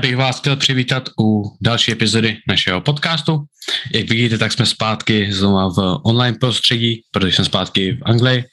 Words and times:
bych 0.00 0.16
vás 0.16 0.40
chtěl 0.40 0.56
přivítat 0.56 1.08
u 1.20 1.56
další 1.60 1.92
epizody 1.92 2.36
našeho 2.48 2.80
podcastu. 2.80 3.44
Jak 3.94 4.08
vidíte, 4.08 4.38
tak 4.38 4.52
jsme 4.52 4.66
zpátky 4.66 5.32
znovu 5.32 5.70
v 5.70 6.00
online 6.04 6.38
prostředí, 6.38 7.02
protože 7.10 7.32
jsme 7.32 7.44
zpátky 7.44 7.92
v 7.92 8.02
Anglii, 8.04 8.44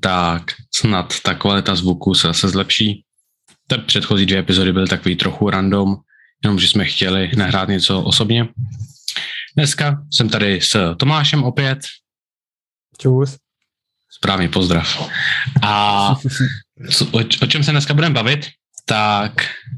tak 0.00 0.42
snad 0.74 1.20
ta 1.20 1.34
kvalita 1.34 1.74
zvuku 1.74 2.14
se 2.14 2.26
zase 2.26 2.48
zlepší. 2.48 3.04
Te 3.66 3.78
předchozí 3.78 4.26
dvě 4.26 4.38
epizody 4.38 4.72
byly 4.72 4.88
takový 4.88 5.16
trochu 5.16 5.50
random, 5.50 5.96
jenom 6.44 6.58
že 6.58 6.68
jsme 6.68 6.84
chtěli 6.84 7.30
nahrát 7.36 7.68
něco 7.68 8.02
osobně. 8.02 8.48
Dneska 9.56 10.02
jsem 10.12 10.28
tady 10.28 10.60
s 10.60 10.94
Tomášem 10.96 11.44
opět. 11.44 11.78
Čus. 12.98 13.36
Správný 14.10 14.48
pozdrav. 14.48 15.10
A 15.62 16.08
o, 17.12 17.18
o 17.42 17.46
čem 17.46 17.64
se 17.64 17.70
dneska 17.70 17.94
budeme 17.94 18.14
bavit? 18.14 18.46
Tak 18.84 19.32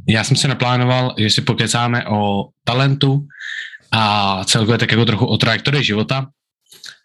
já 0.08 0.24
jsem 0.24 0.36
si 0.36 0.48
naplánoval, 0.48 1.14
že 1.18 1.30
si 1.30 1.40
pokecáme 1.40 2.06
o 2.06 2.48
talentu 2.64 3.26
a 3.92 4.44
celkově 4.44 4.78
tak 4.78 4.90
jako 4.90 5.04
trochu 5.04 5.26
o 5.26 5.36
trajektorii 5.38 5.84
života. 5.84 6.26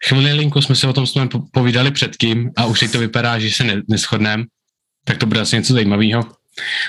Chvilinku 0.08 0.62
jsme 0.62 0.74
si 0.74 0.86
o 0.86 0.92
tom 0.92 1.06
jsme 1.06 1.28
povídali 1.52 1.90
předtím 1.90 2.50
a 2.56 2.66
už 2.66 2.80
teď 2.80 2.92
to 2.92 2.98
vypadá, 2.98 3.38
že 3.38 3.50
se 3.50 3.82
neschodneme, 3.88 4.44
tak 5.04 5.18
to 5.18 5.26
bude 5.26 5.40
asi 5.40 5.56
něco 5.56 5.72
zajímavého. 5.72 6.22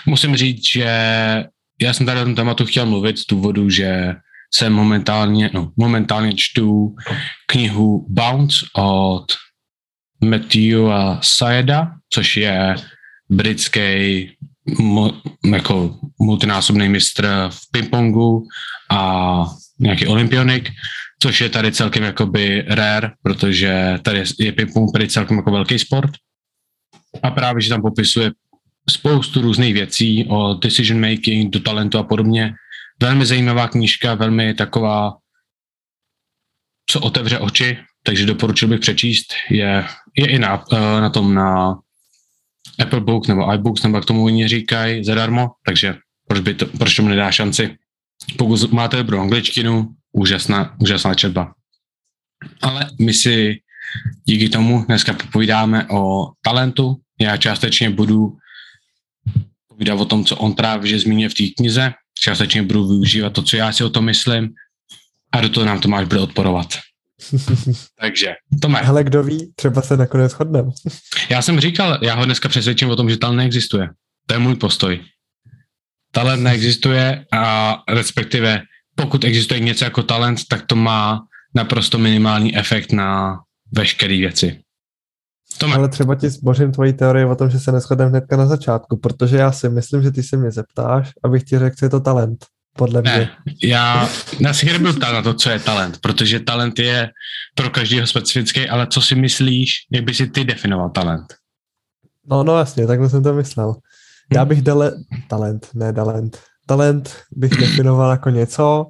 Musím 0.05 0.35
říct, 0.35 0.63
že 0.73 0.87
já 1.81 1.93
jsem 1.93 2.05
tady 2.05 2.21
o 2.21 2.23
tom 2.23 2.35
tématu 2.35 2.65
chtěl 2.65 2.85
mluvit 2.85 3.17
z 3.17 3.27
důvodu, 3.27 3.69
že 3.69 4.15
jsem 4.53 4.73
momentálně, 4.73 5.49
no, 5.53 5.71
momentálně 5.77 6.33
čtu 6.35 6.95
knihu 7.47 8.05
Bounce 8.09 8.65
od 8.77 9.25
Matthew 10.21 10.91
a 10.91 11.19
Saeda, 11.23 11.91
což 12.09 12.37
je 12.37 12.75
britský 13.29 14.29
mo, 14.79 15.21
jako 15.45 15.95
multinásobný 16.19 16.89
mistr 16.89 17.27
v 17.49 17.71
pingpongu 17.71 18.47
a 18.91 19.45
nějaký 19.79 20.07
olympionik, 20.07 20.69
což 21.21 21.41
je 21.41 21.49
tady 21.49 21.71
celkem 21.71 22.03
jakoby 22.03 22.65
rare, 22.67 23.11
protože 23.23 23.99
tady 24.01 24.23
je 24.39 24.51
pingpong 24.51 24.91
tady 24.91 25.07
celkem 25.07 25.37
jako 25.37 25.51
velký 25.51 25.79
sport. 25.79 26.11
A 27.23 27.31
právě, 27.31 27.61
že 27.61 27.69
tam 27.69 27.81
popisuje 27.81 28.31
spoustu 28.89 29.41
různých 29.41 29.73
věcí 29.73 30.25
o 30.29 30.53
decision 30.53 31.09
making, 31.09 31.53
do 31.53 31.59
talentu 31.59 31.97
a 31.97 32.03
podobně. 32.03 32.53
Velmi 33.01 33.25
zajímavá 33.25 33.67
knížka, 33.67 34.15
velmi 34.15 34.53
taková, 34.53 35.13
co 36.89 36.99
otevře 36.99 37.39
oči, 37.39 37.77
takže 38.03 38.25
doporučil 38.25 38.67
bych 38.67 38.79
přečíst. 38.79 39.33
Je, 39.49 39.85
je 40.17 40.27
i 40.27 40.39
na, 40.39 40.63
eh, 40.73 41.01
na 41.01 41.09
tom 41.09 41.33
na 41.33 41.79
Apple 42.79 43.01
Books 43.01 43.27
nebo 43.27 43.53
iBooks, 43.53 43.83
nebo 43.83 43.97
jak 43.97 44.05
tomu 44.05 44.23
oni 44.23 44.47
říkají, 44.47 45.03
zadarmo, 45.03 45.51
takže 45.65 45.95
proč, 46.27 46.39
by 46.39 46.53
to, 46.53 46.65
proč 46.65 46.95
tomu 46.95 47.09
nedá 47.09 47.31
šanci? 47.31 47.77
Pokud 48.37 48.71
máte 48.71 48.97
dobrou 48.97 49.19
angličtinu, 49.19 49.95
úžasná, 50.11 50.75
úžasná 50.81 51.13
četba. 51.13 51.53
Ale 52.61 52.89
my 53.01 53.13
si 53.13 53.59
díky 54.25 54.49
tomu 54.49 54.85
dneska 54.85 55.15
povídáme 55.31 55.87
o 55.89 56.31
talentu. 56.41 56.95
Já 57.21 57.37
částečně 57.37 57.89
budu 57.89 58.37
povídat 59.67 59.99
o 59.99 60.05
tom, 60.05 60.25
co 60.25 60.37
on 60.37 60.53
právě 60.53 60.99
zmínil 60.99 61.29
v 61.29 61.33
té 61.33 61.43
knize. 61.57 61.93
Částečně 62.19 62.63
budu 62.63 62.87
využívat 62.87 63.33
to, 63.33 63.41
co 63.41 63.57
já 63.57 63.71
si 63.71 63.83
o 63.83 63.89
tom 63.89 64.05
myslím. 64.05 64.53
A 65.31 65.41
do 65.41 65.49
toho 65.49 65.65
nám 65.65 65.79
Tomáš 65.79 66.07
bude 66.07 66.19
odporovat. 66.19 66.67
Takže, 67.99 68.33
Tome. 68.61 68.81
Ale 68.81 69.03
kdo 69.03 69.23
ví, 69.23 69.53
třeba 69.55 69.81
se 69.81 69.97
nakonec 69.97 70.31
shodneme. 70.31 70.71
já 71.29 71.41
jsem 71.41 71.59
říkal, 71.59 71.97
já 72.01 72.15
ho 72.15 72.25
dneska 72.25 72.49
přesvědčím 72.49 72.89
o 72.89 72.95
tom, 72.95 73.09
že 73.09 73.17
talent 73.17 73.37
neexistuje. 73.37 73.89
To 74.27 74.33
je 74.33 74.39
můj 74.39 74.55
postoj. 74.55 74.99
Talent 76.11 76.43
neexistuje 76.43 77.25
a 77.33 77.75
respektive 77.89 78.61
pokud 78.95 79.23
existuje 79.23 79.59
něco 79.59 79.85
jako 79.85 80.03
talent, 80.03 80.39
tak 80.49 80.65
to 80.65 80.75
má 80.75 81.21
naprosto 81.55 81.97
minimální 81.97 82.57
efekt 82.57 82.91
na 82.91 83.39
veškeré 83.71 84.17
věci. 84.17 84.59
Tome. 85.57 85.75
Ale 85.75 85.89
třeba 85.89 86.15
ti 86.15 86.29
zbořím 86.29 86.71
tvoji 86.71 86.93
teorii 86.93 87.25
o 87.25 87.35
tom, 87.35 87.49
že 87.49 87.59
se 87.59 87.71
neschodem 87.71 88.09
hnedka 88.09 88.37
na 88.37 88.45
začátku, 88.45 88.97
protože 88.97 89.37
já 89.37 89.51
si 89.51 89.69
myslím, 89.69 90.03
že 90.03 90.11
ty 90.11 90.23
se 90.23 90.37
mě 90.37 90.51
zeptáš, 90.51 91.11
abych 91.23 91.43
ti 91.43 91.59
řekl, 91.59 91.75
co 91.79 91.85
je 91.85 91.89
to 91.89 91.99
talent 91.99 92.45
podle 92.77 93.01
mě. 93.01 93.11
Ne, 93.11 93.37
já, 93.63 94.09
já 94.39 94.53
si 94.53 94.65
nebudu 94.65 94.93
ptát 94.93 95.13
na 95.13 95.21
to, 95.21 95.33
co 95.33 95.49
je 95.49 95.59
talent, 95.59 95.97
protože 96.01 96.39
talent 96.39 96.79
je 96.79 97.09
pro 97.55 97.69
každého 97.69 98.07
specifický, 98.07 98.69
ale 98.69 98.87
co 98.87 99.01
si 99.01 99.15
myslíš, 99.15 99.73
jak 99.91 100.03
by 100.03 100.13
si 100.13 100.27
ty 100.27 100.43
definoval 100.43 100.89
talent? 100.89 101.33
No, 102.25 102.43
no 102.43 102.57
jasně, 102.57 102.87
takhle 102.87 103.09
jsem 103.09 103.23
to 103.23 103.33
myslel. 103.33 103.75
Já 104.33 104.43
hm. 104.43 104.47
bych 104.47 104.61
dale, 104.61 104.91
talent, 105.27 105.69
ne 105.73 105.93
talent. 105.93 106.39
Talent 106.65 107.15
bych 107.31 107.51
definoval 107.51 108.11
jako 108.11 108.29
něco, 108.29 108.85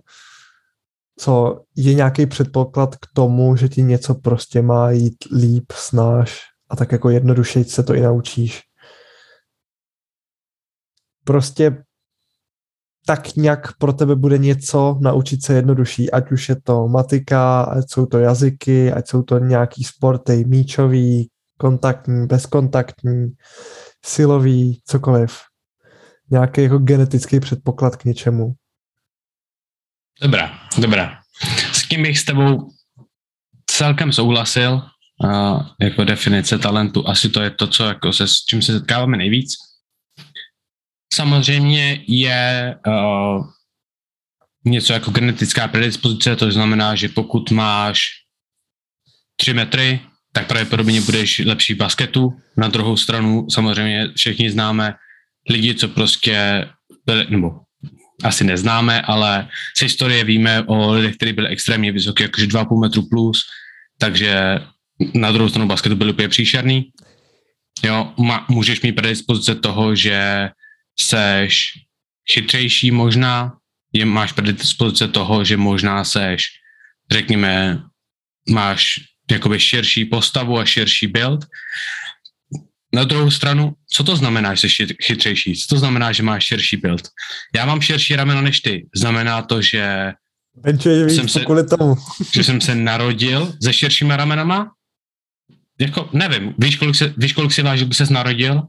co 1.19 1.61
je 1.75 1.93
nějaký 1.93 2.25
předpoklad 2.25 2.95
k 2.95 3.07
tomu, 3.13 3.55
že 3.55 3.69
ti 3.69 3.83
něco 3.83 4.15
prostě 4.15 4.61
má 4.61 4.91
jít 4.91 5.15
líp, 5.35 5.71
snáš 5.71 6.41
a 6.69 6.75
tak 6.75 6.91
jako 6.91 7.09
jednodušeji 7.09 7.65
se 7.65 7.83
to 7.83 7.93
i 7.93 8.01
naučíš. 8.01 8.61
Prostě 11.23 11.83
tak 13.05 13.35
nějak 13.35 13.77
pro 13.77 13.93
tebe 13.93 14.15
bude 14.15 14.37
něco 14.37 14.97
naučit 15.01 15.43
se 15.43 15.53
jednodušší, 15.53 16.11
ať 16.11 16.31
už 16.31 16.49
je 16.49 16.61
to 16.61 16.87
matika, 16.87 17.61
ať 17.61 17.85
jsou 17.89 18.05
to 18.05 18.19
jazyky, 18.19 18.91
ať 18.91 19.07
jsou 19.07 19.23
to 19.23 19.39
nějaký 19.39 19.83
sporty, 19.83 20.45
míčový, 20.45 21.29
kontaktní, 21.57 22.27
bezkontaktní, 22.27 23.31
silový, 24.05 24.81
cokoliv. 24.85 25.39
Nějaký 26.31 26.63
jako 26.63 26.77
genetický 26.77 27.39
předpoklad 27.39 27.95
k 27.95 28.05
něčemu. 28.05 28.53
Dobrá, 30.21 30.51
dobrá. 30.77 31.19
S 31.71 31.87
tím 31.87 32.03
bych 32.03 32.19
s 32.19 32.25
tebou 32.25 32.69
celkem 33.65 34.11
souhlasil, 34.11 34.81
uh, 35.23 35.61
jako 35.81 36.03
definice 36.03 36.57
talentu. 36.57 37.07
Asi 37.07 37.29
to 37.29 37.41
je 37.41 37.49
to, 37.49 37.67
co 37.67 37.83
jako 37.83 38.13
se, 38.13 38.27
s 38.27 38.33
čím 38.49 38.61
se 38.61 38.73
setkáváme 38.73 39.17
nejvíc 39.17 39.53
samozřejmě 41.13 42.03
je 42.07 42.75
uh, 42.87 43.45
něco 44.65 44.93
jako 44.93 45.11
genetická 45.11 45.67
predispozice, 45.67 46.35
to 46.35 46.51
znamená, 46.51 46.95
že 46.95 47.09
pokud 47.09 47.51
máš 47.51 48.09
3 49.35 49.53
metry, 49.53 49.99
tak 50.33 50.47
pravděpodobně 50.47 51.01
budeš 51.01 51.39
lepší 51.45 51.73
v 51.73 51.77
basketu. 51.77 52.33
Na 52.57 52.67
druhou 52.67 52.97
stranu 52.97 53.49
samozřejmě 53.49 54.07
všichni 54.15 54.51
známe 54.51 54.93
lidi, 55.49 55.75
co 55.75 55.87
prostě 55.87 56.67
byli, 57.05 57.25
nebo 57.29 57.51
asi 58.23 58.43
neznáme, 58.43 59.01
ale 59.01 59.47
z 59.77 59.81
historie 59.81 60.23
víme 60.23 60.63
o 60.63 60.91
lidech, 60.93 61.15
kteří 61.15 61.33
byli 61.33 61.47
extrémně 61.47 61.91
vysoké, 61.91 62.23
jakože 62.23 62.47
2,5 62.47 62.81
metru 62.81 63.09
plus, 63.09 63.41
takže 63.99 64.59
na 65.13 65.31
druhou 65.31 65.49
stranu 65.49 65.67
basketu 65.67 65.95
byli 65.95 66.11
úplně 66.11 66.27
příšerný. 66.27 66.91
Jo, 67.83 68.13
můžeš 68.49 68.81
mít 68.81 68.91
predispozice 68.91 69.55
toho, 69.55 69.95
že 69.95 70.49
seš 70.99 71.71
chytřejší 72.31 72.91
možná, 72.91 73.57
je, 73.93 74.05
máš 74.05 74.31
predispozice 74.31 75.07
toho, 75.07 75.43
že 75.43 75.57
možná 75.57 76.03
seš, 76.03 76.45
řekněme, 77.11 77.83
máš 78.49 78.99
jakoby 79.31 79.59
širší 79.59 80.05
postavu 80.05 80.59
a 80.59 80.65
širší 80.65 81.07
build. 81.07 81.45
Na 82.93 83.03
druhou 83.03 83.31
stranu, 83.31 83.73
co 83.93 84.03
to 84.03 84.15
znamená, 84.15 84.55
že 84.55 84.69
jsi 84.69 84.87
chytřejší? 85.03 85.55
Co 85.55 85.67
to 85.75 85.79
znamená, 85.79 86.11
že 86.11 86.23
máš 86.23 86.45
širší 86.45 86.77
build? 86.77 87.09
Já 87.55 87.65
mám 87.65 87.81
širší 87.81 88.15
rameno 88.15 88.41
než 88.41 88.59
ty. 88.59 88.87
Znamená 88.95 89.41
to, 89.41 89.61
že 89.61 90.13
jsem 91.09 91.29
se, 91.29 91.45
tomu. 91.69 91.95
že 92.33 92.43
jsem 92.43 92.61
se 92.61 92.75
narodil 92.75 93.53
se 93.63 93.73
širšíma 93.73 94.17
ramenama? 94.17 94.71
Jako, 95.79 96.09
nevím, 96.13 96.53
víš, 96.57 96.75
kolik, 96.75 96.95
se, 96.95 97.13
víš, 97.17 97.33
kolik 97.33 97.51
si 97.51 97.61
vážil, 97.61 97.87
by 97.87 97.95
ses 97.95 98.09
narodil? 98.09 98.61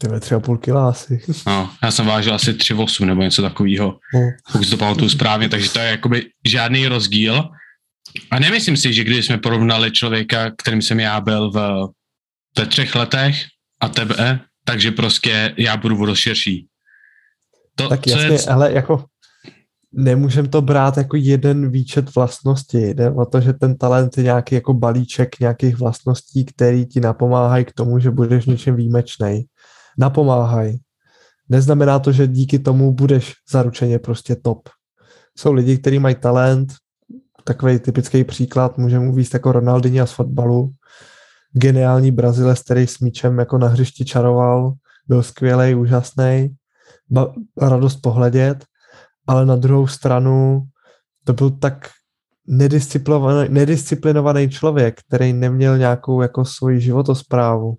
Ty 0.00 0.20
tři 0.20 0.34
a 0.34 0.40
půl 0.40 0.58
kila 0.58 0.88
asi. 0.88 1.22
No, 1.46 1.70
já 1.82 1.90
jsem 1.90 2.06
vážil 2.06 2.34
asi 2.34 2.52
3,8 2.52 3.06
nebo 3.06 3.22
něco 3.22 3.42
takového, 3.42 3.98
no. 4.14 4.20
pokud 4.52 4.64
si 4.64 4.70
to 4.70 4.76
pamatuju 4.76 5.10
správně, 5.10 5.48
takže 5.48 5.70
to 5.70 5.78
je 5.78 5.90
jakoby 5.90 6.26
žádný 6.46 6.86
rozdíl. 6.86 7.44
A 8.30 8.38
nemyslím 8.38 8.76
si, 8.76 8.92
že 8.92 9.04
když 9.04 9.26
jsme 9.26 9.38
porovnali 9.38 9.90
člověka, 9.90 10.50
kterým 10.58 10.82
jsem 10.82 11.00
já 11.00 11.20
byl 11.20 11.50
v, 11.50 11.88
ve 12.58 12.66
třech 12.66 12.94
letech 12.94 13.36
a 13.80 13.88
tebe, 13.88 14.40
takže 14.64 14.90
prostě 14.90 15.54
já 15.56 15.76
budu 15.76 15.96
vodost 15.96 16.18
širší. 16.18 16.66
To, 17.74 17.88
tak 17.88 18.06
jasně, 18.06 18.26
je... 18.26 18.44
ale 18.44 18.72
jako 18.72 19.04
nemůžem 19.92 20.48
to 20.48 20.62
brát 20.62 20.96
jako 20.96 21.16
jeden 21.16 21.70
výčet 21.70 22.14
vlastností. 22.14 22.78
Jde 22.78 23.10
o 23.10 23.26
to, 23.26 23.40
že 23.40 23.52
ten 23.52 23.76
talent 23.76 24.16
je 24.16 24.22
nějaký 24.22 24.54
jako 24.54 24.74
balíček 24.74 25.40
nějakých 25.40 25.76
vlastností, 25.76 26.44
který 26.44 26.86
ti 26.86 27.00
napomáhají 27.00 27.64
k 27.64 27.72
tomu, 27.72 27.98
že 27.98 28.10
budeš 28.10 28.46
něčem 28.46 28.76
výjimečný 28.76 29.44
napomáhají. 30.00 30.78
Neznamená 31.48 31.98
to, 31.98 32.12
že 32.12 32.26
díky 32.26 32.58
tomu 32.58 32.92
budeš 32.92 33.34
zaručeně 33.52 33.98
prostě 33.98 34.36
top. 34.36 34.68
Jsou 35.38 35.52
lidi, 35.52 35.78
kteří 35.78 35.98
mají 35.98 36.14
talent, 36.14 36.72
takový 37.44 37.78
typický 37.78 38.24
příklad 38.24 38.78
můžeme 38.78 39.08
uvést 39.08 39.34
jako 39.34 39.52
Ronaldinho 39.52 40.06
z 40.06 40.12
fotbalu, 40.12 40.70
geniální 41.52 42.10
Brazilec, 42.10 42.62
který 42.62 42.86
s 42.86 42.98
míčem 42.98 43.38
jako 43.38 43.58
na 43.58 43.68
hřišti 43.68 44.04
čaroval, 44.04 44.72
byl 45.06 45.22
skvělý, 45.22 45.74
úžasný. 45.74 46.56
ba- 47.10 47.34
radost 47.60 47.96
pohledět, 47.96 48.64
ale 49.26 49.46
na 49.46 49.56
druhou 49.56 49.86
stranu 49.86 50.62
to 51.24 51.32
byl 51.32 51.50
tak 51.50 51.88
nedisciplinovaný, 52.46 53.48
nedisciplinovaný 53.48 54.50
člověk, 54.50 55.00
který 55.06 55.32
neměl 55.32 55.78
nějakou 55.78 56.22
jako 56.22 56.44
svoji 56.44 56.80
životosprávu, 56.80 57.76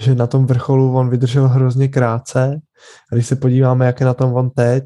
že 0.00 0.14
na 0.14 0.26
tom 0.26 0.46
vrcholu 0.46 0.96
on 0.96 1.10
vydržel 1.10 1.48
hrozně 1.48 1.88
krátce 1.88 2.60
a 3.12 3.14
když 3.14 3.26
se 3.26 3.36
podíváme, 3.36 3.86
jak 3.86 4.00
je 4.00 4.06
na 4.06 4.14
tom 4.14 4.34
on 4.34 4.50
teď, 4.50 4.84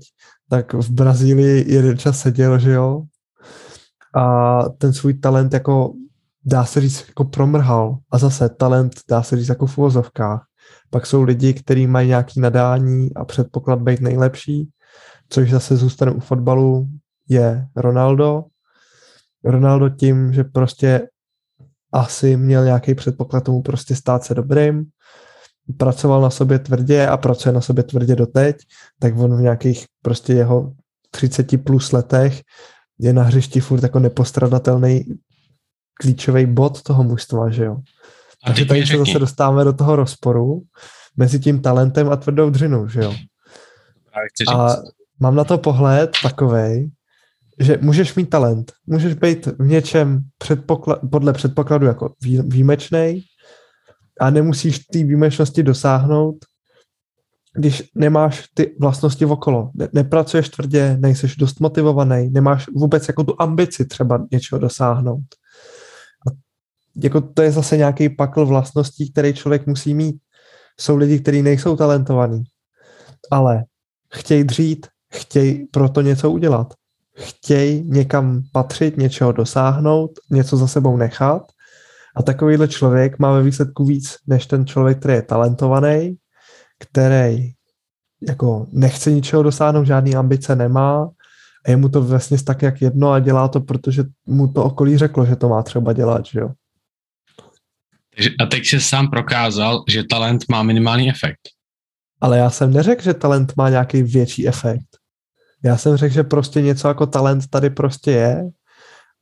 tak 0.51 0.75
v 0.75 0.91
Brazílii 0.91 1.75
jeden 1.75 1.99
čas 1.99 2.21
seděl, 2.21 2.59
že 2.59 2.73
jo, 2.73 3.03
a 4.15 4.63
ten 4.69 4.93
svůj 4.93 5.15
talent 5.15 5.53
jako 5.53 5.93
dá 6.45 6.65
se 6.65 6.81
říct 6.81 7.05
jako 7.09 7.25
promrhal 7.25 7.99
a 8.11 8.19
zase 8.19 8.49
talent 8.49 8.93
dá 9.09 9.23
se 9.23 9.37
říct 9.37 9.49
jako 9.49 9.67
v 9.67 9.79
uvozovkách. 9.79 10.47
Pak 10.91 11.07
jsou 11.07 11.23
lidi, 11.23 11.55
kteří 11.55 11.87
mají 11.87 12.09
nějaký 12.09 12.41
nadání 12.41 13.15
a 13.15 13.25
předpoklad 13.25 13.83
být 13.83 14.01
nejlepší, 14.01 14.69
což 15.29 15.51
zase 15.51 15.77
zůstane 15.77 16.13
u 16.13 16.21
fotbalu, 16.21 16.89
je 17.29 17.67
Ronaldo. 17.77 18.45
Ronaldo 19.45 19.89
tím, 19.89 20.33
že 20.33 20.45
prostě 20.45 21.09
asi 21.93 22.37
měl 22.37 22.65
nějaký 22.65 22.95
předpoklad 22.95 23.45
tomu 23.45 23.63
prostě 23.63 23.97
stát 23.97 24.25
se 24.25 24.35
dobrým, 24.35 24.85
pracoval 25.77 26.21
na 26.21 26.31
sobě 26.31 26.59
tvrdě 26.59 27.07
a 27.07 27.17
pracuje 27.17 27.53
na 27.53 27.61
sobě 27.61 27.85
tvrdě 27.85 28.17
doteď, 28.17 28.57
tak 28.99 29.19
on 29.19 29.37
v 29.37 29.41
nějakých 29.41 29.85
prostě 30.03 30.33
jeho 30.33 30.73
30 31.11 31.65
plus 31.65 31.93
letech 31.93 32.43
je 32.99 33.13
na 33.13 33.23
hřišti 33.23 33.61
furt 33.61 33.83
jako 33.83 33.99
nepostradatelný 33.99 35.05
klíčový 36.01 36.47
bod 36.47 36.83
toho 36.83 37.05
mužstva, 37.05 37.51
že 37.51 37.65
jo. 37.65 37.77
A 38.45 38.47
Takže 38.47 38.65
tady 38.65 38.87
se 38.87 38.99
zase 38.99 39.19
dostáváme 39.19 39.65
do 39.65 39.73
toho 39.73 39.97
rozporu 39.97 40.63
mezi 41.17 41.41
tím 41.41 41.63
talentem 41.63 42.13
a 42.13 42.17
tvrdou 42.17 42.51
dřinou, 42.51 42.89
že 42.89 43.01
jo. 43.01 43.15
A 44.55 44.77
mám 45.21 45.35
na 45.35 45.45
to 45.45 45.59
pohled 45.59 46.11
takovej, 46.23 46.91
že 47.61 47.79
můžeš 47.81 48.15
mít 48.15 48.31
talent, 48.31 48.73
můžeš 48.87 49.15
být 49.15 49.47
v 49.47 49.67
něčem 49.67 50.21
předpokla- 50.45 51.09
podle 51.11 51.33
předpokladu 51.33 51.87
jako 51.87 52.15
výjimečný 52.21 53.23
a 54.21 54.31
nemusíš 54.31 54.79
té 54.79 54.99
výjimečnosti 54.99 55.63
dosáhnout, 55.63 56.37
když 57.55 57.83
nemáš 57.95 58.49
ty 58.55 58.77
vlastnosti 58.81 59.25
okolo. 59.25 59.71
Ne- 59.75 59.89
nepracuješ 59.93 60.49
tvrdě, 60.49 60.97
nejseš 61.01 61.37
dost 61.37 61.61
motivovaný, 61.61 62.31
nemáš 62.31 62.67
vůbec 62.77 63.09
jako 63.09 63.25
tu 63.25 63.35
ambici 63.39 63.85
třeba 63.85 64.27
něčeho 64.33 64.59
dosáhnout. 64.59 65.25
A 66.29 66.31
jako 67.03 67.21
to 67.21 67.43
je 67.43 67.53
zase 67.53 67.77
nějaký 67.77 68.09
pakl 68.09 68.47
vlastností, 68.47 69.13
který 69.13 69.35
člověk 69.35 69.67
musí 69.67 69.95
mít. 69.95 70.17
Jsou 70.81 70.97
lidi, 70.97 71.19
kteří 71.19 71.43
nejsou 71.43 71.77
talentovaní, 71.77 72.43
ale 73.31 73.65
chtějí 74.15 74.45
dřít, 74.45 74.87
chtějí 75.15 75.67
proto 75.67 76.01
něco 76.01 76.31
udělat 76.31 76.75
chtějí 77.21 77.83
někam 77.87 78.43
patřit, 78.53 78.97
něčeho 78.97 79.33
dosáhnout, 79.33 80.11
něco 80.31 80.57
za 80.57 80.67
sebou 80.67 80.97
nechat 80.97 81.43
a 82.17 82.23
takovýhle 82.23 82.69
člověk 82.69 83.19
má 83.19 83.33
ve 83.33 83.43
výsledku 83.43 83.85
víc 83.85 84.17
než 84.27 84.47
ten 84.47 84.67
člověk, 84.67 84.99
který 84.99 85.15
je 85.15 85.23
talentovaný, 85.23 86.17
který 86.79 87.53
jako 88.29 88.67
nechce 88.73 89.13
ničeho 89.13 89.43
dosáhnout, 89.43 89.85
žádný 89.85 90.17
ambice 90.17 90.57
nemá 90.57 91.11
a 91.67 91.71
je 91.71 91.77
mu 91.77 91.89
to 91.89 92.03
vlastně 92.03 92.43
tak 92.43 92.63
jak 92.63 92.83
jedno 92.83 93.11
a 93.11 93.19
dělá 93.19 93.49
to, 93.49 93.61
protože 93.61 94.05
mu 94.27 94.53
to 94.53 94.65
okolí 94.65 94.99
řeklo, 94.99 95.27
že 95.27 95.37
to 95.37 95.49
má 95.49 95.63
třeba 95.63 95.93
dělat, 95.93 96.27
že 96.27 96.41
jo. 96.41 96.51
A 98.41 98.47
teď 98.47 98.67
se 98.67 98.81
sám 98.81 99.11
prokázal, 99.11 99.85
že 99.89 100.05
talent 100.05 100.45
má 100.51 100.63
minimální 100.63 101.11
efekt. 101.11 101.41
Ale 102.21 102.39
já 102.39 102.51
jsem 102.51 102.73
neřekl, 102.73 103.03
že 103.03 103.15
talent 103.15 103.53
má 103.57 103.71
nějaký 103.71 104.03
větší 104.03 104.49
efekt. 104.49 105.00
Já 105.65 105.77
jsem 105.77 105.97
řekl, 105.97 106.15
že 106.15 106.25
prostě 106.25 106.63
něco 106.63 106.89
jako 106.89 107.07
talent 107.07 107.47
tady 107.51 107.71
prostě 107.71 108.11
je 108.11 108.51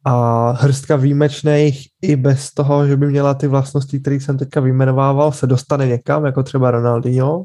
a 0.04 0.50
hrstka 0.50 0.96
výjimečných 0.96 1.88
i 2.02 2.16
bez 2.16 2.54
toho, 2.54 2.86
že 2.86 2.96
by 2.96 3.06
měla 3.06 3.34
ty 3.34 3.46
vlastnosti, 3.46 4.00
které 4.00 4.16
jsem 4.16 4.38
teďka 4.38 4.60
vyjmenovával, 4.60 5.32
se 5.32 5.46
dostane 5.46 5.86
někam, 5.86 6.24
jako 6.24 6.42
třeba 6.42 6.70
Ronaldinho. 6.70 7.44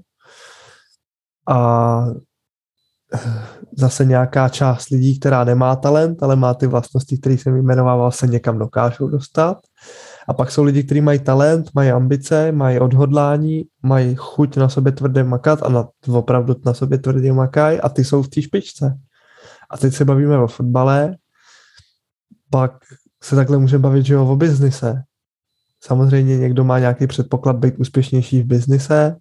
A 1.50 2.06
zase 3.78 4.06
nějaká 4.06 4.50
část 4.50 4.90
lidí, 4.90 5.20
která 5.20 5.44
nemá 5.44 5.76
talent, 5.76 6.24
ale 6.24 6.36
má 6.36 6.54
ty 6.54 6.68
vlastnosti, 6.68 7.18
které 7.18 7.38
jsem 7.38 7.54
vyjmenovával, 7.54 8.12
se 8.12 8.28
někam 8.28 8.60
dokážou 8.60 9.08
dostat. 9.08 9.58
A 10.28 10.34
pak 10.34 10.52
jsou 10.52 10.64
lidi, 10.64 10.84
kteří 10.84 11.02
mají 11.02 11.20
talent, 11.20 11.70
mají 11.74 11.92
ambice, 11.92 12.52
mají 12.52 12.80
odhodlání, 12.80 13.66
mají 13.84 14.16
chuť 14.16 14.58
na 14.58 14.70
sobě 14.70 14.92
tvrdě 14.92 15.24
makat 15.24 15.64
a 15.64 15.70
na, 15.70 15.88
opravdu 16.08 16.56
na 16.66 16.74
sobě 16.74 16.98
tvrdě 16.98 17.34
makají 17.34 17.80
a 17.80 17.90
ty 17.90 18.04
jsou 18.04 18.24
v 18.24 18.28
té 18.28 18.42
špičce. 18.42 18.98
A 19.70 19.78
teď 19.78 19.94
se 19.94 20.06
bavíme 20.06 20.38
o 20.40 20.48
fotbale, 20.48 21.16
pak 22.50 22.72
se 23.24 23.36
takhle 23.36 23.58
můžeme 23.58 23.82
bavit, 23.82 24.06
že 24.06 24.14
jo, 24.14 24.28
o 24.28 24.36
biznise. 24.36 25.04
Samozřejmě 25.82 26.38
někdo 26.38 26.64
má 26.64 26.80
nějaký 26.80 27.08
předpoklad 27.08 27.56
být 27.56 27.76
úspěšnější 27.78 28.42
v 28.42 28.46
biznise, 28.46 29.16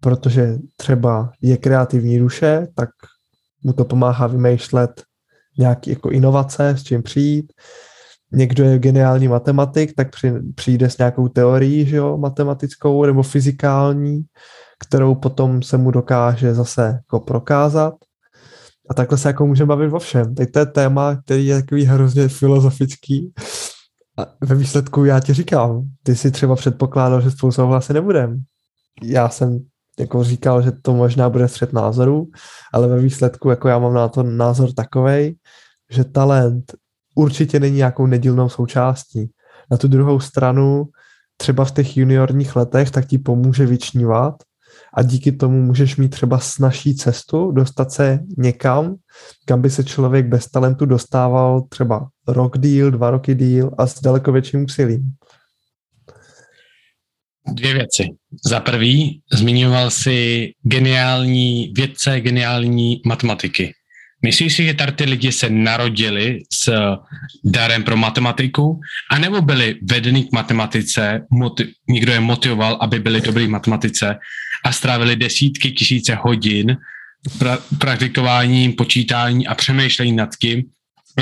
protože 0.00 0.58
třeba 0.76 1.32
je 1.40 1.56
kreativní 1.56 2.18
duše, 2.18 2.66
tak 2.74 2.90
mu 3.62 3.72
to 3.72 3.84
pomáhá 3.84 4.26
vymýšlet 4.26 5.02
nějaké 5.58 5.90
jako 5.90 6.10
inovace, 6.10 6.68
s 6.68 6.82
čím 6.82 7.02
přijít 7.02 7.52
někdo 8.34 8.64
je 8.64 8.78
geniální 8.78 9.28
matematik, 9.28 9.92
tak 9.96 10.10
při, 10.10 10.32
přijde 10.54 10.90
s 10.90 10.98
nějakou 10.98 11.28
teorií, 11.28 11.86
že 11.86 11.96
jo, 11.96 12.16
matematickou 12.16 13.04
nebo 13.04 13.22
fyzikální, 13.22 14.22
kterou 14.86 15.14
potom 15.14 15.62
se 15.62 15.76
mu 15.76 15.90
dokáže 15.90 16.54
zase 16.54 16.86
jako 16.86 17.20
prokázat. 17.20 17.94
A 18.90 18.94
takhle 18.94 19.18
se 19.18 19.28
jako 19.28 19.46
můžeme 19.46 19.68
bavit 19.68 19.92
o 19.92 19.98
všem. 19.98 20.34
Teď 20.34 20.50
to 20.52 20.58
je 20.58 20.66
téma, 20.66 21.16
který 21.16 21.46
je 21.46 21.62
takový 21.62 21.84
hrozně 21.84 22.28
filozofický. 22.28 23.32
A 24.18 24.26
ve 24.44 24.54
výsledku 24.54 25.04
já 25.04 25.20
ti 25.20 25.32
říkám, 25.32 25.82
ty 26.02 26.16
si 26.16 26.30
třeba 26.30 26.56
předpokládal, 26.56 27.20
že 27.20 27.30
spolu 27.30 27.52
souhlasy 27.52 27.92
nebudem. 27.92 28.42
Já 29.02 29.28
jsem 29.28 29.58
jako 29.98 30.24
říkal, 30.24 30.62
že 30.62 30.72
to 30.82 30.94
možná 30.94 31.30
bude 31.30 31.48
střed 31.48 31.72
názorů, 31.72 32.26
ale 32.72 32.88
ve 32.88 33.00
výsledku 33.00 33.50
jako 33.50 33.68
já 33.68 33.78
mám 33.78 33.94
na 33.94 34.08
to 34.08 34.22
názor 34.22 34.72
takovej, 34.72 35.36
že 35.90 36.04
talent 36.04 36.74
určitě 37.14 37.60
není 37.60 37.76
nějakou 37.76 38.06
nedílnou 38.06 38.48
součástí. 38.48 39.30
Na 39.70 39.76
tu 39.76 39.88
druhou 39.88 40.20
stranu 40.20 40.84
třeba 41.36 41.64
v 41.64 41.70
těch 41.70 41.96
juniorních 41.96 42.56
letech 42.56 42.90
tak 42.90 43.06
ti 43.06 43.18
pomůže 43.18 43.66
vyčnívat 43.66 44.34
a 44.94 45.02
díky 45.02 45.32
tomu 45.32 45.62
můžeš 45.62 45.96
mít 45.96 46.08
třeba 46.08 46.38
snažší 46.38 46.96
cestu, 46.96 47.50
dostat 47.50 47.92
se 47.92 48.18
někam, 48.38 48.94
kam 49.44 49.62
by 49.62 49.70
se 49.70 49.84
člověk 49.84 50.26
bez 50.26 50.46
talentu 50.46 50.86
dostával 50.86 51.62
třeba 51.62 52.08
rok 52.28 52.58
díl, 52.58 52.90
dva 52.90 53.10
roky 53.10 53.34
díl 53.34 53.70
a 53.78 53.86
s 53.86 54.00
daleko 54.00 54.32
větším 54.32 54.64
úsilím. 54.64 55.12
Dvě 57.52 57.74
věci. 57.74 58.08
Za 58.46 58.60
prvý, 58.60 59.22
zmiňoval 59.32 59.90
si 59.90 60.50
geniální 60.62 61.72
vědce, 61.76 62.20
geniální 62.20 63.00
matematiky. 63.06 63.72
Myslíš 64.24 64.56
si, 64.56 64.64
že 64.64 64.74
tady 64.74 64.92
ty 64.92 65.04
lidi 65.04 65.32
se 65.32 65.50
narodili 65.50 66.42
s 66.52 66.72
darem 67.44 67.84
pro 67.84 67.96
matematiku, 67.96 68.80
anebo 69.10 69.42
byli 69.42 69.76
vedeni 69.90 70.24
k 70.24 70.32
matematice, 70.32 71.26
motiv, 71.30 71.66
někdo 71.88 72.12
je 72.12 72.20
motivoval, 72.20 72.78
aby 72.80 72.98
byli 72.98 73.20
dobrý 73.20 73.46
v 73.46 73.50
matematice 73.50 74.16
a 74.64 74.72
strávili 74.72 75.16
desítky 75.16 75.70
tisíce 75.70 76.14
hodin 76.14 76.76
pra, 77.38 77.58
praktikováním, 77.78 78.72
počítání 78.72 79.46
a 79.46 79.54
přemýšlení 79.54 80.12
nad 80.12 80.36
tím, 80.40 80.62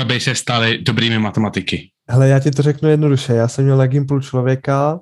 aby 0.01 0.19
se 0.19 0.35
stali 0.35 0.77
dobrými 0.81 1.19
matematiky? 1.19 1.89
Hele, 2.09 2.27
já 2.27 2.39
ti 2.39 2.51
to 2.51 2.61
řeknu 2.61 2.89
jednoduše. 2.89 3.33
Já 3.33 3.47
jsem 3.47 3.65
měl 3.65 3.77
na 3.77 3.87
Gimplu 3.87 4.19
člověka, 4.19 4.99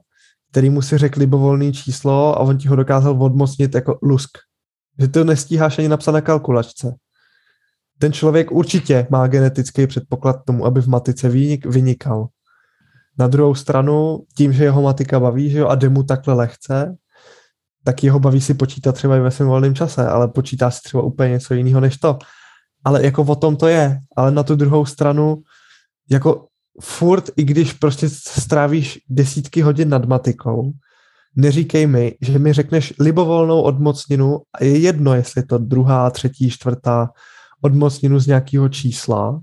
který 0.51 0.70
mu 0.70 0.81
si 0.81 0.98
řekl 0.98 1.20
libovolný 1.20 1.74
číslo 1.74 2.38
a 2.38 2.39
on 2.39 2.58
ti 2.58 2.67
ho 2.67 2.75
dokázal 2.75 3.24
odmocnit 3.24 3.75
jako 3.75 4.00
lusk. 4.01 4.38
Že 5.00 5.08
to 5.08 5.24
nestíháš 5.24 5.79
ani 5.79 5.88
napsat 5.88 6.12
na 6.12 6.22
kalkulačce 6.22 6.96
ten 8.01 8.13
člověk 8.13 8.51
určitě 8.51 9.08
má 9.10 9.27
genetický 9.27 9.88
předpoklad 9.88 10.46
tomu, 10.46 10.65
aby 10.65 10.81
v 10.81 10.88
matice 10.88 11.29
vynik, 11.29 11.65
vynikal. 11.65 12.27
Na 13.20 13.27
druhou 13.27 13.55
stranu, 13.55 14.20
tím, 14.38 14.53
že 14.53 14.63
jeho 14.63 14.81
matika 14.81 15.20
baví, 15.20 15.50
že 15.50 15.60
jo, 15.60 15.67
a 15.67 15.75
jde 15.75 15.89
mu 15.89 16.03
takhle 16.03 16.34
lehce, 16.34 16.96
tak 17.84 18.03
jeho 18.03 18.20
baví 18.20 18.41
si 18.41 18.53
počítat 18.53 18.91
třeba 18.91 19.17
i 19.17 19.20
ve 19.20 19.31
svém 19.31 19.48
volném 19.48 19.75
čase, 19.75 20.08
ale 20.08 20.27
počítá 20.27 20.72
si 20.72 20.81
třeba 20.81 21.03
úplně 21.03 21.29
něco 21.29 21.53
jiného 21.53 21.79
než 21.79 21.98
to. 21.98 22.17
Ale 22.84 23.05
jako 23.05 23.24
o 23.24 23.36
tom 23.36 23.55
to 23.55 23.67
je. 23.67 24.00
Ale 24.17 24.31
na 24.31 24.43
tu 24.43 24.55
druhou 24.55 24.86
stranu, 24.86 25.38
jako 26.10 26.48
furt, 26.81 27.29
i 27.38 27.43
když 27.43 27.74
prostě 27.74 28.10
strávíš 28.10 29.00
desítky 29.10 29.62
hodin 29.62 29.89
nad 29.89 30.05
matikou, 30.05 30.72
neříkej 31.36 31.88
mi, 31.88 32.15
že 32.22 32.39
mi 32.39 32.53
řekneš 32.53 32.93
libovolnou 33.00 33.62
odmocninu 33.62 34.41
a 34.53 34.63
je 34.63 34.77
jedno, 34.77 35.13
jestli 35.13 35.39
je 35.39 35.46
to 35.46 35.58
druhá, 35.58 36.10
třetí, 36.10 36.50
čtvrtá, 36.50 37.10
odmocninu 37.61 38.19
z 38.19 38.27
nějakého 38.27 38.69
čísla, 38.69 39.41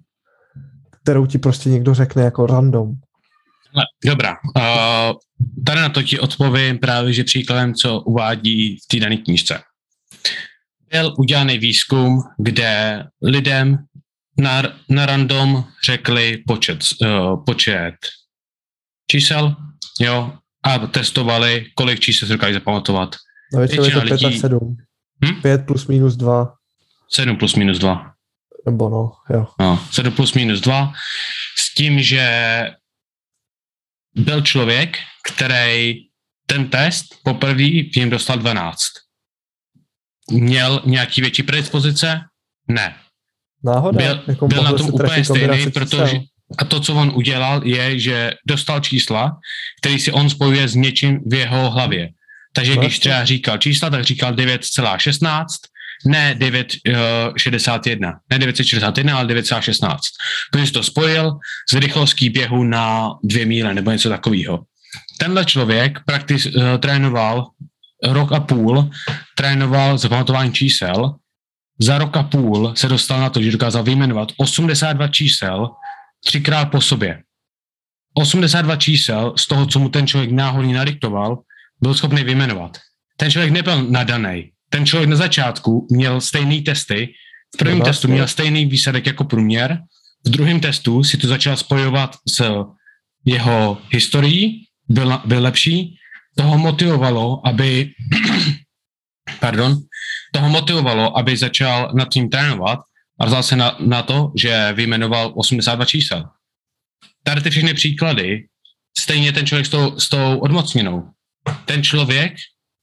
kterou 1.02 1.26
ti 1.26 1.38
prostě 1.38 1.70
někdo 1.70 1.94
řekne 1.94 2.22
jako 2.22 2.46
random. 2.46 2.94
Dobrá. 4.04 4.36
Uh, 4.56 5.16
tady 5.66 5.80
na 5.80 5.88
to 5.88 6.02
ti 6.02 6.20
odpovím 6.20 6.78
právě, 6.78 7.12
že 7.12 7.24
příkladem, 7.24 7.74
co 7.74 8.00
uvádí 8.00 8.76
v 8.76 8.86
té 8.86 9.00
dané 9.00 9.16
knížce. 9.16 9.60
byl 10.90 11.14
udělaný 11.18 11.58
výzkum, 11.58 12.22
kde 12.38 13.04
lidem 13.22 13.78
na, 14.38 14.62
na 14.90 15.06
random 15.06 15.64
řekli 15.84 16.42
počet, 16.46 16.78
uh, 17.02 17.44
počet 17.44 17.94
čísel, 19.10 19.56
jo, 20.00 20.32
a 20.64 20.78
testovali, 20.78 21.66
kolik 21.74 22.00
čísel 22.00 22.28
se 22.28 22.34
dokáže 22.34 22.54
zapamatovat. 22.54 23.16
No 23.52 23.58
většinou 23.58 23.84
je 23.84 23.90
to 23.90 24.00
5 24.00 24.10
lidí... 24.10 24.26
a 24.26 24.40
7. 24.40 24.76
Hm? 25.24 25.42
5 25.42 25.66
plus 25.66 25.86
minus 25.86 26.16
2. 26.16 26.54
7 27.10 27.36
plus 27.36 27.54
minus 27.54 27.78
2. 27.78 28.12
Nebo 28.66 28.88
no, 28.88 29.12
jo. 29.30 29.46
No, 29.60 29.86
7 29.92 30.12
plus 30.12 30.34
minus 30.34 30.60
2. 30.60 30.92
S 31.58 31.74
tím, 31.74 32.02
že 32.02 32.24
byl 34.14 34.42
člověk, 34.42 34.98
který 35.32 35.94
ten 36.46 36.68
test 36.68 37.04
poprvé 37.22 37.62
jim 37.62 38.10
dostal 38.10 38.38
12. 38.38 38.80
Měl 40.30 40.82
nějaký 40.84 41.20
větší 41.20 41.42
predispozice? 41.42 42.20
Ne. 42.68 42.96
Náhoda? 43.64 43.98
Byl, 43.98 44.24
jako 44.26 44.48
byl 44.48 44.62
na 44.62 44.72
tom 44.72 44.94
úplně 44.94 45.24
stejný, 45.24 45.70
protože 45.70 46.20
a 46.58 46.64
to, 46.64 46.80
co 46.80 46.94
on 46.94 47.12
udělal, 47.14 47.66
je, 47.66 47.98
že 47.98 48.32
dostal 48.46 48.80
čísla, 48.80 49.36
který 49.80 49.98
si 49.98 50.12
on 50.12 50.30
spojuje 50.30 50.68
s 50.68 50.74
něčím 50.74 51.20
v 51.26 51.34
jeho 51.34 51.70
hlavě. 51.70 52.08
Takže 52.54 52.76
když 52.76 52.98
třeba 52.98 53.24
říkal 53.24 53.58
čísla, 53.58 53.90
tak 53.90 54.04
říkal 54.04 54.32
9,16, 54.32 55.44
ne 56.06 56.34
9,61, 56.38 58.18
ne 58.30 58.38
961, 58.38 59.18
ale 59.18 59.34
9,16. 59.34 59.96
Protože 60.52 60.72
to 60.72 60.82
spojil 60.82 61.38
z 61.70 61.74
rychlostí 61.74 62.30
běhu 62.30 62.64
na 62.64 63.10
dvě 63.24 63.46
míle 63.46 63.74
nebo 63.74 63.90
něco 63.90 64.08
takového. 64.08 64.64
Tenhle 65.18 65.44
člověk 65.44 65.98
praktis, 66.06 66.46
uh, 66.46 66.52
trénoval 66.78 67.46
rok 68.04 68.32
a 68.32 68.40
půl, 68.40 68.90
trénoval 69.36 69.98
zapamatování 69.98 70.52
čísel, 70.52 71.14
za 71.80 71.98
rok 71.98 72.16
a 72.16 72.22
půl 72.22 72.72
se 72.76 72.88
dostal 72.88 73.20
na 73.20 73.30
to, 73.30 73.42
že 73.42 73.52
dokázal 73.52 73.82
vyjmenovat 73.82 74.32
82 74.36 75.08
čísel 75.08 75.70
třikrát 76.24 76.64
po 76.64 76.80
sobě. 76.80 77.22
82 78.14 78.76
čísel 78.76 79.34
z 79.36 79.46
toho, 79.46 79.66
co 79.66 79.78
mu 79.78 79.88
ten 79.88 80.06
člověk 80.06 80.30
náhodně 80.30 80.74
nadiktoval, 80.74 81.38
byl 81.80 81.94
schopný 81.94 82.24
vyjmenovat. 82.24 82.78
Ten 83.16 83.30
člověk 83.30 83.52
nebyl 83.52 83.82
nadaný. 83.82 84.50
Ten 84.68 84.86
člověk 84.86 85.10
na 85.10 85.16
začátku 85.16 85.86
měl 85.90 86.20
stejný 86.20 86.62
testy, 86.62 87.14
v 87.54 87.58
prvním 87.58 87.78
no, 87.78 87.84
testu 87.84 88.08
měl 88.08 88.28
stejný 88.28 88.66
výsledek 88.66 89.06
jako 89.06 89.24
průměr, 89.24 89.78
v 90.26 90.30
druhém 90.30 90.60
testu 90.60 91.04
si 91.04 91.16
to 91.16 91.28
začal 91.28 91.56
spojovat 91.56 92.16
s 92.28 92.64
jeho 93.24 93.78
historií, 93.90 94.64
byl, 94.88 95.20
byl 95.24 95.42
lepší, 95.42 95.98
toho 96.36 96.58
motivovalo, 96.58 97.46
aby 97.46 97.90
pardon, 99.40 99.76
toho 100.32 100.48
motivovalo, 100.48 101.18
aby 101.18 101.36
začal 101.36 101.92
nad 101.94 102.08
tím 102.08 102.28
trénovat 102.28 102.78
a 103.20 103.26
vzal 103.26 103.42
se 103.42 103.56
na, 103.56 103.76
na 103.80 104.02
to, 104.02 104.32
že 104.36 104.72
vyjmenoval 104.72 105.32
82 105.36 105.84
čísel. 105.84 106.24
Tady 107.22 107.40
ty 107.40 107.50
všechny 107.50 107.74
příklady, 107.74 108.46
stejně 108.98 109.32
ten 109.32 109.46
člověk 109.46 109.66
s 109.66 109.70
tou, 109.70 109.98
s 109.98 110.08
tou 110.08 110.38
odmocněnou. 110.38 111.10
Ten 111.64 111.82
člověk 111.82 112.34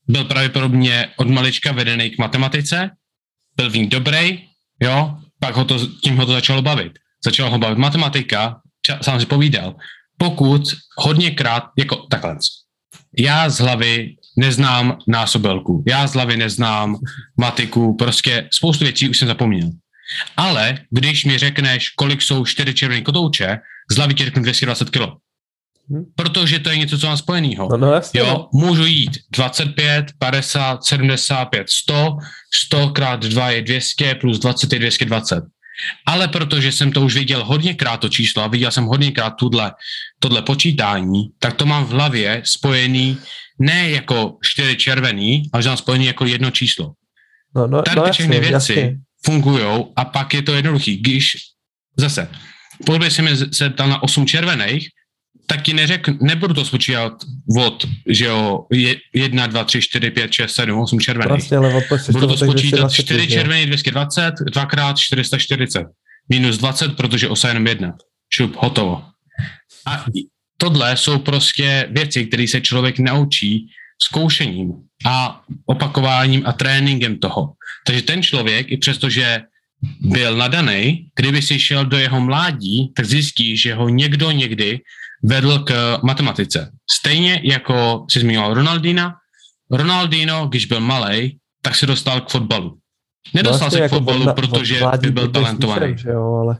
byl 0.08 0.26
pravděpodobně 0.26 1.08
od 1.16 1.30
malička 1.30 1.72
vedený 1.72 2.10
k 2.10 2.18
matematice, 2.18 2.90
byl 3.56 3.70
v 3.70 3.76
ní 3.76 3.88
dobrý, 3.88 4.44
jo, 4.82 5.18
pak 5.40 5.56
ho 5.56 5.66
to, 5.66 5.88
tím 5.88 6.18
ho 6.18 6.26
to 6.26 6.32
začalo 6.32 6.62
bavit. 6.62 6.92
Začalo 7.26 7.52
ho 7.52 7.60
bavit 7.60 7.78
matematika, 7.78 8.62
ča, 8.82 9.00
sám 9.02 9.20
si 9.20 9.26
povídal. 9.26 9.76
Pokud 10.18 10.62
hodněkrát, 10.98 11.64
jako 11.78 11.96
takhle, 11.96 12.38
já 13.18 13.50
z 13.50 13.60
hlavy 13.60 14.16
neznám 14.38 14.98
násobelku, 15.08 15.84
já 15.88 16.08
z 16.08 16.14
hlavy 16.14 16.38
neznám 16.38 16.96
matiku, 17.38 17.96
prostě 17.96 18.50
spoustu 18.52 18.84
věcí 18.84 19.10
už 19.10 19.20
jsem 19.20 19.28
zapomněl. 19.28 19.70
Ale 20.38 20.80
když 20.90 21.26
mi 21.26 21.38
řekneš, 21.38 21.90
kolik 21.90 22.22
jsou 22.22 22.46
čtyři 22.46 22.74
červené 22.74 23.02
kotouče, 23.02 23.58
z 23.92 23.96
hlavy 23.96 24.14
ti 24.14 24.26
řeknu 24.26 24.44
220 24.44 24.90
kg. 24.90 25.00
Protože 26.16 26.60
to 26.60 26.70
je 26.70 26.78
něco, 26.78 26.98
co 26.98 27.08
mám 27.08 27.18
spojenýho. 27.18 27.68
No, 27.72 27.78
no, 27.78 27.94
jasně, 27.94 28.20
jo, 28.20 28.26
no. 28.26 28.50
můžu 28.60 28.86
jít 28.86 29.12
25, 29.32 30.06
50, 30.20 30.84
75, 30.84 31.70
100, 31.70 32.18
100 32.54 32.90
krát 32.90 33.26
2 33.26 33.50
je 33.50 33.62
200, 33.62 34.16
plus 34.16 34.40
20 34.40 34.74
je 34.74 34.80
220. 34.80 35.44
Ale 36.08 36.28
protože 36.28 36.72
jsem 36.72 36.92
to 36.92 37.02
už 37.02 37.16
viděl 37.16 37.46
hodněkrát 37.46 38.00
to 38.00 38.10
číslo 38.10 38.44
a 38.44 38.48
viděl 38.48 38.72
jsem 38.72 38.86
hodněkrát 38.86 39.34
tuhle, 39.36 39.72
tohle 40.20 40.42
počítání, 40.42 41.30
tak 41.40 41.54
to 41.54 41.66
mám 41.66 41.86
v 41.86 41.90
hlavě 41.90 42.42
spojený 42.46 43.18
ne 43.60 43.90
jako 43.90 44.38
čtyři 44.42 44.76
červený, 44.76 45.50
ale 45.54 45.64
že 45.64 45.70
mám 45.70 45.78
spojený 45.78 46.06
jako 46.06 46.26
jedno 46.26 46.52
číslo. 46.52 46.92
No, 47.56 47.68
no, 47.68 47.82
Tady 47.82 47.96
no, 47.96 48.12
všechny 48.12 48.36
jasně, 48.36 48.50
věci 48.50 48.98
fungují 49.26 49.86
a 49.96 50.06
pak 50.06 50.34
je 50.34 50.42
to 50.42 50.54
jednoduchý. 50.54 50.98
Když 50.98 51.38
zase, 51.98 52.28
pokud 52.86 53.02
mi 53.22 53.38
se 53.52 53.70
ptal 53.70 53.90
na 53.90 54.04
8 54.04 54.26
červených, 54.26 54.90
tak 55.46 55.62
ti 55.62 55.74
neřek, 55.74 56.22
nebudu 56.22 56.54
to 56.54 56.66
spočítat 56.66 57.14
od, 57.58 57.88
že 58.10 58.26
jo, 58.26 58.66
1, 59.14 59.48
2, 59.48 59.64
3, 59.64 59.82
4, 59.82 60.12
5, 60.12 60.34
6, 60.34 60.56
7, 60.56 60.80
8 60.80 61.00
červených. 61.00 61.28
Prostě, 61.28 61.56
ale 61.56 61.82
budu 62.12 62.28
to 62.28 62.38
spočítat 62.38 62.92
4 62.92 63.28
červený 63.28 63.66
220, 63.66 64.34
2 64.54 64.66
krát 64.66 64.98
440, 64.98 65.84
minus 66.30 66.58
20, 66.58 66.98
protože 66.98 67.30
osa 67.30 67.48
jenom 67.48 67.68
jedna. 67.68 67.94
Šup, 68.34 68.56
hotovo. 68.56 69.04
A 69.86 70.06
tohle 70.58 70.98
jsou 70.98 71.20
prostě 71.20 71.88
věci, 71.92 72.26
které 72.26 72.48
se 72.48 72.62
člověk 72.62 73.00
naučí 73.00 73.68
zkoušením 74.04 74.74
a 75.06 75.42
opakováním 75.66 76.44
a 76.46 76.54
tréninkem 76.54 77.18
toho. 77.18 77.54
Takže 77.86 78.02
ten 78.02 78.24
člověk, 78.24 78.72
i 78.72 78.78
přesto, 78.78 79.10
že 79.10 79.42
byl 80.00 80.36
nadaný, 80.38 81.08
kdyby 81.16 81.42
si 81.42 81.60
šel 81.60 81.86
do 81.86 81.98
jeho 81.98 82.22
mládí, 82.22 82.92
tak 82.96 83.06
zjistí, 83.06 83.58
že 83.58 83.74
ho 83.74 83.90
někdo 83.90 84.32
někdy 84.32 84.80
vedl 85.26 85.60
k 85.60 86.00
matematice. 86.04 86.72
Stejně 86.92 87.42
jako 87.44 88.06
si 88.10 88.20
zmínil 88.20 88.54
Ronaldina. 88.54 89.16
Ronaldino, 89.72 90.48
když 90.48 90.66
byl 90.66 90.80
malý, 90.80 91.38
tak 91.62 91.76
se 91.76 91.86
dostal 91.86 92.22
k 92.22 92.30
fotbalu. 92.30 92.78
Nedostal 93.34 93.60
vlastně 93.60 93.76
se 93.76 93.80
k 93.80 93.84
jako 93.84 93.96
fotbalu, 93.96 94.26
na, 94.26 94.34
protože 94.34 94.82
by 95.00 95.12
byl 95.12 95.28
talentovaný. 95.28 95.98
Že 95.98 96.10
jo, 96.10 96.34
ale... 96.34 96.58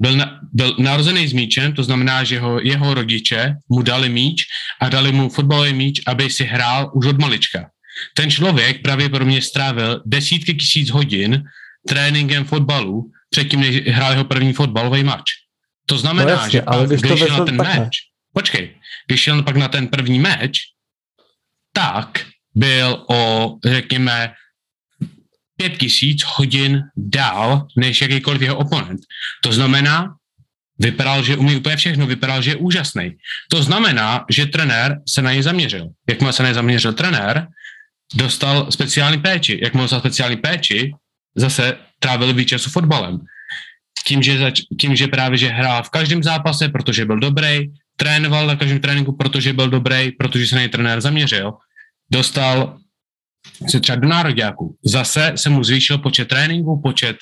byl, 0.00 0.16
na, 0.16 0.40
byl 0.52 0.76
narozený 0.78 1.28
s 1.28 1.32
míčem, 1.32 1.72
to 1.72 1.82
znamená, 1.82 2.24
že 2.24 2.40
ho, 2.40 2.60
jeho 2.60 2.94
rodiče 2.94 3.54
mu 3.68 3.82
dali 3.82 4.08
míč 4.08 4.44
a 4.80 4.88
dali 4.88 5.12
mu 5.12 5.28
fotbalový 5.28 5.72
míč, 5.72 6.02
aby 6.06 6.30
si 6.30 6.44
hrál 6.44 6.90
už 6.94 7.06
od 7.06 7.18
malička. 7.18 7.70
Ten 8.16 8.30
člověk 8.30 8.82
pravděpodobně 8.82 9.42
strávil 9.42 10.02
desítky 10.06 10.54
tisíc 10.54 10.90
hodin 10.90 11.44
tréninkem 11.88 12.44
fotbalu 12.44 13.10
předtím, 13.30 13.60
než 13.60 13.88
hrál 13.88 14.12
jeho 14.12 14.24
první 14.24 14.52
fotbalový 14.52 15.04
mač. 15.04 15.41
To 15.86 15.98
znamená, 15.98 16.24
no 16.24 16.30
jasně, 16.30 16.50
že 16.50 16.62
ale 16.62 16.86
když, 16.86 17.00
když 17.00 17.18
šel 17.18 17.38
na 17.38 17.44
ten 17.44 17.56
takhle. 17.56 17.80
meč, 17.80 17.96
počkej, 18.32 18.74
když 19.06 19.20
šel 19.20 19.42
pak 19.42 19.56
na 19.56 19.68
ten 19.68 19.88
první 19.88 20.18
meč, 20.18 20.58
tak 21.72 22.26
byl 22.54 23.06
o, 23.10 23.54
řekněme, 23.64 24.32
pět 25.56 25.78
tisíc 25.78 26.22
hodin 26.26 26.82
dál 26.96 27.66
než 27.76 28.00
jakýkoliv 28.00 28.42
jeho 28.42 28.56
oponent. 28.56 29.00
To 29.42 29.52
znamená, 29.52 30.14
vypadal, 30.78 31.22
že 31.22 31.36
umí 31.36 31.56
úplně 31.56 31.76
všechno, 31.76 32.06
vypadal, 32.06 32.42
že 32.42 32.50
je 32.50 32.56
úžasný. 32.56 33.10
To 33.50 33.62
znamená, 33.62 34.24
že 34.30 34.46
trenér 34.46 34.98
se 35.08 35.22
na 35.22 35.32
něj 35.32 35.42
zaměřil. 35.42 35.88
Jakmile 36.08 36.32
se 36.32 36.42
na 36.42 36.48
něj 36.48 36.54
zaměřil 36.54 36.92
trenér, 36.92 37.46
dostal 38.14 38.70
speciální 38.70 39.18
péči. 39.18 39.60
Jak 39.62 39.76
dostal 39.76 40.00
speciální 40.00 40.36
péči, 40.36 40.92
zase 41.36 41.78
trávil 41.98 42.34
víc 42.34 42.48
času 42.48 42.70
fotbalem. 42.70 43.20
Tím 44.06 44.22
že, 44.22 44.38
zač- 44.38 44.62
tím, 44.80 44.96
že 44.96 45.06
právě 45.06 45.38
že 45.38 45.48
hrál 45.48 45.82
v 45.82 45.90
každém 45.90 46.22
zápase, 46.22 46.68
protože 46.68 47.04
byl 47.04 47.18
dobrý, 47.18 47.72
trénoval 47.96 48.46
na 48.46 48.56
každém 48.56 48.80
tréninku, 48.80 49.16
protože 49.16 49.52
byl 49.52 49.70
dobrý, 49.70 50.12
protože 50.12 50.46
se 50.46 50.54
na 50.54 50.60
něj 50.60 50.68
trenér 50.68 51.00
zaměřil, 51.00 51.52
dostal 52.10 52.78
se 53.68 53.80
třeba 53.80 53.96
do 53.96 54.08
národňáků. 54.08 54.76
Zase 54.84 55.32
se 55.36 55.50
mu 55.50 55.64
zvýšil 55.64 55.98
počet 55.98 56.28
tréninků, 56.28 56.80
počet 56.82 57.16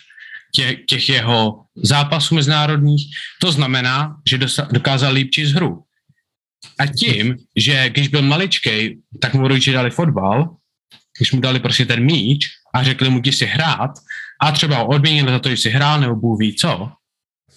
těch, 0.55 0.85
těch 0.85 1.09
jeho 1.09 1.65
zápasů 1.77 2.35
mezinárodních. 2.35 3.07
To 3.41 3.53
znamená, 3.53 4.17
že 4.29 4.39
dosa- 4.39 4.69
dokázal 4.73 5.12
líp 5.12 5.31
z 5.45 5.53
hru. 5.53 5.85
A 6.79 6.87
tím, 6.87 7.37
že 7.57 7.91
když 7.91 8.09
byl 8.09 8.23
maličkej, 8.23 8.99
tak 9.21 9.35
mu 9.35 9.49
rodiče 9.49 9.73
dali 9.73 9.91
fotbal, 9.91 10.57
když 11.19 11.33
mu 11.33 11.41
dali 11.41 11.61
prostě 11.61 11.87
ten 11.87 12.05
míč 12.05 12.49
a 12.75 12.83
řekli 12.85 13.11
mu, 13.11 13.21
si 13.31 13.47
hrát 13.47 13.91
a 14.43 14.53
třeba 14.53 14.85
odměnili 14.85 15.33
za 15.33 15.39
to, 15.39 15.49
že 15.49 15.57
si 15.57 15.71
hrál 15.71 16.01
nebo 16.01 16.17
Bůh 16.17 16.39
ví 16.41 16.57
co, 16.57 16.93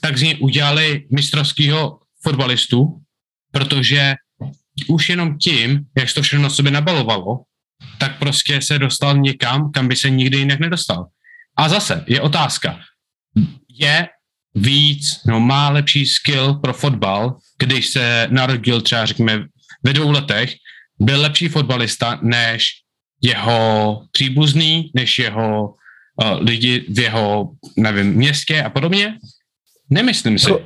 tak 0.02 0.18
z 0.18 0.22
něj 0.22 0.38
udělali 0.42 1.08
mistrovského 1.12 2.00
fotbalistu, 2.24 3.02
protože 3.52 4.16
už 4.88 5.10
jenom 5.10 5.38
tím, 5.38 5.80
jak 5.98 6.10
se 6.10 6.16
to 6.16 6.22
všechno 6.22 6.44
na 6.44 6.50
sebe 6.50 6.72
nabalovalo, 6.72 7.40
tak 7.98 8.20
prostě 8.20 8.62
se 8.62 8.80
dostal 8.80 9.18
někam, 9.18 9.72
kam 9.72 9.88
by 9.88 9.96
se 9.96 10.10
nikdy 10.10 10.38
jinak 10.38 10.60
nedostal. 10.60 11.08
A 11.58 11.70
zase 11.70 12.04
je 12.08 12.22
otázka, 12.22 12.80
je 13.70 14.08
víc, 14.56 15.24
no 15.28 15.40
má 15.40 15.70
lepší 15.70 16.06
skill 16.06 16.54
pro 16.54 16.74
fotbal, 16.74 17.38
když 17.60 17.88
se 17.88 18.28
narodil 18.32 18.82
třeba, 18.82 19.06
řekněme, 19.06 19.46
ve 19.84 19.94
dvou 19.94 20.12
letech, 20.12 20.54
byl 21.00 21.22
lepší 21.22 21.48
fotbalista 21.48 22.20
než 22.22 22.66
jeho 23.22 24.02
příbuzný, 24.12 24.92
než 24.96 25.20
jeho 25.20 25.76
lidi 26.40 26.86
v 26.90 27.00
jeho, 27.00 27.50
nevím, 27.78 28.14
městě 28.14 28.64
a 28.64 28.70
podobně? 28.70 29.18
Nemyslím 29.90 30.40
si. 30.40 30.52
Jako, 30.52 30.66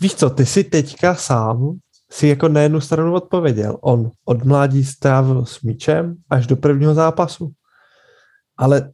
víš 0.00 0.14
co, 0.14 0.30
ty 0.30 0.46
si 0.46 0.64
teďka 0.64 1.14
sám 1.14 1.78
si 2.10 2.26
jako 2.26 2.48
na 2.48 2.60
jednu 2.60 2.80
stranu 2.80 3.14
odpověděl. 3.14 3.78
On 3.80 4.10
od 4.24 4.44
mládí 4.44 4.84
strávil 4.84 5.44
s 5.44 5.60
míčem 5.62 6.16
až 6.30 6.46
do 6.46 6.56
prvního 6.56 6.94
zápasu. 6.94 7.52
Ale 8.58 8.92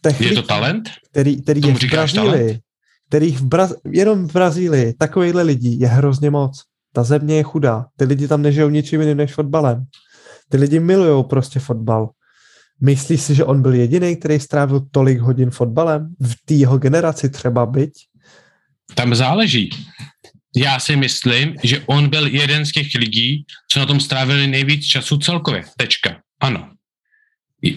technik, 0.00 0.30
je 0.30 0.36
to 0.36 0.42
talent? 0.42 0.90
Který, 1.10 1.42
který 1.42 1.60
je 1.66 1.74
v 1.74 1.90
Brazílii, 1.90 2.60
který 3.08 3.32
v 3.32 3.42
Braz, 3.42 3.74
jenom 3.84 4.28
v 4.28 4.32
Brazílii, 4.32 4.94
takovýhle 4.94 5.42
lidí 5.42 5.80
je 5.80 5.88
hrozně 5.88 6.30
moc. 6.30 6.62
Ta 6.92 7.02
země 7.02 7.36
je 7.36 7.42
chudá. 7.42 7.86
Ty 7.96 8.04
lidi 8.04 8.28
tam 8.28 8.42
nežijou 8.42 8.68
ničím 8.68 9.00
jiným 9.00 9.16
než 9.16 9.34
fotbalem. 9.34 9.84
Ty 10.48 10.56
lidi 10.56 10.80
milují 10.80 11.24
prostě 11.24 11.60
fotbal. 11.60 12.10
Myslíš 12.80 13.20
si, 13.20 13.34
že 13.34 13.44
on 13.44 13.62
byl 13.62 13.74
jediný, 13.74 14.16
který 14.16 14.40
strávil 14.40 14.80
tolik 14.90 15.18
hodin 15.18 15.50
fotbalem? 15.50 16.14
V 16.20 16.34
té 16.44 16.54
jeho 16.54 16.78
generaci 16.78 17.30
třeba 17.30 17.66
byť? 17.66 17.92
Tam 18.94 19.14
záleží. 19.14 19.70
Já 20.56 20.78
si 20.78 20.96
myslím, 20.96 21.54
že 21.62 21.82
on 21.86 22.08
byl 22.08 22.26
jeden 22.26 22.66
z 22.66 22.72
těch 22.72 22.86
lidí, 22.98 23.44
co 23.70 23.78
na 23.78 23.86
tom 23.86 24.00
strávili 24.00 24.46
nejvíc 24.46 24.86
času 24.86 25.18
celkově. 25.18 25.64
Tečka. 25.76 26.16
Ano. 26.40 26.70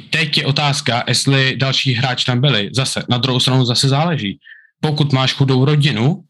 Teď 0.10 0.38
je 0.38 0.46
otázka, 0.46 1.04
jestli 1.08 1.56
další 1.58 1.94
hráči 1.94 2.26
tam 2.26 2.42
byli. 2.42 2.70
Zase, 2.76 3.04
na 3.10 3.18
druhou 3.18 3.40
stranu 3.40 3.66
zase 3.66 3.90
záleží. 3.90 4.40
Pokud 4.82 5.14
máš 5.14 5.34
chudou 5.34 5.66
rodinu, 5.66 6.24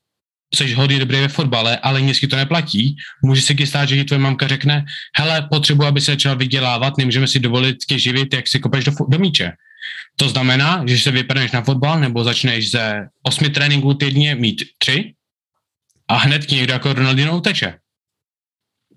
jsi 0.56 0.74
hodně 0.74 1.00
dobrý 1.00 1.22
ve 1.22 1.28
fotbale, 1.28 1.78
ale 1.78 2.02
nic 2.02 2.20
to 2.30 2.36
neplatí, 2.36 2.96
může 3.24 3.42
se 3.42 3.56
ti 3.56 3.68
stát, 3.68 3.90
že 3.90 3.96
ti 3.96 4.04
tvoje 4.04 4.20
mamka 4.20 4.48
řekne, 4.48 4.86
hele, 5.18 5.48
potřebuji, 5.52 5.84
aby 5.84 6.02
se 6.02 6.12
začal 6.12 6.36
vydělávat, 6.36 6.98
nemůžeme 6.98 7.28
si 7.28 7.40
dovolit 7.40 7.78
tě 7.88 8.00
živit, 8.00 8.34
jak 8.34 8.48
si 8.48 8.60
kopeš 8.60 8.84
do, 8.84 8.92
do 9.08 9.20
míče. 9.20 9.52
To 10.16 10.30
znamená, 10.30 10.84
že 10.88 11.00
se 11.00 11.12
vypadneš 11.12 11.52
na 11.52 11.62
fotbal 11.62 12.00
nebo 12.00 12.24
začneš 12.24 12.72
ze 12.72 13.08
osmi 13.24 13.50
tréninků 13.50 13.94
týdně 13.94 14.36
mít 14.36 14.64
tři 14.78 15.14
a 16.08 16.18
hned 16.18 16.46
ti 16.46 16.56
někdo 16.56 16.74
jako 16.74 16.94
Ronaldinho 16.94 17.38
uteče. 17.38 17.74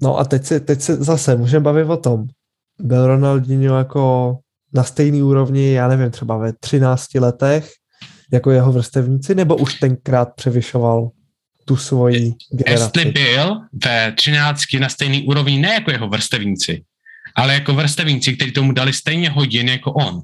No 0.03 0.19
a 0.19 0.25
teď 0.25 0.45
se, 0.45 0.61
teď 0.61 0.81
se 0.81 0.97
zase 0.97 1.37
můžeme 1.37 1.65
bavit 1.65 1.85
o 1.85 1.97
tom. 1.97 2.25
Byl 2.81 3.07
Ronaldinho 3.07 3.79
jako 3.79 4.37
na 4.75 4.85
stejný 4.85 5.23
úrovni, 5.23 5.73
já 5.73 5.89
nevím, 5.89 6.11
třeba 6.11 6.37
ve 6.37 6.53
13 6.53 7.15
letech, 7.15 7.71
jako 8.33 8.51
jeho 8.51 8.73
vrstevníci, 8.73 9.35
nebo 9.35 9.57
už 9.57 9.75
tenkrát 9.75 10.35
převyšoval 10.35 11.11
tu 11.65 11.77
svoji 11.77 12.35
generaci? 12.51 12.99
Jestli 12.99 13.13
byl 13.13 13.61
ve 13.85 14.13
13 14.13 14.63
na 14.81 14.89
stejný 14.89 15.23
úrovni, 15.23 15.59
ne 15.59 15.75
jako 15.75 15.91
jeho 15.91 16.09
vrstevníci, 16.09 16.83
ale 17.35 17.55
jako 17.55 17.75
vrstevníci, 17.75 18.37
kteří 18.37 18.53
tomu 18.53 18.73
dali 18.73 18.93
stejně 18.93 19.31
hodin 19.31 19.69
jako 19.69 19.93
on. 19.93 20.21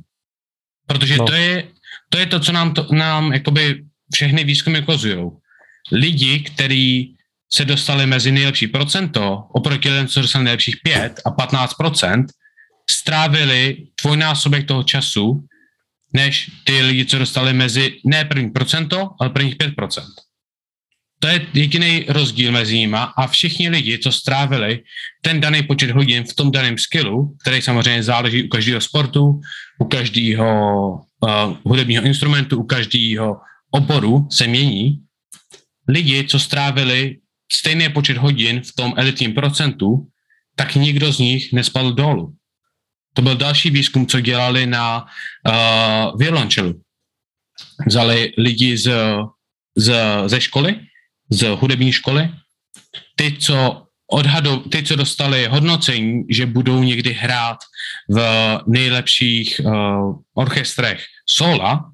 Protože 0.87 1.17
no. 1.17 1.27
to, 1.27 1.33
je, 1.33 1.65
to 2.11 2.19
je 2.19 2.27
to, 2.27 2.41
co 2.41 2.53
nám, 2.53 2.75
to, 2.75 2.87
nám 2.93 3.33
jakoby 3.33 3.85
všechny 4.15 4.45
výzkumy 4.45 4.81
ukazují. 4.81 5.31
Lidi, 5.93 6.41
kteří 6.41 7.17
se 7.53 7.65
dostali 7.65 8.07
mezi 8.07 8.33
nejlepší 8.33 8.67
procento, 8.67 9.45
oproti 9.53 9.89
lidem, 9.89 10.09
co 10.09 10.21
dostali 10.21 10.45
nejlepších 10.45 10.77
5 10.83 11.21
a 11.25 11.31
15% 11.31 12.27
strávili 12.91 13.87
dvojnásobek 14.03 14.67
toho 14.67 14.83
času, 14.83 15.45
než 16.13 16.51
ty 16.65 16.83
lidi, 16.83 17.07
co 17.07 17.19
dostali 17.19 17.53
mezi 17.53 17.97
ne 18.05 18.25
první 18.25 18.51
procento, 18.51 19.11
ale 19.21 19.31
prvních 19.31 19.57
5 19.57 19.75
to 21.19 21.27
je 21.27 21.47
jediný 21.55 22.05
rozdíl 22.09 22.53
mezi 22.53 22.79
nimi 22.79 22.97
a 23.17 23.27
všichni 23.27 23.69
lidi, 23.69 23.99
co 23.99 24.13
strávili 24.13 24.83
ten 25.23 25.41
daný 25.41 25.63
počet 25.63 25.91
hodin 25.91 26.25
v 26.25 26.35
tom 26.35 26.51
daném 26.51 26.79
skillu, 26.79 27.37
který 27.43 27.63
samozřejmě 27.63 28.03
záleží 28.03 28.43
u 28.43 28.49
každého 28.49 28.81
sportu, 28.81 29.41
u 29.79 29.85
každého 29.85 30.93
uh, 30.93 31.57
hudebního 31.65 32.03
instrumentu, 32.05 32.61
u 32.61 32.63
každého 32.63 33.37
oboru 33.71 34.29
se 34.31 34.47
mění. 34.47 34.99
Lidi, 35.89 36.25
co 36.25 36.39
strávili 36.39 37.17
stejný 37.53 37.89
počet 37.89 38.17
hodin 38.17 38.61
v 38.61 38.73
tom 38.75 38.95
elitním 38.97 39.35
procentu, 39.35 40.07
tak 40.57 40.75
nikdo 40.75 41.13
z 41.13 41.19
nich 41.19 41.53
nespadl 41.53 41.93
dolů. 41.93 42.35
To 43.15 43.23
byl 43.23 43.37
další 43.37 43.71
výzkum, 43.71 44.07
co 44.07 44.21
dělali 44.21 44.67
na 44.67 45.03
uh, 45.03 46.19
violončelu. 46.19 46.81
Vzali 47.87 48.33
lidi 48.39 48.79
z, 48.79 48.93
z, 49.77 49.95
ze 50.27 50.41
školy 50.41 50.81
z 51.31 51.49
hudební 51.49 51.93
školy, 51.93 52.31
ty, 53.17 53.37
co 53.41 53.85
odhadou, 54.11 54.59
ty, 54.59 54.83
co 54.83 54.97
dostali 54.97 55.47
hodnocení, 55.47 56.25
že 56.31 56.47
budou 56.47 56.83
někdy 56.83 57.13
hrát 57.13 57.59
v 58.09 58.19
nejlepších 58.67 59.61
uh, 59.65 59.73
orchestrech 60.35 61.05
sola, 61.29 61.93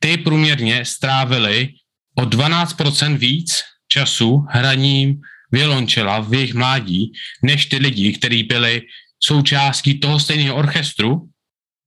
ty 0.00 0.16
průměrně 0.16 0.84
strávili 0.84 1.68
o 2.14 2.22
12% 2.22 3.16
víc 3.16 3.62
času 3.88 4.46
hraním 4.48 5.20
violončela 5.52 6.20
v 6.20 6.34
jejich 6.34 6.54
mládí, 6.54 7.12
než 7.42 7.66
ty 7.66 7.76
lidi, 7.76 8.12
kteří 8.12 8.42
byli 8.42 8.82
součástí 9.22 9.98
toho 9.98 10.20
stejného 10.20 10.56
orchestru, 10.56 11.28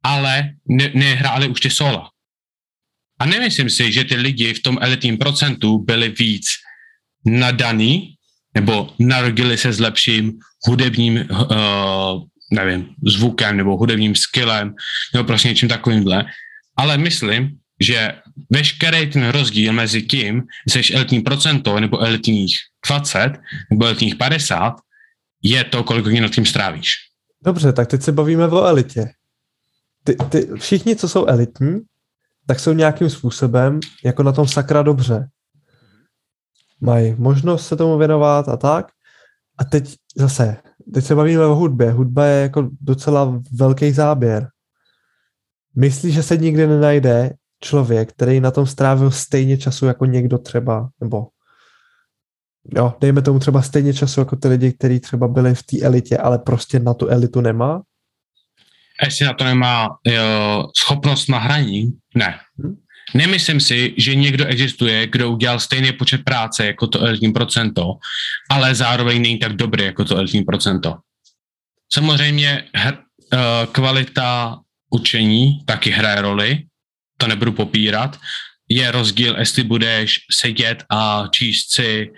ale 0.04 0.54
ne, 0.68 0.92
nehráli 0.94 1.48
už 1.48 1.60
ty 1.60 1.70
sola. 1.70 2.10
A 3.20 3.26
nemyslím 3.26 3.70
si, 3.70 3.92
že 3.92 4.04
ty 4.04 4.16
lidi 4.16 4.54
v 4.54 4.62
tom 4.62 4.78
elitním 4.82 5.18
procentu 5.18 5.78
byli 5.78 6.10
víc 6.10 6.46
nadaný 7.26 8.14
nebo 8.56 8.90
narodili 9.00 9.58
se 9.58 9.74
s 9.74 9.80
lepším 9.80 10.34
hudebním, 10.68 11.28
uh, 11.32 12.24
nevím, 12.52 12.90
zvukem 13.08 13.58
nebo 13.58 13.78
hudebním 13.78 14.16
skillem 14.16 14.76
nebo 15.14 15.24
prostě 15.24 15.48
něčím 15.48 15.70
takovýmhle. 15.70 16.26
Ale 16.78 16.98
myslím, 16.98 17.58
že 17.80 18.14
veškerý 18.50 19.10
ten 19.10 19.30
rozdíl 19.30 19.74
mezi 19.74 20.02
tím, 20.02 20.44
jsi 20.70 20.94
elitní 20.94 21.22
procento 21.22 21.80
nebo 21.80 22.00
elitních 22.00 22.58
20 22.88 23.34
nebo 23.72 23.86
elitních 23.86 24.16
50, 24.16 24.74
je 25.44 25.64
to, 25.64 25.84
kolik 25.84 26.06
hodin 26.06 26.24
nad 26.24 26.32
tím 26.32 26.46
strávíš. 26.46 26.94
Dobře, 27.46 27.74
tak 27.74 27.88
teď 27.88 28.02
se 28.02 28.12
bavíme 28.12 28.48
o 28.48 28.66
elitě. 28.66 29.10
Ty, 30.04 30.16
ty, 30.30 30.48
všichni, 30.60 30.96
co 30.96 31.10
jsou 31.10 31.26
elitní, 31.26 31.80
tak 32.48 32.60
jsou 32.60 32.74
nějakým 32.74 33.10
způsobem 33.10 33.80
jako 34.04 34.24
na 34.24 34.32
tom 34.32 34.48
sakra 34.48 34.82
dobře 34.82 35.30
mají 36.82 37.16
možnost 37.18 37.68
se 37.68 37.76
tomu 37.76 37.98
věnovat 37.98 38.50
a 38.50 38.58
tak. 38.58 38.88
A 39.58 39.64
teď 39.64 39.96
zase, 40.16 40.58
teď 40.94 41.06
se 41.06 41.16
bavíme 41.16 41.46
o 41.46 41.56
hudbě. 41.56 41.92
Hudba 41.92 42.26
je 42.26 42.42
jako 42.42 42.70
docela 42.82 43.42
velký 43.52 43.92
záběr. 43.92 44.48
Myslíš, 45.76 46.14
že 46.14 46.24
se 46.24 46.38
nikdy 46.38 46.68
nenajde 46.68 47.34
člověk, 47.62 48.10
který 48.10 48.40
na 48.40 48.52
tom 48.52 48.66
strávil 48.66 49.12
stejně 49.12 49.58
času 49.58 49.86
jako 49.86 50.06
někdo 50.06 50.38
třeba, 50.38 50.90
nebo 51.02 51.28
jo, 52.76 52.94
dejme 53.00 53.22
tomu 53.22 53.40
třeba 53.40 53.62
stejně 53.62 53.94
času 53.94 54.20
jako 54.20 54.36
ty 54.36 54.48
lidi, 54.48 54.74
kteří 54.74 55.00
třeba 55.00 55.28
byli 55.28 55.56
v 55.56 55.64
té 55.64 55.82
elitě, 55.82 56.18
ale 56.18 56.40
prostě 56.40 56.80
na 56.80 56.94
tu 56.94 57.08
elitu 57.08 57.42
nemá? 57.42 57.82
A 59.02 59.06
jestli 59.06 59.26
na 59.26 59.34
to 59.34 59.44
nemá 59.44 59.90
jo, 60.06 60.68
schopnost 60.78 61.30
na 61.30 61.40
hraní, 61.40 61.92
ne. 62.16 62.40
Hmm? 62.64 62.76
Nemyslím 63.14 63.60
si, 63.60 63.94
že 63.98 64.16
někdo 64.16 64.46
existuje, 64.46 65.08
kdo 65.08 65.32
udělal 65.32 65.60
stejný 65.60 65.92
počet 65.92 66.24
práce 66.24 66.66
jako 66.66 66.88
to 66.88 67.00
elitní 67.00 67.34
procento, 67.34 67.84
ale 68.50 68.76
zároveň 68.76 69.22
není 69.22 69.40
tak 69.40 69.56
dobrý 69.56 69.86
jako 69.86 70.06
to 70.06 70.18
elitní 70.18 70.44
procento. 70.44 70.96
Samozřejmě 71.94 72.64
hr, 72.76 72.94
uh, 72.94 73.40
kvalita 73.72 74.60
učení 74.90 75.66
taky 75.66 75.90
hraje 75.90 76.22
roli, 76.22 76.64
to 77.18 77.28
nebudu 77.28 77.52
popírat. 77.52 78.20
Je 78.70 78.92
rozdíl, 78.92 79.36
jestli 79.40 79.64
budeš 79.64 80.20
sedět 80.32 80.84
a 80.92 81.28
číst 81.32 81.74
si 81.74 82.12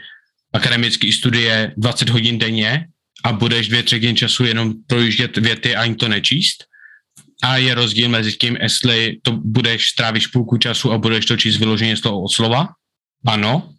akademické 0.53 1.11
studie 1.11 1.73
20 1.77 2.09
hodin 2.09 2.39
denně 2.39 2.87
a 3.23 3.31
budeš 3.31 3.67
dvě 3.67 3.83
třetiny 3.83 4.15
času 4.15 4.45
jenom 4.45 4.73
projíždět 4.87 5.37
věty 5.37 5.75
a 5.75 5.81
ani 5.81 5.95
to 5.95 6.07
nečíst, 6.07 6.63
a 7.43 7.57
je 7.57 7.75
rozdíl 7.75 8.09
mezi 8.09 8.31
tím, 8.31 8.57
jestli 8.61 9.17
to 9.21 9.31
budeš 9.31 9.89
strávíš 9.89 10.27
půlku 10.27 10.57
času 10.57 10.91
a 10.91 10.97
budeš 10.97 11.25
to 11.25 11.37
číst 11.37 11.57
vyloženě 11.57 11.97
slovo 11.97 12.21
od 12.21 12.29
slova, 12.29 12.67
ano, 13.25 13.73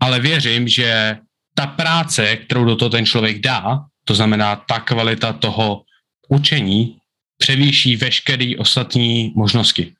ale 0.00 0.20
věřím, 0.20 0.68
že 0.68 1.18
ta 1.54 1.66
práce, 1.66 2.36
kterou 2.36 2.64
do 2.64 2.76
toho 2.76 2.90
ten 2.90 3.06
člověk 3.06 3.40
dá, 3.40 3.84
to 4.04 4.14
znamená 4.14 4.56
ta 4.56 4.80
kvalita 4.80 5.32
toho 5.32 5.82
učení, 6.28 6.98
převýší 7.38 7.96
veškeré 7.96 8.52
ostatní 8.58 9.32
možnosti. 9.36 9.94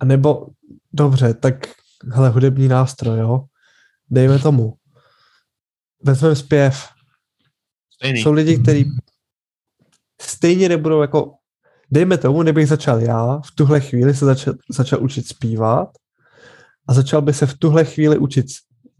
A 0.00 0.04
nebo, 0.04 0.46
dobře, 0.92 1.34
tak 1.34 1.54
hele, 2.12 2.28
hudební 2.28 2.68
nástroj, 2.68 3.18
jo, 3.18 3.44
dejme 4.10 4.38
tomu. 4.38 4.74
Vezmeme 6.02 6.36
zpěv. 6.36 6.88
Stejný. 7.94 8.22
Jsou 8.22 8.32
lidi, 8.32 8.58
kteří 8.58 8.90
stejně 10.20 10.68
nebudou 10.68 11.00
jako 11.00 11.34
dejme 11.94 12.18
tomu, 12.18 12.42
kdybych 12.42 12.68
začal 12.68 13.00
já, 13.00 13.40
v 13.46 13.50
tuhle 13.54 13.80
chvíli 13.80 14.14
se 14.14 14.24
začal, 14.24 14.54
začal 14.70 15.02
učit 15.02 15.28
zpívat 15.28 15.88
a 16.88 16.94
začal 16.94 17.22
by 17.22 17.32
se 17.32 17.46
v 17.46 17.58
tuhle 17.58 17.84
chvíli 17.84 18.18
učit 18.18 18.46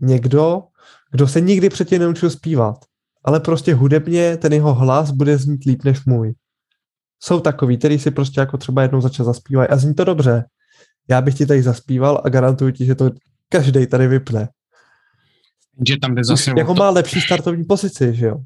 někdo, 0.00 0.62
kdo 1.10 1.28
se 1.28 1.40
nikdy 1.40 1.68
předtím 1.68 1.98
neučil 1.98 2.30
zpívat, 2.30 2.84
ale 3.24 3.40
prostě 3.40 3.74
hudebně 3.74 4.36
ten 4.36 4.52
jeho 4.52 4.74
hlas 4.74 5.10
bude 5.10 5.38
znít 5.38 5.64
líp 5.64 5.84
než 5.84 6.04
můj. 6.04 6.34
Jsou 7.22 7.40
takový, 7.40 7.78
který 7.78 7.98
si 7.98 8.10
prostě 8.10 8.40
jako 8.40 8.58
třeba 8.58 8.82
jednou 8.82 9.00
začal 9.00 9.26
zaspívat 9.26 9.70
a 9.70 9.76
zní 9.76 9.94
to 9.94 10.04
dobře, 10.04 10.44
Já 11.08 11.20
bych 11.20 11.34
ti 11.34 11.46
tady 11.46 11.62
zaspíval 11.62 12.22
a 12.24 12.28
garantuju 12.28 12.70
ti, 12.70 12.84
že 12.84 12.94
to 12.94 13.10
každý 13.48 13.86
tady 13.86 14.06
vypne. 14.08 14.48
Že 15.88 15.96
tam 16.02 16.14
jde 16.14 16.24
zase... 16.24 16.50
Jako 16.56 16.74
to... 16.74 16.78
má 16.80 16.90
lepší 16.90 17.20
startovní 17.20 17.64
pozici, 17.64 18.14
že 18.14 18.26
jo? 18.26 18.36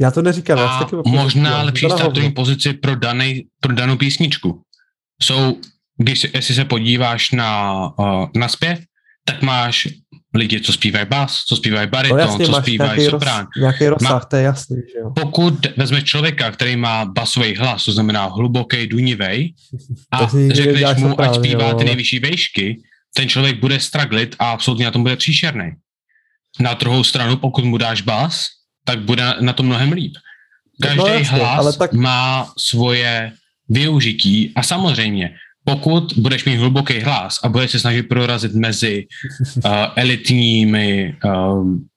Já 0.00 0.10
to 0.10 0.22
neříkám. 0.22 0.58
A 0.58 0.62
já 0.62 0.78
taky 0.78 0.96
možná 1.06 1.62
lepší 1.62 1.86
startovní 1.86 2.32
pozici 2.32 2.72
pro, 2.72 2.96
danej, 2.96 3.46
pro 3.60 3.72
danou 3.72 3.96
písničku. 3.96 4.62
Jsou, 5.22 5.56
když, 5.98 6.26
jestli 6.34 6.54
se 6.54 6.64
podíváš 6.64 7.30
na, 7.30 7.80
uh, 7.98 8.26
na 8.36 8.48
zpěv, 8.48 8.78
tak 9.24 9.42
máš 9.42 9.88
lidi, 10.34 10.60
co 10.60 10.72
zpívají 10.72 11.06
bas, 11.06 11.44
co 11.48 11.56
zpívají 11.56 11.88
bariton, 11.88 12.18
no 12.18 12.24
jasně, 12.24 12.46
co 12.46 12.52
zpívají 12.52 13.10
soprán. 13.10 13.40
Roz, 13.40 13.60
nějaký 13.60 13.88
rozsah, 13.88 14.10
Má, 14.10 14.20
to 14.20 14.36
je 14.36 14.42
jasný. 14.42 14.76
Že 14.76 14.98
jo? 14.98 15.10
Pokud 15.20 15.66
vezmeš 15.76 16.04
člověka, 16.04 16.50
který 16.50 16.76
má 16.76 17.04
basový 17.04 17.56
hlas, 17.56 17.84
to 17.84 17.92
znamená 17.92 18.24
hluboký, 18.24 18.86
dunivej, 18.86 19.54
a 20.12 20.26
řekneš 20.52 20.96
mu, 20.96 21.08
soprán, 21.08 21.30
ať 21.30 21.36
zpívá 21.36 21.68
jo. 21.68 21.74
ty 21.74 21.84
nejvyšší 21.84 22.18
vejšky, 22.18 22.82
ten 23.14 23.28
člověk 23.28 23.60
bude 23.60 23.80
straglit 23.80 24.36
a 24.38 24.50
absolutně 24.50 24.84
na 24.84 24.90
tom 24.90 25.02
bude 25.02 25.16
příšerný. 25.16 25.72
Na 26.60 26.74
druhou 26.74 27.04
stranu, 27.04 27.36
pokud 27.36 27.64
mu 27.64 27.78
dáš 27.78 28.02
bas, 28.02 28.46
tak 28.84 29.00
bude 29.00 29.34
na 29.40 29.52
to 29.52 29.62
mnohem 29.62 29.92
líp. 29.92 30.14
Každý 30.82 30.98
no, 30.98 31.06
jasně, 31.06 31.38
hlas 31.38 31.58
ale 31.58 31.72
tak... 31.72 31.92
má 31.92 32.52
svoje 32.58 33.32
využití 33.68 34.52
a 34.56 34.62
samozřejmě 34.62 35.34
pokud 35.64 36.12
budeš 36.16 36.44
mít 36.44 36.56
hluboký 36.56 37.00
hlas 37.00 37.38
a 37.44 37.48
budeš 37.48 37.70
se 37.70 37.78
snažit 37.78 38.02
prorazit 38.02 38.54
mezi 38.54 39.06
uh, 39.64 39.72
elitními 39.96 41.16
um, 41.24 41.88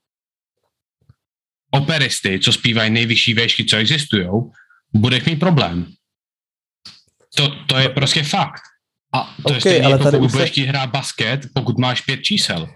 operisty, 1.71 2.39
co 2.39 2.53
zpívají 2.53 2.91
nejvyšší 2.91 3.33
výšky, 3.33 3.65
co 3.65 3.77
existují, 3.77 4.27
budeš 4.93 5.23
mít 5.23 5.39
problém. 5.39 5.85
To, 7.35 7.49
to 7.67 7.77
je 7.77 7.89
prostě 7.89 8.23
fakt. 8.23 8.61
A 9.13 9.23
to 9.23 9.43
okay, 9.43 9.57
je 9.57 9.61
stejně, 9.61 9.85
ale 9.85 9.93
jako 9.93 10.11
pokud 10.11 10.31
budeš 10.31 10.55
se... 10.55 10.61
hrát 10.61 10.89
basket, 10.89 11.47
pokud 11.53 11.77
máš 11.77 12.01
pět 12.01 12.21
čísel. 12.21 12.67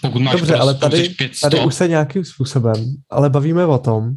Pokud 0.00 0.22
máš 0.22 0.32
Dobře, 0.32 0.46
prostě, 0.46 0.62
ale 0.62 0.74
tady, 0.74 1.14
tady 1.42 1.64
už 1.64 1.74
se 1.74 1.88
nějakým 1.88 2.24
způsobem, 2.24 2.94
ale 3.10 3.30
bavíme 3.30 3.66
o 3.66 3.78
tom, 3.78 4.14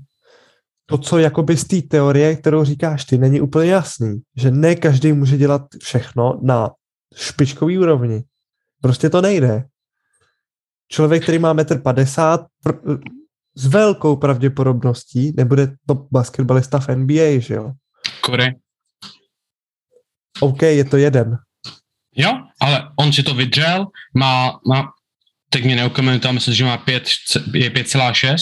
to, 0.86 0.98
co 0.98 1.18
jakoby 1.18 1.58
z 1.58 1.64
té 1.64 1.82
teorie, 1.82 2.36
kterou 2.36 2.64
říkáš 2.64 3.06
ty, 3.06 3.18
není 3.18 3.42
úplně 3.42 3.72
jasný. 3.72 4.22
Že 4.38 4.52
ne 4.52 4.76
každý 4.76 5.14
může 5.14 5.38
dělat 5.38 5.62
všechno 5.84 6.40
na 6.44 6.70
špičkový 7.16 7.78
úrovni. 7.80 8.24
Prostě 8.82 9.10
to 9.10 9.22
nejde. 9.22 9.64
Člověk, 10.92 11.24
který 11.24 11.40
má 11.40 11.56
1,50 11.56 12.46
m, 12.66 13.00
s 13.56 13.66
velkou 13.66 14.16
pravděpodobností 14.16 15.34
nebude 15.38 15.76
to 15.88 16.08
basketbalista 16.12 16.80
v 16.80 16.88
NBA, 16.88 17.40
že 17.40 17.54
jo? 17.54 17.72
Kore. 18.22 18.52
OK, 20.40 20.62
je 20.62 20.86
to 20.86 20.98
jeden. 20.98 21.38
Jo, 22.16 22.32
ale 22.62 22.92
on 23.00 23.14
si 23.14 23.24
to 23.24 23.34
vydřel, 23.34 23.88
má, 24.14 24.60
má 24.68 24.92
teď 25.54 25.66
mě 25.66 25.76
neukomentoval, 25.76 26.34
myslím, 26.34 26.54
že 26.54 26.66
má 26.66 26.78
5, 26.78 27.04
je 27.54 27.70
5,6 27.70 28.38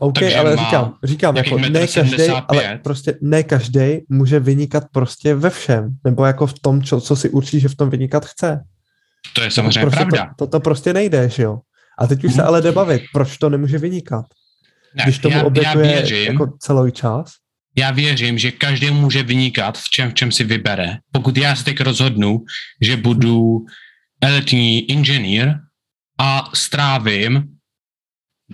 OK, 0.00 0.14
Takže 0.18 0.36
ale 0.36 0.56
říkám, 0.56 0.94
říkám, 1.04 1.36
jako 1.36 1.58
ne 1.58 1.86
každý, 1.86 2.28
ale 2.48 2.80
prostě 2.84 3.18
ne 3.20 3.42
každý 3.42 4.00
může 4.08 4.40
vynikat 4.40 4.84
prostě 4.92 5.34
ve 5.34 5.50
všem, 5.50 5.96
nebo 6.04 6.24
jako 6.24 6.46
v 6.46 6.58
tom, 6.58 6.82
čo, 6.82 7.00
co 7.00 7.16
si 7.16 7.28
určí, 7.30 7.60
že 7.60 7.68
v 7.68 7.74
tom 7.74 7.90
vynikat 7.90 8.24
chce. 8.24 8.60
To 9.32 9.42
je 9.42 9.50
samozřejmě 9.50 9.80
to 9.80 9.86
prostě 9.86 10.04
pravda. 10.04 10.34
To, 10.38 10.46
to, 10.46 10.50
to 10.50 10.60
prostě 10.60 10.92
nejde, 10.92 11.28
že 11.28 11.42
jo. 11.42 11.58
A 11.98 12.06
teď 12.06 12.24
už 12.24 12.30
hmm. 12.30 12.36
se 12.36 12.42
ale 12.42 12.62
jde 12.62 12.72
bavit, 12.72 13.02
proč 13.12 13.38
to 13.38 13.50
nemůže 13.50 13.78
vynikat. 13.78 14.26
Ne, 14.94 15.04
Když 15.04 15.18
tomu 15.18 15.36
já, 15.36 15.44
obětuje 15.44 15.86
já 15.86 15.92
věřím, 15.92 16.32
jako 16.32 16.52
celý 16.60 16.92
čas. 16.92 17.32
Já 17.76 17.90
věřím, 17.90 18.38
že 18.38 18.50
každý 18.50 18.90
může 18.90 19.22
vynikat 19.22 19.78
v 19.78 19.90
čem, 19.90 20.10
v 20.10 20.14
čem 20.14 20.32
si 20.32 20.44
vybere. 20.44 20.98
Pokud 21.12 21.36
já 21.36 21.56
se 21.56 21.64
teď 21.64 21.80
rozhodnu, 21.80 22.44
že 22.80 22.96
budu 22.96 23.64
elitní 24.20 24.90
inženýr 24.90 25.54
a 26.18 26.50
strávím 26.54 27.44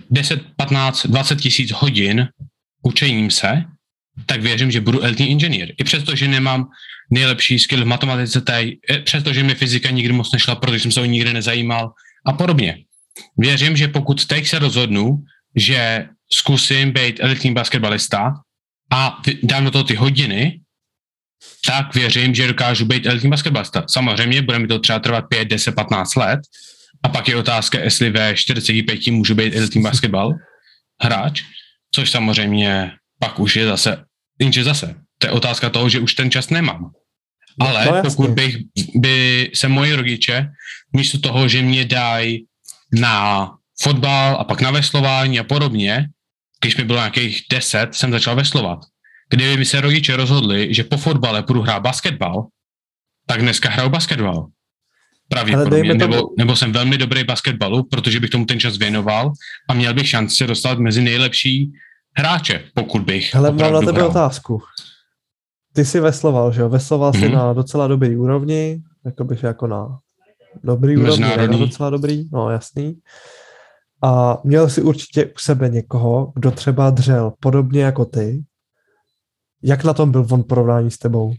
10, 0.09 0.41
15, 0.55 1.05
20 1.05 1.41
tisíc 1.41 1.71
hodin 1.71 2.27
učením 2.83 3.31
se, 3.31 3.63
tak 4.25 4.41
věřím, 4.41 4.71
že 4.71 4.81
budu 4.81 5.01
elitní 5.01 5.29
inženýr. 5.29 5.73
I 5.77 5.83
přesto, 5.83 6.15
že 6.15 6.27
nemám 6.27 6.69
nejlepší 7.11 7.59
skill 7.59 7.83
v 7.83 7.87
matematice, 7.87 8.41
taj, 8.41 8.71
přesto, 9.03 9.33
že 9.33 9.43
mi 9.43 9.55
fyzika 9.55 9.89
nikdy 9.89 10.13
moc 10.13 10.31
nešla, 10.31 10.55
protože 10.55 10.79
jsem 10.79 10.91
se 10.91 11.01
o 11.01 11.05
nikdy 11.05 11.33
nezajímal 11.33 11.91
a 12.25 12.33
podobně. 12.33 12.83
Věřím, 13.37 13.77
že 13.77 13.87
pokud 13.87 14.25
teď 14.25 14.47
se 14.47 14.59
rozhodnu, 14.59 15.23
že 15.55 16.07
zkusím 16.31 16.91
být 16.91 17.19
elitní 17.19 17.53
basketbalista 17.53 18.33
a 18.91 19.21
dám 19.43 19.65
do 19.65 19.71
toho 19.71 19.83
ty 19.83 19.95
hodiny, 19.95 20.61
tak 21.65 21.95
věřím, 21.95 22.35
že 22.35 22.47
dokážu 22.47 22.85
být 22.85 23.05
elitní 23.05 23.29
basketbalista. 23.29 23.83
Samozřejmě 23.87 24.41
bude 24.41 24.59
mi 24.59 24.67
to 24.67 24.79
třeba 24.79 24.99
trvat 24.99 25.21
5, 25.21 25.45
10, 25.45 25.75
15 25.75 26.15
let, 26.15 26.39
a 27.03 27.09
pak 27.09 27.27
je 27.27 27.35
otázka, 27.35 27.79
jestli 27.79 28.09
ve 28.09 28.35
45 28.35 29.07
můžu 29.07 29.35
být 29.35 29.55
elitní 29.55 29.81
basketbal 29.81 30.33
hráč, 31.01 31.43
což 31.95 32.11
samozřejmě 32.11 32.91
pak 33.19 33.39
už 33.39 33.55
je 33.55 33.67
zase, 33.67 34.03
jenže 34.39 34.63
zase, 34.63 34.95
to 35.17 35.27
je 35.27 35.31
otázka 35.31 35.69
toho, 35.69 35.89
že 35.89 35.99
už 35.99 36.13
ten 36.13 36.31
čas 36.31 36.49
nemám. 36.49 36.91
Ale 37.59 37.85
no, 37.85 38.01
pokud 38.01 38.29
bych, 38.29 38.57
by 38.95 39.51
se 39.53 39.67
moji 39.67 39.95
rodiče 39.95 40.47
místo 40.93 41.19
toho, 41.19 41.47
že 41.47 41.61
mě 41.61 41.85
dají 41.85 42.45
na 42.93 43.49
fotbal 43.81 44.35
a 44.39 44.43
pak 44.43 44.61
na 44.61 44.71
veslování 44.71 45.39
a 45.39 45.43
podobně, 45.43 46.05
když 46.61 46.77
mi 46.77 46.83
bylo 46.83 46.99
nějakých 46.99 47.41
10, 47.51 47.95
jsem 47.95 48.11
začal 48.11 48.35
veslovat. 48.35 48.79
Kdyby 49.29 49.57
mi 49.57 49.65
se 49.65 49.81
rodiče 49.81 50.15
rozhodli, 50.15 50.73
že 50.73 50.83
po 50.83 50.97
fotbale 50.97 51.43
půjdu 51.43 51.61
hrát 51.61 51.79
basketbal, 51.79 52.47
tak 53.27 53.41
dneska 53.41 53.69
hraju 53.69 53.89
basketbal. 53.89 54.47
Pravděpodobně, 55.31 55.93
nebo, 55.93 56.15
tomu... 56.15 56.33
nebo 56.37 56.55
jsem 56.55 56.71
velmi 56.71 56.97
dobrý 56.97 57.23
basketbalu, 57.23 57.83
protože 57.83 58.19
bych 58.19 58.29
tomu 58.29 58.45
ten 58.45 58.59
čas 58.59 58.77
věnoval 58.77 59.31
a 59.69 59.73
měl 59.73 59.93
bych 59.93 60.09
šanci 60.09 60.35
se 60.35 60.47
dostat 60.47 60.79
mezi 60.79 61.01
nejlepší 61.01 61.71
hráče, 62.17 62.63
pokud 62.73 63.01
bych. 63.01 63.33
Hele, 63.33 63.51
mám 63.51 63.73
na 63.73 63.79
tebe 63.79 63.91
hrál. 63.91 64.09
otázku. 64.09 64.61
Ty 65.73 65.85
jsi 65.85 65.99
vesloval, 65.99 66.51
že 66.51 66.61
jo? 66.61 66.69
Vesloval 66.69 67.11
mm-hmm. 67.11 67.19
jsi 67.19 67.29
na 67.29 67.53
docela 67.53 67.87
dobrý 67.87 68.15
úrovni, 68.15 68.81
jako 69.05 69.23
bych 69.23 69.43
jako 69.43 69.67
na 69.67 69.99
dobrý 70.63 70.97
úrovni, 70.97 71.25
ne 71.25 71.47
na 71.47 71.57
docela 71.57 71.89
dobrý, 71.89 72.29
no 72.33 72.49
jasný. 72.49 72.99
A 74.03 74.37
měl 74.43 74.69
jsi 74.69 74.81
určitě 74.81 75.25
u 75.25 75.39
sebe 75.39 75.69
někoho, 75.69 76.33
kdo 76.35 76.51
třeba 76.51 76.89
dřel 76.89 77.33
podobně 77.39 77.83
jako 77.83 78.05
ty. 78.05 78.43
Jak 79.63 79.83
na 79.83 79.93
tom 79.93 80.11
byl 80.11 80.27
on 80.31 80.43
porovnání 80.43 80.91
s 80.91 80.97
tebou? 80.97 81.33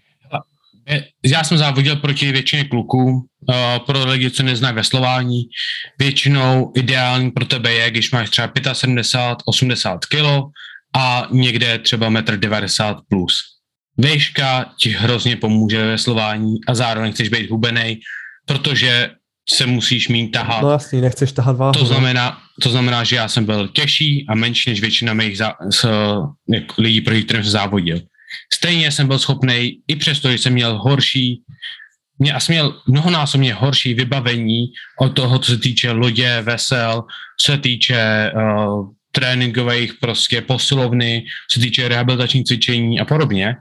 Já 1.24 1.44
jsem 1.44 1.58
závodil 1.58 1.96
proti 1.96 2.32
většině 2.32 2.64
kluků, 2.64 3.26
eh, 3.50 3.80
pro 3.86 4.04
lidi, 4.04 4.30
co 4.30 4.42
neznají 4.42 4.74
veslování. 4.74 5.42
Většinou 5.98 6.72
ideální 6.76 7.30
pro 7.30 7.44
tebe 7.44 7.72
je, 7.72 7.90
když 7.90 8.10
máš 8.10 8.30
třeba 8.30 8.52
75, 8.72 9.38
80 9.44 10.06
kg 10.06 10.24
a 10.96 11.28
někde 11.30 11.78
třeba 11.78 12.10
1,90 12.10 12.96
m 12.96 13.02
plus. 13.08 13.40
Výška 13.98 14.72
ti 14.80 14.90
hrozně 14.90 15.36
pomůže 15.36 15.78
ve 15.78 15.86
veslování 15.86 16.54
a 16.68 16.74
zároveň 16.74 17.12
chceš 17.12 17.28
být 17.28 17.50
hubený, 17.50 18.00
protože 18.46 19.10
se 19.50 19.66
musíš 19.66 20.08
mít 20.08 20.30
tahat. 20.30 20.62
No 20.62 20.70
jasný, 20.70 21.00
nechceš 21.00 21.32
tahat 21.32 21.56
váhu. 21.56 21.72
To 21.72 21.86
znamená, 21.86 22.38
to 22.62 22.70
znamená, 22.70 23.04
že 23.04 23.16
já 23.16 23.28
jsem 23.28 23.44
byl 23.44 23.68
těžší 23.68 24.26
a 24.28 24.34
menší 24.34 24.70
než 24.70 24.80
většina 24.80 25.14
mých 25.14 25.38
zá, 25.38 25.54
s, 25.70 25.88
lidí, 26.78 27.00
proti 27.00 27.22
kterým 27.22 27.42
jsem 27.42 27.50
závodil. 27.50 28.00
Stejně 28.52 28.92
jsem 28.92 29.06
byl 29.06 29.18
schopný, 29.18 29.78
i 29.88 29.96
přesto, 29.96 30.30
že 30.30 30.38
jsem 30.38 30.52
měl 30.52 30.78
horší, 30.78 31.42
mě, 32.18 32.34
jsem 32.38 32.52
měl 32.52 32.80
mnohonásobně 32.88 33.54
horší 33.54 33.94
vybavení 33.94 34.66
od 35.00 35.08
toho, 35.08 35.38
co 35.38 35.52
se 35.52 35.58
týče 35.58 35.90
lodě, 35.90 36.42
vesel, 36.42 37.04
co 37.40 37.52
se 37.52 37.58
týče 37.58 38.32
uh, 38.34 38.88
tréninkových 39.12 39.94
prostě 40.00 40.40
posilovny, 40.40 41.24
co 41.50 41.60
se 41.60 41.66
týče 41.66 41.88
rehabilitačních 41.88 42.44
cvičení 42.44 43.00
a 43.00 43.04
podobně. 43.04 43.54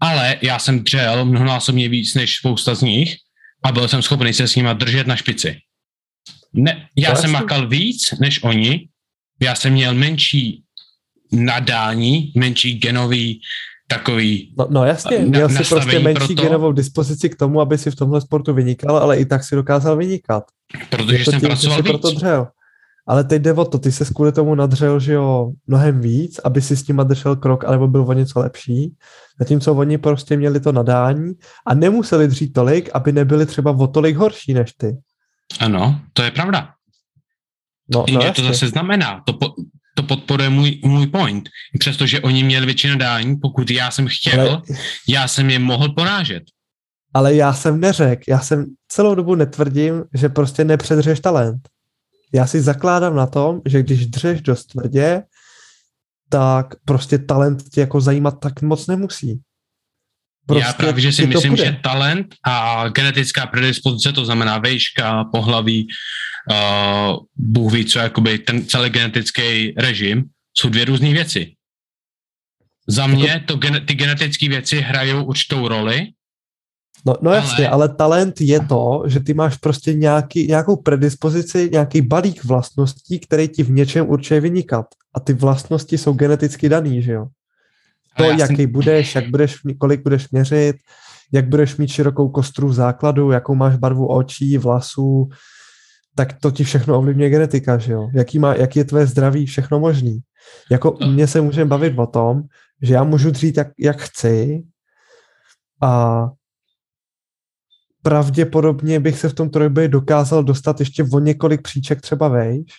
Ale 0.00 0.36
já 0.42 0.58
jsem 0.58 0.84
dřel 0.84 1.24
mnohonásobně 1.24 1.88
víc 1.88 2.14
než 2.14 2.36
spousta 2.36 2.74
z 2.74 2.82
nich 2.82 3.16
a 3.64 3.72
byl 3.72 3.88
jsem 3.88 4.02
schopný 4.02 4.32
se 4.32 4.48
s 4.48 4.56
nima 4.56 4.72
držet 4.72 5.06
na 5.06 5.16
špici. 5.16 5.58
Ne, 6.52 6.88
já 6.96 7.14
jsem 7.14 7.30
makal 7.30 7.68
víc 7.68 8.18
než 8.20 8.42
oni, 8.42 8.88
já 9.42 9.54
jsem 9.54 9.72
měl 9.72 9.94
menší 9.94 10.62
nadání, 11.32 12.32
menší 12.36 12.78
genový 12.78 13.40
takový 13.86 14.54
No, 14.58 14.66
no 14.70 14.84
jasně, 14.84 15.18
na, 15.18 15.24
měl 15.24 15.48
si 15.48 15.64
prostě 15.64 15.98
menší 15.98 16.34
proto, 16.34 16.42
genovou 16.42 16.72
dispozici 16.72 17.28
k 17.28 17.36
tomu, 17.36 17.60
aby 17.60 17.78
si 17.78 17.90
v 17.90 17.96
tomhle 17.96 18.20
sportu 18.20 18.54
vynikal, 18.54 18.96
ale 18.96 19.16
i 19.16 19.24
tak 19.24 19.44
si 19.44 19.54
dokázal 19.54 19.96
vynikat. 19.96 20.44
Protože 20.90 21.24
to 21.24 21.30
jsem 21.30 21.40
tím, 21.40 21.48
pracoval 21.48 21.82
víc. 21.82 21.86
Proto 21.86 22.10
dřel. 22.10 22.46
Ale 23.08 23.24
teď 23.24 23.42
jde 23.42 23.52
o 23.52 23.64
to, 23.64 23.78
ty 23.78 23.92
se 23.92 24.04
kvůli 24.04 24.32
tomu 24.32 24.54
nadřel, 24.54 25.00
že 25.00 25.12
jo, 25.12 25.52
mnohem 25.66 26.00
víc, 26.00 26.38
aby 26.44 26.62
si 26.62 26.76
s 26.76 26.88
nima 26.88 27.02
držel 27.02 27.36
krok, 27.36 27.64
alebo 27.64 27.88
byl 27.88 28.04
o 28.08 28.12
něco 28.12 28.40
lepší. 28.40 28.94
Zatímco 29.38 29.74
oni 29.74 29.98
prostě 29.98 30.36
měli 30.36 30.60
to 30.60 30.72
nadání 30.72 31.32
a 31.66 31.74
nemuseli 31.74 32.28
dřít 32.28 32.52
tolik, 32.52 32.90
aby 32.94 33.12
nebyli 33.12 33.46
třeba 33.46 33.70
o 33.70 33.86
tolik 33.86 34.16
horší 34.16 34.54
než 34.54 34.72
ty. 34.72 34.96
Ano, 35.60 36.00
to 36.12 36.22
je 36.22 36.30
pravda. 36.30 36.68
No, 37.94 38.04
no 38.12 38.32
to 38.32 38.42
zase 38.42 38.68
znamená, 38.68 39.22
to, 39.26 39.32
po, 39.32 39.46
to 39.96 40.02
podporuje 40.02 40.50
můj, 40.50 40.80
můj 40.84 41.06
point. 41.06 41.48
Přestože 41.78 42.20
oni 42.20 42.44
měli 42.44 42.66
většinu 42.66 42.98
dání, 42.98 43.36
pokud 43.36 43.70
já 43.70 43.90
jsem 43.90 44.08
chtěl, 44.08 44.40
Ale... 44.40 44.62
já 45.08 45.28
jsem 45.28 45.50
je 45.50 45.58
mohl 45.58 45.88
porážet. 45.88 46.42
Ale 47.14 47.34
já 47.34 47.54
jsem 47.54 47.80
neřekl, 47.80 48.22
já 48.28 48.40
jsem 48.40 48.64
celou 48.88 49.14
dobu 49.14 49.34
netvrdím, 49.34 50.04
že 50.14 50.28
prostě 50.28 50.64
nepředřeš 50.64 51.20
talent. 51.20 51.68
Já 52.34 52.46
si 52.46 52.60
zakládám 52.60 53.16
na 53.16 53.26
tom, 53.26 53.60
že 53.66 53.82
když 53.82 54.06
dřeš 54.06 54.40
dost 54.40 54.64
tvrdě, 54.64 55.22
tak 56.28 56.66
prostě 56.84 57.18
talent 57.18 57.62
tě 57.68 57.80
jako 57.80 58.00
zajímat 58.00 58.40
tak 58.40 58.62
moc 58.62 58.86
nemusí. 58.86 59.40
Prostě 60.46 60.66
Já 60.66 60.72
právě, 60.72 61.00
že 61.00 61.12
si 61.12 61.26
myslím, 61.26 61.56
že 61.56 61.76
talent 61.82 62.26
a 62.44 62.88
genetická 62.88 63.46
predispozice, 63.46 64.12
to 64.12 64.24
znamená 64.24 64.58
vejška, 64.58 65.24
pohlaví, 65.24 65.86
uh, 66.50 67.16
Bůh 67.36 67.72
ví 67.72 67.84
co, 67.84 67.98
jakoby 67.98 68.38
ten 68.38 68.66
celý 68.66 68.90
genetický 68.90 69.74
režim, 69.76 70.24
jsou 70.54 70.68
dvě 70.68 70.84
různé 70.84 71.12
věci. 71.12 71.52
Za 72.88 73.06
mě 73.06 73.28
jako... 73.28 73.56
to, 73.56 73.80
ty 73.86 73.94
genetické 73.94 74.48
věci 74.48 74.80
hrajou 74.80 75.24
určitou 75.24 75.68
roli, 75.68 76.06
No, 77.06 77.14
no 77.22 77.30
jasně, 77.32 77.68
ale... 77.68 77.88
ale 77.88 77.96
talent 77.96 78.40
je 78.40 78.60
to, 78.60 79.02
že 79.06 79.20
ty 79.20 79.34
máš 79.34 79.56
prostě 79.56 79.94
nějaký, 79.94 80.46
nějakou 80.46 80.76
predispozici, 80.76 81.68
nějaký 81.72 82.00
balík 82.00 82.44
vlastností, 82.44 83.18
který 83.18 83.48
ti 83.48 83.62
v 83.62 83.70
něčem 83.70 84.08
určuje 84.08 84.40
vynikat. 84.40 84.86
A 85.14 85.20
ty 85.20 85.32
vlastnosti 85.32 85.98
jsou 85.98 86.12
geneticky 86.12 86.68
daný, 86.68 87.02
že 87.02 87.12
jo? 87.12 87.26
To, 88.16 88.24
jaký 88.24 88.56
jsem... 88.56 88.72
budeš, 88.72 89.14
jak 89.14 89.30
budeš, 89.30 89.56
kolik 89.78 90.02
budeš 90.02 90.30
měřit, 90.30 90.76
jak 91.32 91.48
budeš 91.48 91.76
mít 91.76 91.88
širokou 91.88 92.28
kostru 92.28 92.68
v 92.68 92.74
základu, 92.74 93.30
jakou 93.30 93.54
máš 93.54 93.76
barvu 93.76 94.06
očí, 94.06 94.58
vlasů, 94.58 95.28
tak 96.16 96.40
to 96.40 96.50
ti 96.50 96.64
všechno 96.64 96.98
ovlivňuje 96.98 97.30
genetika, 97.30 97.78
že 97.78 97.92
jo? 97.92 98.08
Jaký, 98.14 98.38
má, 98.38 98.54
jaký 98.54 98.78
je 98.78 98.84
tvoje 98.84 99.06
zdraví, 99.06 99.46
všechno 99.46 99.80
možný. 99.80 100.20
Jako 100.70 100.92
u 100.92 101.06
mě 101.06 101.26
se 101.26 101.40
můžeme 101.40 101.68
bavit 101.68 101.98
o 101.98 102.06
tom, 102.06 102.42
že 102.82 102.94
já 102.94 103.04
můžu 103.04 103.30
dřít, 103.30 103.56
jak, 103.56 103.68
jak 103.78 104.00
chci 104.00 104.64
a 105.82 106.22
pravděpodobně 108.02 109.00
bych 109.00 109.18
se 109.18 109.28
v 109.28 109.34
tom 109.34 109.50
trojboji 109.50 109.88
dokázal 109.88 110.44
dostat 110.44 110.80
ještě 110.80 111.04
o 111.12 111.18
několik 111.18 111.62
příček 111.62 112.00
třeba 112.00 112.28
vejš, 112.28 112.72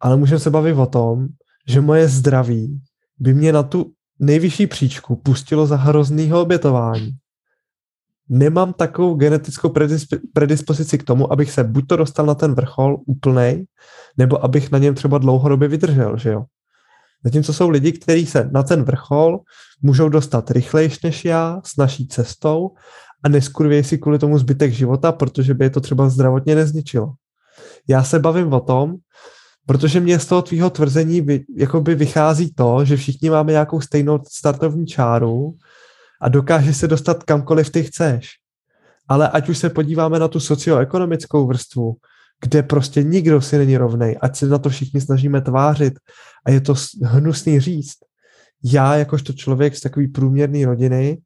ale 0.00 0.16
můžeme 0.16 0.38
se 0.38 0.50
bavit 0.50 0.74
o 0.74 0.86
tom, 0.86 1.26
že 1.68 1.80
moje 1.80 2.08
zdraví 2.08 2.80
by 3.18 3.34
mě 3.34 3.52
na 3.52 3.62
tu 3.62 3.92
nejvyšší 4.18 4.66
příčku 4.66 5.16
pustilo 5.16 5.66
za 5.66 5.76
hroznýho 5.76 6.42
obětování. 6.42 7.10
Nemám 8.28 8.72
takovou 8.72 9.14
genetickou 9.14 9.68
predisp- 9.68 10.20
predispozici 10.32 10.98
k 10.98 11.02
tomu, 11.02 11.32
abych 11.32 11.50
se 11.50 11.64
buď 11.64 11.86
to 11.86 11.96
dostal 11.96 12.26
na 12.26 12.34
ten 12.34 12.54
vrchol 12.54 12.96
úplnej, 13.06 13.66
nebo 14.16 14.44
abych 14.44 14.70
na 14.70 14.78
něm 14.78 14.94
třeba 14.94 15.18
dlouhodobě 15.18 15.68
vydržel, 15.68 16.18
že 16.18 16.30
jo. 16.30 16.44
Zatímco 17.24 17.52
jsou 17.52 17.68
lidi, 17.68 17.92
kteří 17.92 18.26
se 18.26 18.48
na 18.52 18.62
ten 18.62 18.82
vrchol 18.82 19.40
můžou 19.82 20.08
dostat 20.08 20.50
rychlejš 20.50 21.02
než 21.02 21.24
já, 21.24 21.60
s 21.64 21.76
naší 21.76 22.08
cestou 22.08 22.70
a 23.24 23.28
neskurvějí 23.28 23.84
si 23.84 23.98
kvůli 23.98 24.18
tomu 24.18 24.38
zbytek 24.38 24.72
života, 24.72 25.12
protože 25.12 25.54
by 25.54 25.64
je 25.64 25.70
to 25.70 25.80
třeba 25.80 26.08
zdravotně 26.08 26.54
nezničilo. 26.54 27.12
Já 27.88 28.04
se 28.04 28.18
bavím 28.18 28.52
o 28.52 28.60
tom, 28.60 28.94
protože 29.66 30.00
mě 30.00 30.18
z 30.18 30.26
toho 30.26 30.42
tvýho 30.42 30.70
tvrzení 30.70 31.20
vy, 31.20 31.44
jakoby 31.56 31.94
vychází 31.94 32.54
to, 32.54 32.84
že 32.84 32.96
všichni 32.96 33.30
máme 33.30 33.52
nějakou 33.52 33.80
stejnou 33.80 34.20
startovní 34.28 34.86
čáru 34.86 35.54
a 36.24 36.28
dokáže 36.28 36.74
se 36.74 36.88
dostat 36.88 37.22
kamkoliv 37.22 37.70
ty 37.70 37.82
chceš. 37.82 38.30
Ale 39.08 39.28
ať 39.28 39.48
už 39.48 39.58
se 39.58 39.70
podíváme 39.70 40.18
na 40.18 40.28
tu 40.28 40.40
socioekonomickou 40.40 41.46
vrstvu, 41.46 41.94
kde 42.40 42.62
prostě 42.62 43.02
nikdo 43.02 43.40
si 43.40 43.58
není 43.58 43.76
rovnej, 43.76 44.16
ať 44.20 44.36
se 44.36 44.46
na 44.46 44.58
to 44.58 44.68
všichni 44.68 45.00
snažíme 45.00 45.40
tvářit 45.40 45.94
a 46.46 46.50
je 46.50 46.60
to 46.60 46.74
hnusný 47.02 47.60
říct. 47.60 47.96
Já 48.64 48.96
jakožto 48.96 49.32
člověk 49.32 49.76
z 49.76 49.80
takový 49.80 50.08
průměrný 50.08 50.64
rodiny 50.64 51.18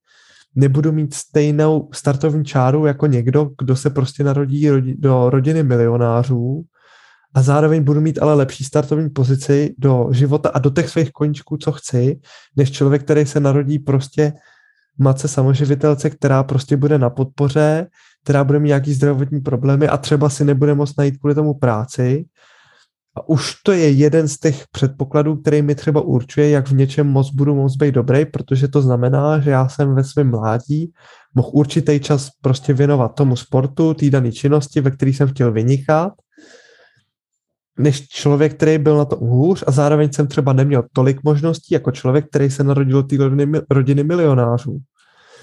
nebudu 0.54 0.92
mít 0.92 1.14
stejnou 1.14 1.88
startovní 1.92 2.44
čáru 2.44 2.86
jako 2.86 3.06
někdo, 3.06 3.50
kdo 3.58 3.76
se 3.76 3.90
prostě 3.90 4.24
narodí 4.24 4.70
do 4.98 5.30
rodiny 5.30 5.62
milionářů 5.62 6.64
a 7.34 7.42
zároveň 7.42 7.84
budu 7.84 8.00
mít 8.00 8.18
ale 8.22 8.34
lepší 8.34 8.64
startovní 8.64 9.10
pozici 9.10 9.74
do 9.78 10.08
života 10.10 10.48
a 10.48 10.58
do 10.58 10.70
těch 10.70 10.88
svých 10.88 11.12
koníčků, 11.12 11.56
co 11.56 11.72
chci, 11.72 12.20
než 12.56 12.70
člověk, 12.70 13.02
který 13.02 13.26
se 13.26 13.40
narodí 13.40 13.78
prostě 13.78 14.32
matce 14.98 15.28
samoživitelce, 15.28 16.10
která 16.10 16.42
prostě 16.42 16.76
bude 16.76 16.98
na 16.98 17.10
podpoře, 17.10 17.86
která 18.24 18.44
bude 18.44 18.58
mít 18.58 18.68
nějaký 18.68 18.92
zdravotní 18.92 19.40
problémy 19.40 19.88
a 19.88 19.96
třeba 19.96 20.28
si 20.28 20.44
nebude 20.44 20.74
moct 20.74 20.98
najít 20.98 21.18
kvůli 21.18 21.34
tomu 21.34 21.54
práci. 21.54 22.24
A 23.16 23.28
už 23.28 23.54
to 23.62 23.72
je 23.72 23.90
jeden 23.90 24.28
z 24.28 24.38
těch 24.38 24.64
předpokladů, 24.72 25.36
který 25.36 25.62
mi 25.62 25.74
třeba 25.74 26.00
určuje, 26.00 26.50
jak 26.50 26.68
v 26.68 26.74
něčem 26.74 27.06
moc 27.06 27.30
budu 27.30 27.54
moc 27.54 27.76
být 27.76 27.94
dobrý, 27.94 28.26
protože 28.26 28.68
to 28.68 28.82
znamená, 28.82 29.40
že 29.40 29.50
já 29.50 29.68
jsem 29.68 29.94
ve 29.94 30.04
svém 30.04 30.30
mládí 30.30 30.92
mohl 31.34 31.50
určitý 31.52 32.00
čas 32.00 32.30
prostě 32.40 32.72
věnovat 32.72 33.14
tomu 33.14 33.36
sportu, 33.36 33.94
té 33.94 34.10
dané 34.10 34.32
činnosti, 34.32 34.80
ve 34.80 34.90
které 34.90 35.10
jsem 35.10 35.28
chtěl 35.28 35.52
vynikat, 35.52 36.12
než 37.78 38.08
člověk, 38.08 38.54
který 38.54 38.78
byl 38.78 38.96
na 38.96 39.04
to 39.04 39.16
hůř 39.16 39.64
a 39.66 39.70
zároveň 39.70 40.12
jsem 40.12 40.26
třeba 40.26 40.52
neměl 40.52 40.84
tolik 40.92 41.22
možností 41.22 41.74
jako 41.74 41.90
člověk, 41.90 42.26
který 42.28 42.50
se 42.50 42.64
narodil 42.64 43.02
do 43.02 43.08
té 43.08 43.16
rodiny, 43.16 43.60
rodiny 43.70 44.04
milionářů. 44.04 44.78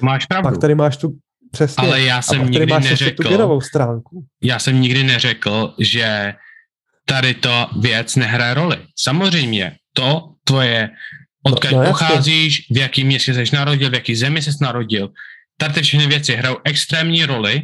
Máš 0.02 0.26
pravdu. 0.26 0.50
Pak 0.50 0.58
tady 0.58 0.76
máš 0.76 0.98
tu 0.98 1.16
Přesně. 1.56 1.88
Ale 1.88 2.02
já 2.02 2.22
jsem 2.22 2.52
nikdy 2.52 2.66
neřekl, 2.66 3.24
tu 3.24 3.62
stránku. 3.62 4.26
já 4.44 4.60
jsem 4.60 4.82
nikdy 4.82 5.04
neřekl, 5.04 5.74
že 5.80 6.34
tady 7.06 7.34
to 7.34 7.68
věc 7.82 8.16
nehraje 8.16 8.54
roli. 8.54 8.78
Samozřejmě, 9.00 9.76
to 9.94 10.34
tvoje, 10.44 10.90
odkud 11.44 11.72
no, 11.72 11.80
no, 11.80 11.86
pocházíš, 11.86 12.68
v 12.72 12.78
jakém 12.78 13.08
městě 13.08 13.34
jsi 13.34 13.56
narodil, 13.56 13.90
v 13.90 13.94
jaký 13.94 14.16
zemi 14.16 14.42
jsi 14.42 14.52
narodil, 14.62 15.10
tady 15.58 15.82
všechny 15.82 16.08
věci 16.08 16.36
hrajou 16.36 16.58
extrémní 16.64 17.26
roli 17.26 17.62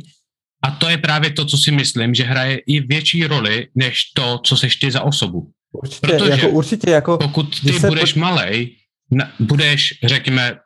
a 0.63 0.71
to 0.71 0.89
je 0.89 0.97
právě 0.97 1.29
to, 1.29 1.45
co 1.45 1.57
si 1.57 1.71
myslím, 1.71 2.13
že 2.13 2.23
hraje 2.23 2.57
i 2.57 2.79
větší 2.79 3.27
roli, 3.27 3.67
než 3.75 4.11
to, 4.15 4.39
co 4.45 4.57
seš 4.57 4.75
ty 4.75 4.91
za 4.91 5.01
osobu. 5.01 5.51
Určitě, 5.71 6.07
Protože 6.07 6.31
jako, 6.31 6.49
určitě, 6.49 6.89
jako, 6.89 7.17
pokud 7.17 7.61
ty 7.61 7.79
budeš 7.79 8.13
po... 8.13 8.19
malej, 8.19 8.75
na, 9.11 9.31
budeš, 9.39 9.93
řekněme, 10.03 10.59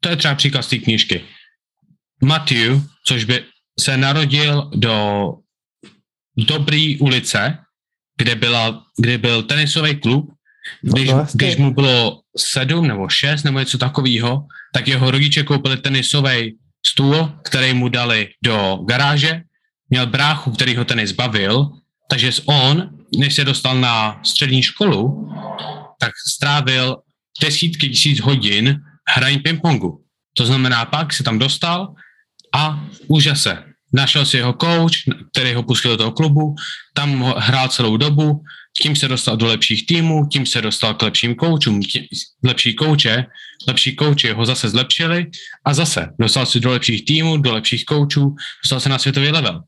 to 0.00 0.08
je 0.08 0.16
třeba 0.16 0.34
příklad 0.34 0.62
z 0.62 0.68
té 0.68 0.78
knížky. 0.78 1.24
Matthew, 2.22 2.80
což 3.06 3.24
by 3.24 3.44
se 3.80 3.96
narodil 3.96 4.70
do 4.74 5.34
dobré 6.36 6.94
ulice, 7.00 7.58
kde, 8.18 8.34
byla, 8.34 8.82
kde 8.98 9.18
byl 9.18 9.42
tenisový 9.42 10.00
klub, 10.00 10.30
když, 10.82 11.08
no 11.08 11.14
vlastně. 11.14 11.38
když 11.38 11.56
mu 11.56 11.74
bylo 11.74 12.20
sedm 12.36 12.86
nebo 12.86 13.08
šest 13.08 13.42
nebo 13.42 13.58
něco 13.58 13.78
takového, 13.78 14.46
tak 14.74 14.88
jeho 14.88 15.10
rodiče 15.10 15.42
koupili 15.42 15.76
tenisový 15.76 16.58
stůl, 16.86 17.32
který 17.44 17.74
mu 17.74 17.88
dali 17.88 18.28
do 18.44 18.78
garáže, 18.88 19.42
měl 19.90 20.06
bráchu, 20.06 20.50
který 20.50 20.76
ho 20.76 20.84
tenis 20.84 21.12
bavil, 21.12 21.70
takže 22.10 22.32
on, 22.46 22.90
než 23.18 23.34
se 23.34 23.44
dostal 23.44 23.80
na 23.80 24.20
střední 24.24 24.62
školu, 24.62 25.30
tak 26.00 26.12
strávil 26.28 26.96
desítky 27.42 27.88
tisíc 27.88 28.20
hodin 28.20 28.80
hraní 29.08 29.38
pingpongu. 29.38 30.04
To 30.36 30.46
znamená, 30.46 30.84
pak 30.84 31.12
se 31.12 31.22
tam 31.22 31.38
dostal 31.38 31.94
a 32.54 32.84
úžase. 33.06 33.64
Našel 33.92 34.26
si 34.26 34.36
jeho 34.36 34.52
coach, 34.52 34.94
který 35.32 35.54
ho 35.54 35.62
pustil 35.62 35.90
do 35.90 35.96
toho 35.96 36.12
klubu, 36.12 36.54
tam 36.94 37.22
hrál 37.36 37.68
celou 37.68 37.96
dobu, 37.96 38.42
tím 38.82 38.96
se 38.96 39.08
dostal 39.08 39.36
do 39.36 39.46
lepších 39.46 39.86
týmů, 39.86 40.26
tím 40.26 40.46
se 40.46 40.62
dostal 40.62 40.94
k 40.94 41.02
lepším 41.02 41.34
koučům, 41.34 41.80
lepší 42.44 42.74
kouče, 42.74 43.24
lepší 43.68 43.96
kouči 43.96 44.32
ho 44.32 44.46
zase 44.46 44.68
zlepšili 44.68 45.26
a 45.64 45.74
zase 45.74 46.08
dostal 46.18 46.46
se 46.46 46.60
do 46.60 46.70
lepších 46.70 47.04
týmů, 47.04 47.36
do 47.36 47.52
lepších 47.52 47.84
koučů, 47.84 48.34
dostal 48.64 48.80
se 48.80 48.88
na 48.88 48.98
světový 48.98 49.28
level. 49.28 49.62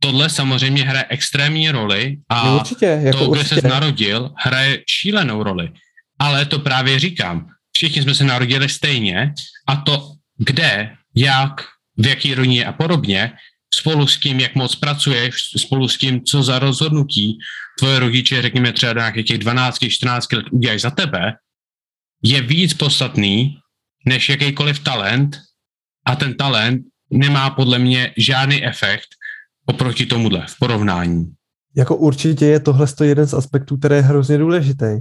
Tohle 0.00 0.30
samozřejmě 0.30 0.84
hraje 0.84 1.04
extrémní 1.08 1.70
roli 1.70 2.16
a 2.28 2.46
no 2.46 2.56
určitě, 2.56 2.86
jako 2.86 3.18
to, 3.18 3.30
kde 3.30 3.44
se 3.44 3.68
narodil, 3.68 4.30
hraje 4.36 4.82
šílenou 4.90 5.42
roli. 5.42 5.70
Ale 6.18 6.46
to 6.46 6.58
právě 6.58 6.98
říkám. 6.98 7.46
Všichni 7.76 8.02
jsme 8.02 8.14
se 8.14 8.24
narodili 8.24 8.68
stejně 8.68 9.34
a 9.68 9.76
to, 9.76 10.12
kde, 10.38 10.96
jak, 11.14 11.64
v 11.96 12.06
jaký 12.06 12.34
rodině 12.34 12.64
a 12.66 12.72
podobně, 12.72 13.32
spolu 13.74 14.06
s 14.06 14.20
tím, 14.20 14.40
jak 14.40 14.54
moc 14.54 14.74
pracuješ, 14.74 15.34
spolu 15.56 15.88
s 15.88 15.98
tím, 15.98 16.24
co 16.24 16.42
za 16.42 16.58
rozhodnutí 16.58 17.38
tvoje 17.78 17.98
rodiče, 17.98 18.42
řekněme 18.42 18.72
třeba 18.72 18.92
nějakých 18.92 19.26
těch 19.26 19.38
12, 19.38 19.78
14 19.88 20.32
let 20.32 20.46
udělají 20.52 20.78
za 20.80 20.90
tebe, 20.90 21.32
je 22.22 22.42
víc 22.42 22.74
podstatný 22.74 23.58
než 24.06 24.28
jakýkoliv 24.28 24.78
talent 24.78 25.40
a 26.06 26.16
ten 26.16 26.34
talent 26.34 26.82
nemá 27.10 27.50
podle 27.50 27.78
mě 27.78 28.12
žádný 28.16 28.64
efekt 28.66 29.08
oproti 29.66 30.06
tomuhle 30.06 30.46
v 30.48 30.58
porovnání. 30.58 31.32
Jako 31.76 31.96
určitě 31.96 32.46
je 32.46 32.60
tohle 32.60 32.86
jeden 33.02 33.26
z 33.26 33.34
aspektů, 33.34 33.76
který 33.76 33.94
je 33.94 34.02
hrozně 34.02 34.38
důležitý. 34.38 35.00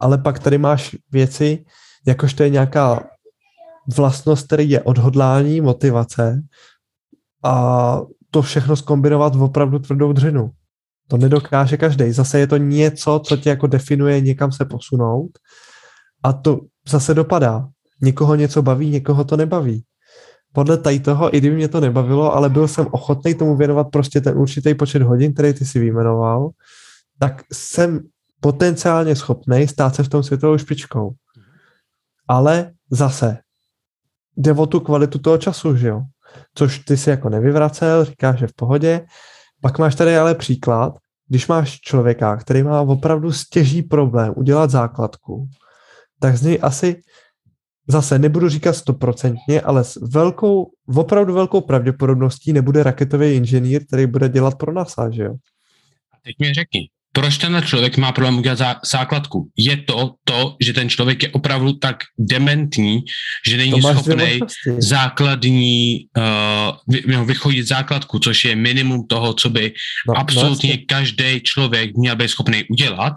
Ale 0.00 0.18
pak 0.18 0.38
tady 0.38 0.58
máš 0.58 0.96
věci, 1.10 1.64
jakož 2.06 2.34
to 2.34 2.42
je 2.42 2.48
nějaká 2.50 3.06
vlastnost, 3.96 4.46
který 4.46 4.70
je 4.70 4.82
odhodlání, 4.82 5.60
motivace 5.60 6.42
a 7.44 8.02
to 8.30 8.42
všechno 8.42 8.76
skombinovat 8.76 9.34
v 9.34 9.42
opravdu 9.42 9.78
tvrdou 9.78 10.12
dřinu. 10.12 10.50
To 11.08 11.16
nedokáže 11.16 11.76
každý. 11.76 12.12
Zase 12.12 12.38
je 12.38 12.46
to 12.46 12.56
něco, 12.56 13.20
co 13.24 13.36
tě 13.36 13.48
jako 13.48 13.66
definuje 13.66 14.20
někam 14.20 14.52
se 14.52 14.64
posunout 14.64 15.30
a 16.22 16.32
to 16.32 16.60
zase 16.88 17.14
dopadá. 17.14 17.68
Někoho 18.02 18.34
něco 18.34 18.62
baví, 18.62 18.90
někoho 18.90 19.24
to 19.24 19.36
nebaví. 19.36 19.84
podle 20.52 20.78
tady 20.78 21.00
toho, 21.00 21.36
i 21.36 21.38
kdyby 21.38 21.56
mě 21.56 21.68
to 21.68 21.80
nebavilo, 21.80 22.34
ale 22.34 22.48
byl 22.50 22.68
jsem 22.68 22.86
ochotný 22.90 23.34
tomu 23.34 23.56
věnovat 23.56 23.84
prostě 23.92 24.20
ten 24.20 24.38
určitý 24.38 24.74
počet 24.74 25.02
hodin, 25.02 25.34
který 25.34 25.52
ty 25.52 25.64
si 25.64 25.78
vyjmenoval, 25.78 26.50
tak 27.18 27.42
jsem 27.52 28.00
potenciálně 28.40 29.16
schopný 29.16 29.68
stát 29.68 29.94
se 29.94 30.02
v 30.02 30.08
tom 30.08 30.22
světovou 30.22 30.58
špičkou. 30.58 31.10
Ale 32.28 32.72
zase, 32.90 33.38
jde 34.36 34.52
o 34.52 34.66
tu 34.66 34.80
kvalitu 34.80 35.18
toho 35.18 35.38
času, 35.38 35.76
že 35.76 35.88
jo? 35.88 36.02
Což 36.54 36.78
ty 36.78 36.96
si 36.96 37.10
jako 37.10 37.28
nevyvracel, 37.28 38.04
říkáš, 38.04 38.38
že 38.38 38.46
v 38.46 38.52
pohodě. 38.52 39.06
Pak 39.60 39.78
máš 39.78 39.94
tady 39.94 40.16
ale 40.16 40.34
příklad, 40.34 40.98
když 41.28 41.46
máš 41.46 41.80
člověka, 41.80 42.36
který 42.36 42.62
má 42.62 42.80
opravdu 42.80 43.32
stěží 43.32 43.82
problém 43.82 44.32
udělat 44.36 44.70
základku, 44.70 45.48
tak 46.20 46.36
z 46.36 46.42
něj 46.42 46.58
asi 46.62 47.02
zase 47.88 48.18
nebudu 48.18 48.48
říkat 48.48 48.72
stoprocentně, 48.72 49.60
ale 49.60 49.84
s 49.84 49.96
velkou, 49.96 50.70
opravdu 50.96 51.34
velkou 51.34 51.60
pravděpodobností 51.60 52.52
nebude 52.52 52.82
raketový 52.82 53.32
inženýr, 53.32 53.86
který 53.86 54.06
bude 54.06 54.28
dělat 54.28 54.58
pro 54.58 54.72
NASA, 54.72 55.10
že 55.10 55.22
jo? 55.22 55.34
A 56.12 56.16
teď 56.24 56.34
mi 56.40 56.54
řekni, 56.54 56.88
proč 57.18 57.38
ten 57.38 57.62
člověk 57.66 57.96
má 57.96 58.12
problém 58.12 58.38
udělat 58.38 58.78
základku? 58.86 59.50
Je 59.56 59.76
to 59.76 60.14
to, 60.24 60.56
že 60.60 60.72
ten 60.72 60.88
člověk 60.88 61.22
je 61.22 61.28
opravdu 61.28 61.72
tak 61.72 61.96
dementní, 62.18 63.02
že 63.46 63.56
není 63.56 63.82
schopný 63.82 64.40
základní, 64.78 66.06
uh, 66.14 67.24
vychodit 67.26 67.66
základku, 67.66 68.18
což 68.18 68.44
je 68.44 68.56
minimum 68.56 69.06
toho, 69.06 69.34
co 69.34 69.50
by 69.50 69.72
no, 70.08 70.14
absolutně 70.14 70.76
no, 70.76 70.82
každý 70.88 71.40
člověk 71.42 71.96
měl 71.96 72.16
být 72.16 72.28
schopný 72.28 72.64
udělat, 72.70 73.14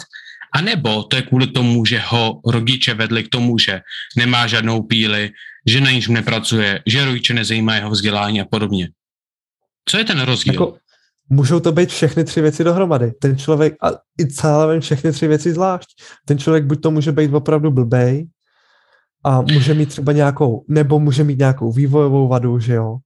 a 0.53 0.61
nebo 0.61 1.03
to 1.03 1.15
je 1.15 1.21
kvůli 1.21 1.47
tomu, 1.47 1.85
že 1.85 2.01
ho 2.05 2.41
rodiče 2.45 2.93
vedli 2.93 3.23
k 3.23 3.29
tomu, 3.29 3.57
že 3.57 3.81
nemá 4.17 4.47
žádnou 4.47 4.81
píli, 4.83 5.29
že 5.67 5.81
na 5.81 5.91
ničem 5.91 6.13
nepracuje, 6.13 6.81
že 6.85 7.05
rodiče 7.05 7.33
nezajímá 7.33 7.75
jeho 7.75 7.89
vzdělání 7.89 8.41
a 8.41 8.45
podobně. 8.45 8.89
Co 9.85 9.97
je 9.97 10.03
ten 10.03 10.19
rozdíl? 10.19 10.53
Jako, 10.53 10.77
můžou 11.29 11.60
to 11.60 11.71
být 11.71 11.89
všechny 11.89 12.23
tři 12.23 12.41
věci 12.41 12.63
dohromady. 12.63 13.12
Ten 13.12 13.38
člověk, 13.38 13.73
a 13.84 13.89
i 14.19 14.27
celé 14.27 14.79
všechny 14.79 15.12
tři 15.12 15.27
věci 15.27 15.53
zvlášť. 15.53 15.89
Ten 16.25 16.38
člověk 16.38 16.65
buď 16.65 16.81
to 16.81 16.91
může 16.91 17.12
být 17.12 17.34
opravdu 17.34 17.71
blbej, 17.71 18.27
a 19.23 19.41
může 19.41 19.73
mít 19.73 19.89
třeba 19.89 20.12
nějakou, 20.12 20.65
nebo 20.67 20.99
může 20.99 21.23
mít 21.23 21.39
nějakou 21.39 21.71
vývojovou 21.71 22.27
vadu, 22.27 22.60
že 22.60 22.73
jo, 22.73 22.97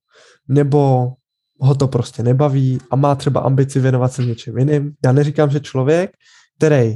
nebo 0.47 1.11
ho 1.59 1.75
to 1.75 1.87
prostě 1.87 2.23
nebaví 2.23 2.79
a 2.91 2.95
má 2.95 3.15
třeba 3.15 3.41
ambici 3.41 3.79
věnovat 3.79 4.13
se 4.13 4.23
něčem 4.25 4.57
jiným. 4.57 4.93
Já 5.05 5.11
neříkám, 5.11 5.49
že 5.49 5.59
člověk, 5.59 6.11
který 6.57 6.95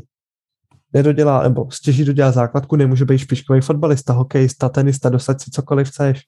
nedodělá, 0.93 1.43
nebo 1.43 1.71
stěží 1.71 2.05
dodělá 2.05 2.31
základku, 2.31 2.75
nemůže 2.75 3.05
být 3.05 3.17
špičkový 3.17 3.61
fotbalista, 3.61 4.13
hokejista, 4.13 4.69
tenista, 4.69 5.09
dostat 5.09 5.41
si 5.41 5.51
cokoliv 5.51 5.87
chceš. 5.87 6.21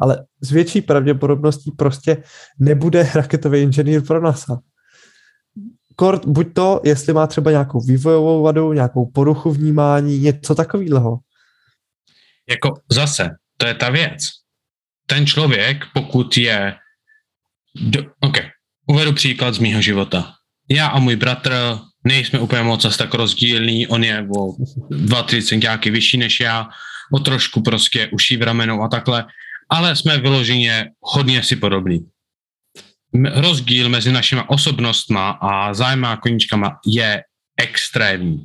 Ale 0.00 0.26
s 0.40 0.50
větší 0.50 0.80
pravděpodobností 0.80 1.70
prostě 1.70 2.22
nebude 2.58 3.10
raketový 3.14 3.60
inženýr 3.60 4.02
pro 4.06 4.20
NASA. 4.20 4.60
Kort, 5.96 6.26
buď 6.26 6.54
to, 6.54 6.80
jestli 6.84 7.12
má 7.12 7.26
třeba 7.26 7.50
nějakou 7.50 7.80
vývojovou 7.80 8.42
vadu, 8.42 8.72
nějakou 8.72 9.06
poruchu 9.06 9.50
vnímání, 9.50 10.18
něco 10.18 10.54
takového. 10.54 11.18
Jako 12.50 12.74
zase, 12.92 13.30
to 13.56 13.66
je 13.66 13.74
ta 13.74 13.90
věc. 13.90 14.22
Ten 15.06 15.26
člověk, 15.26 15.84
pokud 15.94 16.36
je... 16.36 16.74
Do, 17.82 18.00
OK, 18.20 18.36
uvedu 18.86 19.12
příklad 19.12 19.54
z 19.54 19.58
mýho 19.58 19.82
života. 19.82 20.32
Já 20.70 20.86
a 20.86 20.98
můj 20.98 21.16
bratr 21.16 21.78
nejsme 22.04 22.38
úplně 22.38 22.62
moc 22.62 22.82
zase 22.82 22.98
tak 22.98 23.14
rozdílní, 23.14 23.86
on 23.86 24.04
je 24.04 24.26
o 24.36 24.52
2-3 24.90 25.46
centiáky 25.46 25.90
vyšší 25.90 26.18
než 26.18 26.40
já, 26.40 26.68
o 27.14 27.18
trošku 27.18 27.62
prostě 27.62 28.08
uší 28.12 28.36
v 28.36 28.42
ramenou 28.42 28.82
a 28.82 28.88
takhle, 28.88 29.24
ale 29.72 29.96
jsme 29.96 30.18
vyloženě 30.18 30.90
hodně 31.00 31.42
si 31.42 31.56
podobní. 31.56 32.06
Rozdíl 33.34 33.88
mezi 33.88 34.12
našimi 34.12 34.42
osobnostma 34.46 35.30
a 35.30 35.74
zájma 35.74 36.16
koníčkama 36.16 36.78
je 36.86 37.22
extrémní. 37.60 38.44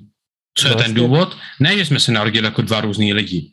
Co 0.58 0.68
je 0.68 0.76
ten 0.76 0.94
důvod? 0.94 1.38
Ne, 1.60 1.78
že 1.78 1.86
jsme 1.86 2.00
se 2.00 2.12
narodili 2.12 2.46
jako 2.46 2.62
dva 2.62 2.82
různí 2.82 3.14
lidi. 3.14 3.52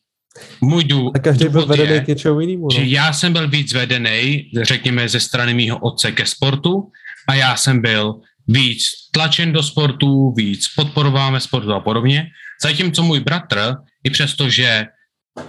Můj 0.61 0.85
dů, 0.85 1.11
a 1.15 1.19
každý 1.19 1.49
byl 1.49 1.67
vedený 1.67 1.93
je, 1.93 2.01
k 2.01 2.09
něčemu 2.09 2.41
jinému. 2.41 2.71
Že 2.71 2.81
no. 2.81 2.87
já 2.87 3.13
jsem 3.13 3.33
byl 3.33 3.49
víc 3.49 3.73
vedený, 3.73 4.51
řekněme, 4.63 5.09
ze 5.09 5.21
strany 5.21 5.55
mýho 5.55 5.79
otce 5.79 6.13
ke 6.13 6.27
sportu 6.27 6.91
a 7.29 7.35
já 7.35 7.57
jsem 7.57 7.83
byl 7.83 8.21
víc 8.49 8.83
tlačen 9.13 9.53
do 9.53 9.63
sportu, 9.63 10.33
víc 10.33 10.69
podporováme 10.77 11.41
sportu 11.41 11.73
a 11.73 11.81
podobně. 11.81 12.27
Zatímco 12.63 13.03
můj 13.03 13.21
bratr, 13.21 13.75
i 14.05 14.11
přesto, 14.11 14.49
že 14.49 14.87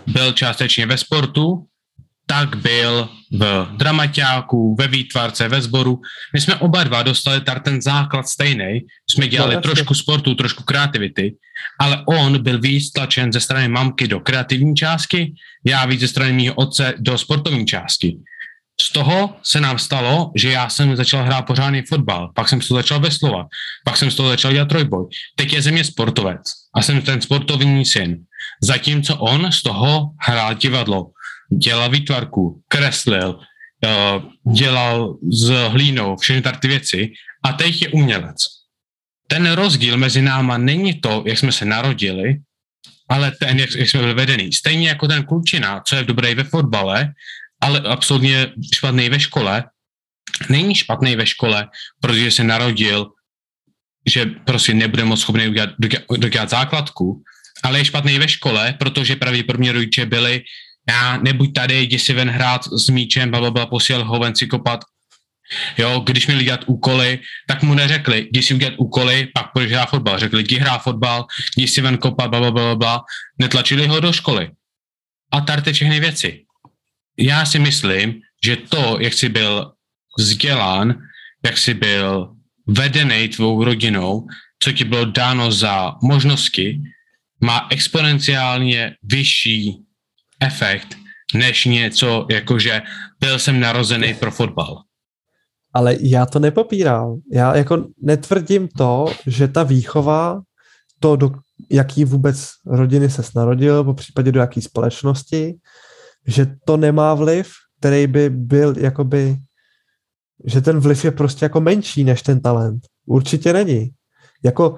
byl 0.07 0.31
částečně 0.31 0.85
ve 0.85 0.97
sportu, 0.97 1.65
tak 2.25 2.55
byl 2.55 3.09
v 3.31 3.67
dramaťáku, 3.77 4.75
ve 4.79 4.87
výtvarce, 4.87 5.47
ve 5.47 5.61
sboru. 5.61 6.01
My 6.33 6.41
jsme 6.41 6.55
oba 6.55 6.83
dva 6.83 7.03
dostali 7.03 7.41
tady 7.41 7.59
ten 7.59 7.81
základ 7.81 8.27
stejný. 8.27 8.79
Jsme 9.09 9.27
dělali 9.27 9.55
no, 9.55 9.61
trošku 9.61 9.93
sportu, 9.93 10.35
trošku 10.35 10.63
kreativity, 10.63 11.35
ale 11.79 12.03
on 12.05 12.43
byl 12.43 12.59
víc 12.59 12.91
tlačen 12.91 13.33
ze 13.33 13.39
strany 13.39 13.67
mamky 13.67 14.07
do 14.07 14.19
kreativní 14.19 14.75
částky, 14.75 15.33
já 15.65 15.85
víc 15.85 15.99
ze 15.99 16.07
strany 16.07 16.33
mého 16.33 16.55
otce 16.55 16.93
do 16.97 17.17
sportovní 17.17 17.65
částky. 17.65 18.17
Z 18.81 18.91
toho 18.91 19.35
se 19.43 19.61
nám 19.61 19.79
stalo, 19.79 20.31
že 20.35 20.51
já 20.51 20.69
jsem 20.69 20.95
začal 20.95 21.23
hrát 21.23 21.41
pořádný 21.41 21.81
fotbal, 21.81 22.31
pak 22.35 22.49
jsem 22.49 22.59
to 22.59 22.75
začal 22.75 22.99
veslovat, 22.99 23.47
pak 23.85 23.97
jsem 23.97 24.11
z 24.11 24.15
toho 24.15 24.29
začal 24.29 24.53
dělat 24.53 24.69
trojboj. 24.69 25.05
Teď 25.35 25.53
je 25.53 25.61
ze 25.61 25.71
mě 25.71 25.83
sportovec 25.83 26.41
a 26.75 26.81
jsem 26.81 27.01
ten 27.01 27.21
sportovní 27.21 27.85
syn. 27.85 28.17
Zatímco 28.61 29.17
on 29.17 29.51
z 29.51 29.61
toho 29.61 30.11
hrál 30.19 30.53
divadlo, 30.53 31.07
dělal 31.49 31.89
výtvarku, 31.89 32.61
kreslil, 32.67 33.39
eh, 33.85 34.21
dělal 34.53 35.17
s 35.31 35.49
hlínou, 35.69 36.17
všechny 36.17 36.41
tady 36.41 36.57
ty 36.57 36.67
věci 36.67 37.11
a 37.43 37.53
teď 37.53 37.81
je 37.81 37.89
umělec. 37.89 38.37
Ten 39.27 39.51
rozdíl 39.51 39.97
mezi 39.97 40.21
náma 40.21 40.57
není 40.57 41.01
to, 41.01 41.23
jak 41.27 41.37
jsme 41.37 41.51
se 41.51 41.65
narodili, 41.65 42.37
ale 43.09 43.31
ten, 43.31 43.59
jak, 43.59 43.69
jak 43.75 43.89
jsme 43.89 43.99
byli 43.99 44.13
vedený. 44.13 44.53
Stejně 44.53 44.89
jako 44.89 45.07
ten 45.07 45.23
klučina, 45.23 45.81
co 45.87 45.95
je 45.95 46.03
dobrý 46.03 46.35
ve 46.35 46.43
fotbale, 46.43 47.13
ale 47.61 47.79
absolutně 47.79 48.51
špatný 48.73 49.09
ve 49.09 49.19
škole. 49.19 49.63
Není 50.49 50.75
špatný 50.75 51.15
ve 51.15 51.25
škole, 51.25 51.67
protože 52.01 52.31
se 52.31 52.43
narodil, 52.43 53.11
že 54.05 54.25
prostě 54.25 54.73
nebude 54.73 55.03
moc 55.03 55.19
schopný 55.19 55.47
udělat, 55.47 55.69
dodělat 56.17 56.49
základku, 56.49 57.23
ale 57.63 57.79
je 57.79 57.85
špatný 57.85 58.19
ve 58.19 58.27
škole, 58.27 58.73
protože 58.79 59.15
pravděpodobně 59.15 59.71
rodiče 59.71 60.05
byli, 60.05 60.43
já 60.89 61.17
nebuď 61.17 61.53
tady, 61.53 61.81
jdi 61.81 61.99
si 61.99 62.13
ven 62.13 62.29
hrát 62.29 62.61
s 62.63 62.89
míčem, 62.89 63.31
blablabla, 63.31 63.65
posílal 63.65 64.05
ho 64.05 64.19
ven 64.19 64.35
si 64.35 64.47
kopat. 64.47 64.79
Jo, 65.77 65.99
když 65.99 66.27
měli 66.27 66.43
dělat 66.43 66.63
úkoly, 66.65 67.19
tak 67.47 67.63
mu 67.63 67.73
neřekli, 67.73 68.27
jdi 68.31 68.43
si 68.43 68.53
udělat 68.53 68.73
úkoly, 68.77 69.27
pak 69.33 69.53
půjdeš 69.53 69.71
hrát 69.71 69.89
fotbal. 69.89 70.19
Řekli, 70.19 70.41
jdi 70.41 70.57
hrát 70.57 70.77
fotbal, 70.77 71.25
jdi 71.57 71.67
si 71.67 71.81
ven 71.81 71.97
kopat, 71.97 72.29
blablabla, 72.29 73.03
netlačili 73.39 73.87
ho 73.87 73.99
do 73.99 74.13
školy. 74.13 74.49
A 75.31 75.41
tady 75.41 75.73
všechny 75.73 75.99
věci 75.99 76.45
já 77.19 77.45
si 77.45 77.59
myslím, 77.59 78.21
že 78.45 78.55
to, 78.55 78.97
jak 79.01 79.13
jsi 79.13 79.29
byl 79.29 79.71
vzdělán, 80.17 80.95
jak 81.45 81.57
jsi 81.57 81.73
byl 81.73 82.35
vedený 82.67 83.27
tvou 83.27 83.63
rodinou, 83.63 84.27
co 84.59 84.71
ti 84.71 84.83
bylo 84.83 85.05
dáno 85.05 85.51
za 85.51 85.93
možnosti, 86.03 86.81
má 87.41 87.67
exponenciálně 87.71 88.95
vyšší 89.03 89.77
efekt 90.41 90.95
než 91.33 91.65
něco, 91.65 92.27
jakože 92.31 92.81
byl 93.19 93.39
jsem 93.39 93.59
narozený 93.59 94.13
pro 94.13 94.31
fotbal. 94.31 94.81
Ale 95.73 95.95
já 95.99 96.25
to 96.25 96.39
nepopírám. 96.39 97.19
Já 97.31 97.55
jako 97.55 97.87
netvrdím 98.01 98.67
to, 98.67 99.05
že 99.27 99.47
ta 99.47 99.63
výchova, 99.63 100.41
to, 100.99 101.15
do 101.15 101.31
jaký 101.71 102.05
vůbec 102.05 102.49
rodiny 102.65 103.09
se 103.09 103.21
narodil, 103.35 103.83
po 103.83 103.93
případě 103.93 104.31
do 104.31 104.39
jaký 104.39 104.61
společnosti, 104.61 105.55
že 106.27 106.47
to 106.65 106.77
nemá 106.77 107.13
vliv, 107.13 107.51
který 107.79 108.07
by 108.07 108.29
byl 108.29 108.77
jakoby, 108.77 109.37
že 110.45 110.61
ten 110.61 110.79
vliv 110.79 111.05
je 111.05 111.11
prostě 111.11 111.45
jako 111.45 111.61
menší 111.61 112.03
než 112.03 112.21
ten 112.21 112.41
talent. 112.41 112.87
Určitě 113.05 113.53
není. 113.53 113.89
Jako 114.43 114.77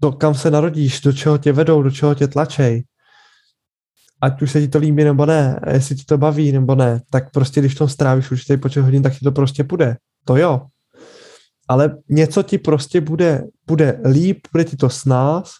to, 0.00 0.12
kam 0.12 0.34
se 0.34 0.50
narodíš, 0.50 1.00
do 1.00 1.12
čeho 1.12 1.38
tě 1.38 1.52
vedou, 1.52 1.82
do 1.82 1.90
čeho 1.90 2.14
tě 2.14 2.28
tlačej, 2.28 2.84
ať 4.20 4.42
už 4.42 4.50
se 4.50 4.60
ti 4.60 4.68
to 4.68 4.78
líbí 4.78 5.04
nebo 5.04 5.26
ne, 5.26 5.60
jestli 5.72 5.94
ti 5.94 6.04
to 6.04 6.18
baví 6.18 6.52
nebo 6.52 6.74
ne, 6.74 7.00
tak 7.10 7.30
prostě 7.30 7.60
když 7.60 7.74
to 7.74 7.88
strávíš 7.88 8.30
určitý 8.30 8.56
počet 8.56 8.80
hodin, 8.80 9.02
tak 9.02 9.12
ti 9.12 9.24
to 9.24 9.32
prostě 9.32 9.64
půjde. 9.64 9.96
To 10.24 10.36
jo. 10.36 10.66
Ale 11.68 11.96
něco 12.08 12.42
ti 12.42 12.58
prostě 12.58 13.00
bude, 13.00 13.44
bude 13.66 14.00
líp, 14.10 14.38
bude 14.52 14.64
ti 14.64 14.76
to 14.76 14.90
s 14.90 15.04
nás, 15.04 15.52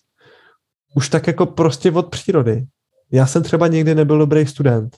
už 0.94 1.08
tak 1.08 1.26
jako 1.26 1.46
prostě 1.46 1.90
od 1.90 2.10
přírody. 2.10 2.66
Já 3.12 3.26
jsem 3.26 3.42
třeba 3.42 3.66
nikdy 3.66 3.94
nebyl 3.94 4.18
dobrý 4.18 4.46
student. 4.46 4.96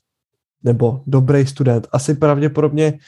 Nebo 0.62 1.02
dobrý 1.06 1.46
student. 1.46 1.86
Asi 1.92 2.14
pravděpodobně 2.14 2.98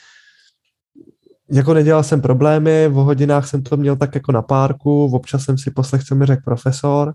jako 1.51 1.75
nedělal 1.75 2.03
jsem 2.03 2.21
problémy, 2.21 2.89
v 2.89 2.93
hodinách 2.93 3.49
jsem 3.49 3.63
to 3.63 3.77
měl 3.77 3.97
tak 3.97 4.15
jako 4.15 4.33
na 4.33 4.43
párku, 4.43 5.05
občas 5.05 5.45
jsem 5.45 5.59
si 5.59 5.71
poslech, 5.71 6.05
co 6.05 6.15
mi 6.15 6.27
řekl 6.27 6.43
profesor, 6.45 7.15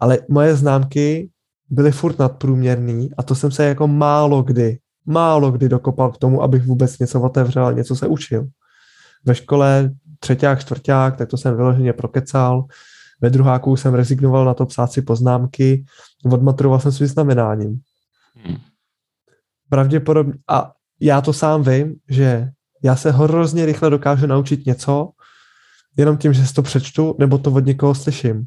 ale 0.00 0.18
moje 0.28 0.56
známky 0.56 1.30
byly 1.70 1.92
furt 1.92 2.18
nadprůměrný 2.18 3.10
a 3.18 3.22
to 3.22 3.34
jsem 3.34 3.50
se 3.50 3.64
jako 3.64 3.88
málo 3.88 4.42
kdy, 4.42 4.78
málo 5.06 5.50
kdy 5.50 5.68
dokopal 5.68 6.12
k 6.12 6.18
tomu, 6.18 6.42
abych 6.42 6.66
vůbec 6.66 6.98
něco 6.98 7.20
otevřel 7.20 7.66
a 7.66 7.72
něco 7.72 7.96
se 7.96 8.06
učil. 8.06 8.48
Ve 9.24 9.34
škole 9.34 9.90
třetíák, 10.18 10.60
čtvrták, 10.60 11.16
tak 11.16 11.28
to 11.28 11.36
jsem 11.36 11.56
vyloženě 11.56 11.92
prokecal. 11.92 12.64
Ve 13.20 13.30
druháku 13.30 13.76
jsem 13.76 13.94
rezignoval 13.94 14.44
na 14.44 14.54
to 14.54 14.66
psát 14.66 14.92
si 14.92 15.02
poznámky, 15.02 15.84
odmaturoval 16.32 16.80
jsem 16.80 16.92
s 16.92 16.98
vyznamenáním. 16.98 17.80
Hmm. 18.34 18.56
Pravděpodobně, 19.68 20.34
a 20.48 20.72
já 21.00 21.20
to 21.20 21.32
sám 21.32 21.62
vím, 21.62 21.96
že 22.08 22.50
já 22.82 22.96
se 22.96 23.10
hrozně 23.10 23.66
rychle 23.66 23.90
dokážu 23.90 24.26
naučit 24.26 24.66
něco, 24.66 25.10
jenom 25.96 26.16
tím, 26.16 26.32
že 26.32 26.46
si 26.46 26.54
to 26.54 26.62
přečtu, 26.62 27.16
nebo 27.18 27.38
to 27.38 27.52
od 27.52 27.66
někoho 27.66 27.94
slyším. 27.94 28.46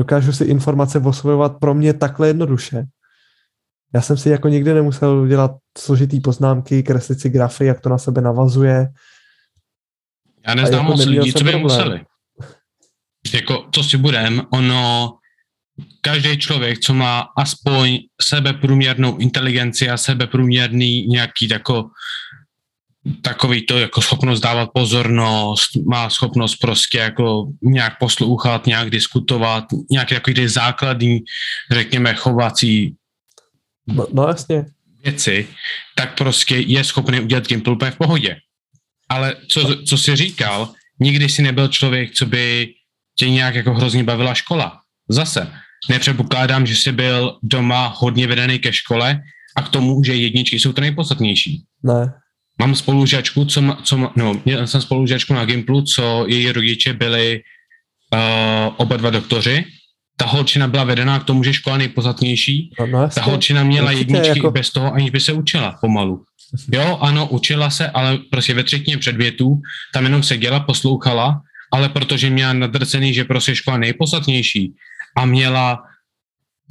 Dokážu 0.00 0.32
si 0.32 0.44
informace 0.44 0.98
osvojovat 0.98 1.58
pro 1.60 1.74
mě 1.74 1.94
takhle 1.94 2.28
jednoduše. 2.28 2.84
Já 3.94 4.00
jsem 4.00 4.16
si 4.16 4.28
jako 4.28 4.48
nikdy 4.48 4.74
nemusel 4.74 5.26
dělat 5.26 5.50
složitý 5.78 6.20
poznámky, 6.20 6.82
kreslit 6.82 7.20
si 7.20 7.30
grafy, 7.30 7.64
jak 7.64 7.80
to 7.80 7.88
na 7.88 7.98
sebe 7.98 8.20
navazuje. 8.20 8.88
Já 10.46 10.54
neznám 10.54 10.80
jako 10.80 10.90
moc 10.90 11.06
lidí, 11.06 11.32
co 11.32 11.44
by 11.44 11.56
museli. 11.56 12.04
Jako, 13.34 13.68
co 13.74 13.82
si 13.82 13.96
budem, 13.96 14.42
ono, 14.52 15.12
každý 16.00 16.38
člověk, 16.38 16.78
co 16.78 16.94
má 16.94 17.26
aspoň 17.36 17.98
sebeprůměrnou 18.22 19.16
inteligenci 19.16 19.90
a 19.90 19.96
sebeprůměrný 19.96 21.06
nějaký 21.06 21.48
tako, 21.48 21.90
takový 23.22 23.66
to 23.66 23.78
jako 23.78 24.00
schopnost 24.00 24.40
dávat 24.40 24.70
pozornost, 24.74 25.70
má 25.88 26.10
schopnost 26.10 26.56
prostě 26.56 26.98
jako 26.98 27.46
nějak 27.62 27.98
poslouchat, 27.98 28.66
nějak 28.66 28.90
diskutovat, 28.90 29.64
nějaké 29.90 30.14
takový 30.14 30.34
ty 30.34 30.48
základní, 30.48 31.18
řekněme, 31.72 32.14
chovací 32.14 32.96
no, 33.86 34.06
no 34.12 34.28
jasně. 34.28 34.64
věci, 35.04 35.48
tak 35.96 36.16
prostě 36.18 36.56
je 36.56 36.84
schopný 36.84 37.20
udělat 37.20 37.48
gameplay 37.48 37.74
úplně 37.74 37.90
v 37.90 37.96
pohodě. 37.96 38.36
Ale 39.08 39.36
co, 39.48 39.76
co 39.84 39.98
jsi 39.98 40.16
říkal, 40.16 40.72
nikdy 41.00 41.28
si 41.28 41.42
nebyl 41.42 41.68
člověk, 41.68 42.14
co 42.14 42.26
by 42.26 42.74
tě 43.18 43.30
nějak 43.30 43.54
jako 43.54 43.74
hrozně 43.74 44.04
bavila 44.04 44.34
škola. 44.34 44.80
Zase, 45.08 45.52
nepředpokládám, 45.88 46.66
že 46.66 46.76
jsi 46.76 46.92
byl 46.92 47.38
doma 47.42 47.94
hodně 47.96 48.26
vedený 48.26 48.58
ke 48.58 48.72
škole 48.72 49.20
a 49.56 49.62
k 49.62 49.68
tomu, 49.68 50.04
že 50.04 50.14
jedničky 50.14 50.58
jsou 50.58 50.72
to 50.72 50.80
nejpodstatnější. 50.80 51.64
Ne. 51.82 52.12
Mám 52.60 52.74
spolužačku, 52.74 53.44
co, 53.44 53.76
co 53.82 54.10
no, 54.16 54.40
měl 54.44 54.66
jsem 54.66 54.80
spolužačku 54.80 55.34
na 55.34 55.44
Gimplu, 55.44 55.82
co 55.82 56.24
její 56.28 56.52
rodiče 56.52 56.92
byli 56.92 57.40
uh, 58.14 58.74
oba 58.76 58.96
dva 58.96 59.10
doktoři. 59.10 59.64
Ta 60.16 60.26
holčina 60.26 60.68
byla 60.68 60.84
vedená 60.84 61.20
k 61.20 61.24
tomu, 61.24 61.44
že 61.44 61.52
škola 61.52 61.76
nejpodstatnější. 61.76 62.70
No, 62.80 62.86
no, 62.86 63.08
Ta 63.08 63.22
holčina 63.22 63.64
měla 63.64 63.92
jedničky 63.92 64.38
jako... 64.38 64.50
bez 64.50 64.70
toho, 64.70 64.92
aniž 64.92 65.10
by 65.10 65.20
se 65.20 65.32
učila 65.32 65.78
pomalu. 65.80 66.24
Jo, 66.72 66.98
ano, 67.00 67.28
učila 67.28 67.70
se, 67.70 67.90
ale 67.90 68.18
prostě 68.30 68.54
ve 68.54 68.64
třetině 68.64 68.98
předvětů 68.98 69.60
tam 69.94 70.04
jenom 70.04 70.22
seděla, 70.22 70.60
poslouchala, 70.60 71.40
ale 71.72 71.88
protože 71.88 72.30
měla 72.30 72.52
nadrcený, 72.52 73.14
že 73.14 73.24
prostě 73.24 73.56
škola 73.56 73.76
nejpodstatnější 73.76 74.74
a 75.16 75.24
měla 75.24 75.82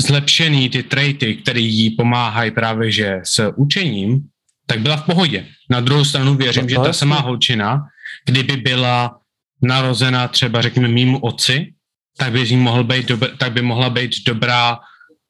zlepšený 0.02 0.70
ty 0.70 0.84
traity, 0.84 1.36
které 1.36 1.60
jí 1.60 1.90
pomáhají 1.90 2.52
právě 2.52 2.92
že 2.92 3.20
s 3.24 3.52
učením, 3.56 4.22
tak 4.70 4.80
byla 4.80 4.98
v 4.98 5.06
pohodě. 5.06 5.46
Na 5.70 5.82
druhou 5.82 6.06
stranu 6.06 6.36
věřím, 6.36 6.64
no, 6.64 6.70
že 6.70 6.76
ta 6.76 6.94
samá 6.94 7.20
holčina, 7.20 7.88
kdyby 8.26 8.58
byla 8.58 9.20
narozena 9.62 10.28
třeba, 10.28 10.62
řekněme, 10.62 10.88
mýmu 10.88 11.20
otci, 11.20 11.74
tak 12.18 12.32
by, 12.32 12.56
mohl 12.56 12.84
být 12.84 13.08
dobr, 13.08 13.38
tak 13.38 13.54
by 13.54 13.62
mohla 13.62 13.90
být 13.90 14.12
dobrá 14.26 14.80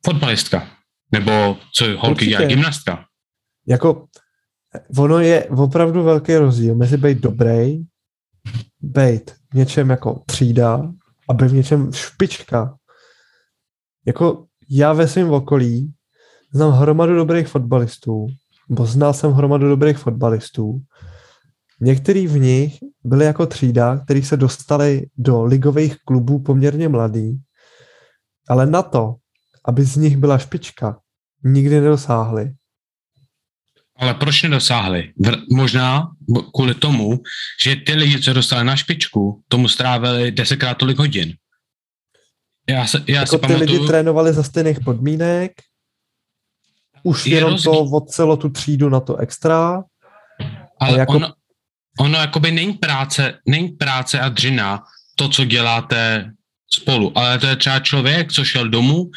fotbalistka. 0.06 0.68
Nebo 1.12 1.58
co 1.74 1.86
holky 1.98 2.26
dělá, 2.26 2.46
gymnastka. 2.46 3.06
Jako, 3.68 4.06
ono 4.98 5.20
je 5.20 5.46
opravdu 5.46 6.04
velký 6.04 6.36
rozdíl 6.36 6.76
mezi 6.76 6.98
být 6.98 7.18
dobrý, 7.18 7.78
být 8.80 9.32
v 9.52 9.54
něčem 9.54 9.90
jako 9.90 10.24
třída 10.26 10.92
a 11.30 11.34
být 11.34 11.48
v 11.48 11.54
něčem 11.54 11.94
špička. 11.94 12.76
Jako 14.06 14.46
já 14.70 14.94
ve 14.94 15.08
svém 15.08 15.32
okolí 15.32 15.94
znám 16.54 16.72
hromadu 16.72 17.16
dobrých 17.16 17.48
fotbalistů, 17.48 18.28
bo 18.70 18.86
znal 18.86 19.14
jsem 19.14 19.32
hromadu 19.32 19.70
dobrých 19.70 19.98
fotbalistů. 19.98 20.82
Některý 21.82 22.28
v 22.28 22.38
nich 22.38 22.78
byli 23.04 23.26
jako 23.26 23.46
třída, 23.46 23.98
který 23.98 24.24
se 24.24 24.38
dostali 24.38 25.06
do 25.18 25.44
ligových 25.44 25.96
klubů 26.06 26.40
poměrně 26.40 26.90
mladý, 26.90 27.40
ale 28.50 28.66
na 28.66 28.82
to, 28.82 29.16
aby 29.66 29.84
z 29.84 29.96
nich 29.96 30.18
byla 30.18 30.38
špička, 30.38 31.00
nikdy 31.44 31.82
nedosáhli. 31.82 32.54
Ale 33.96 34.14
proč 34.14 34.44
nedosáhli? 34.44 35.14
Možná 35.52 36.08
kvůli 36.56 36.74
tomu, 36.74 37.20
že 37.64 37.76
ty 37.76 37.94
lidi, 37.94 38.22
co 38.22 38.34
dostali 38.34 38.64
na 38.64 38.76
špičku, 38.76 39.44
tomu 39.48 39.68
strávili 39.68 40.32
desetkrát 40.32 40.78
tolik 40.78 40.98
hodin. 40.98 41.34
Já 42.70 42.88
se, 42.88 43.04
já 43.08 43.20
jako 43.20 43.36
si 43.36 43.42
ty 43.42 43.48
pamatuju... 43.48 43.72
lidi 43.72 43.88
trénovali 43.88 44.34
za 44.34 44.44
stejných 44.44 44.80
podmínek, 44.80 45.52
už 47.04 47.26
je 47.26 47.36
jenom 47.36 47.52
rozdíl. 47.52 47.72
to 47.72 47.80
odcelo 47.80 48.38
tu 48.38 48.50
třídu 48.50 48.90
na 48.90 49.00
to 49.00 49.18
extra. 49.18 49.84
Ale 50.82 51.00
jako... 51.00 51.14
ono, 51.14 51.34
ono 52.00 52.18
jakoby 52.18 52.52
není 52.52 52.74
práce, 52.74 53.34
není 53.48 53.68
práce 53.70 54.20
a 54.20 54.30
dřina 54.30 54.84
to, 55.16 55.30
co 55.30 55.46
děláte 55.46 56.32
spolu, 56.74 57.18
ale 57.18 57.40
to 57.40 57.48
je 57.48 57.56
třeba 57.56 57.80
člověk, 57.80 58.32
co 58.32 58.44
šel 58.44 58.70
domů 58.70 59.10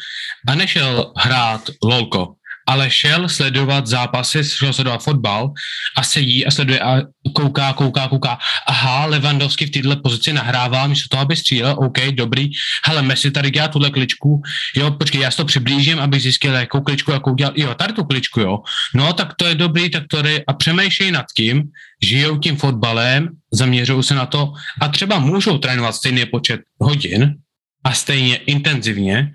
a 0.47 0.55
nešel 0.55 1.13
hrát 1.17 1.61
lolko, 1.83 2.33
ale 2.67 2.89
šel 2.89 3.29
sledovat 3.29 3.87
zápasy, 3.87 4.43
šel 4.43 4.73
sledovat 4.73 5.03
fotbal 5.03 5.53
a 5.97 6.03
sedí 6.03 6.45
a 6.45 6.51
sleduje 6.51 6.79
a 6.79 7.01
kouká, 7.35 7.73
kouká, 7.73 8.07
kouká. 8.07 8.39
Aha, 8.67 9.05
Levandovský 9.05 9.65
v 9.65 9.71
této 9.71 9.95
pozici 9.95 10.33
nahrává, 10.33 10.87
místo 10.87 11.09
toho, 11.09 11.21
aby 11.21 11.35
střílel, 11.35 11.75
OK, 11.79 11.99
dobrý. 12.11 12.49
Hele, 12.85 13.01
Messi 13.01 13.31
tady 13.31 13.51
dělá 13.51 13.67
tuhle 13.67 13.89
kličku, 13.89 14.41
jo, 14.75 14.91
počkej, 14.91 15.21
já 15.21 15.31
si 15.31 15.37
to 15.37 15.45
přiblížím, 15.45 15.99
abych 15.99 16.21
zjistil, 16.21 16.53
jakou 16.53 16.81
kličku, 16.81 17.11
jakou 17.11 17.35
dělal, 17.35 17.53
jo, 17.55 17.73
tady 17.73 17.93
tu 17.93 18.03
kličku, 18.03 18.39
jo. 18.39 18.59
No, 18.95 19.13
tak 19.13 19.33
to 19.35 19.45
je 19.45 19.55
dobrý, 19.55 19.89
tak 19.89 20.03
to 20.07 20.27
je, 20.27 20.43
a 20.47 20.53
přemýšlej 20.53 21.11
nad 21.11 21.25
tím, 21.35 21.63
žijou 22.01 22.37
tím 22.37 22.57
fotbalem, 22.57 23.29
zaměřují 23.53 24.03
se 24.03 24.15
na 24.15 24.25
to 24.25 24.53
a 24.81 24.87
třeba 24.87 25.19
můžou 25.19 25.57
trénovat 25.57 25.95
stejný 25.95 26.25
počet 26.25 26.61
hodin 26.79 27.35
a 27.83 27.93
stejně 27.93 28.35
intenzivně, 28.35 29.31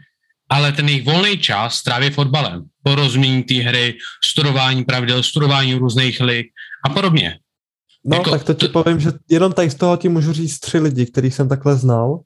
ale 0.48 0.72
ten 0.72 0.88
jejich 0.88 1.04
volný 1.04 1.38
čas 1.38 1.74
stráví 1.74 2.10
fotbalem. 2.10 2.64
Porozumění 2.82 3.42
té 3.42 3.54
hry, 3.54 3.94
studování 4.24 4.84
pravidel, 4.84 5.22
studování 5.22 5.74
různých 5.74 6.20
lig 6.20 6.46
a 6.84 6.88
podobně. 6.88 7.38
No, 8.04 8.16
jako, 8.16 8.30
tak 8.30 8.44
to 8.44 8.54
ti 8.54 8.68
povím, 8.68 9.00
že 9.00 9.10
jenom 9.30 9.52
tady 9.52 9.70
z 9.70 9.74
toho 9.74 9.96
ti 9.96 10.08
můžu 10.08 10.32
říct 10.32 10.60
tři 10.60 10.78
lidi, 10.78 11.06
který 11.06 11.30
jsem 11.30 11.48
takhle 11.48 11.76
znal, 11.76 12.20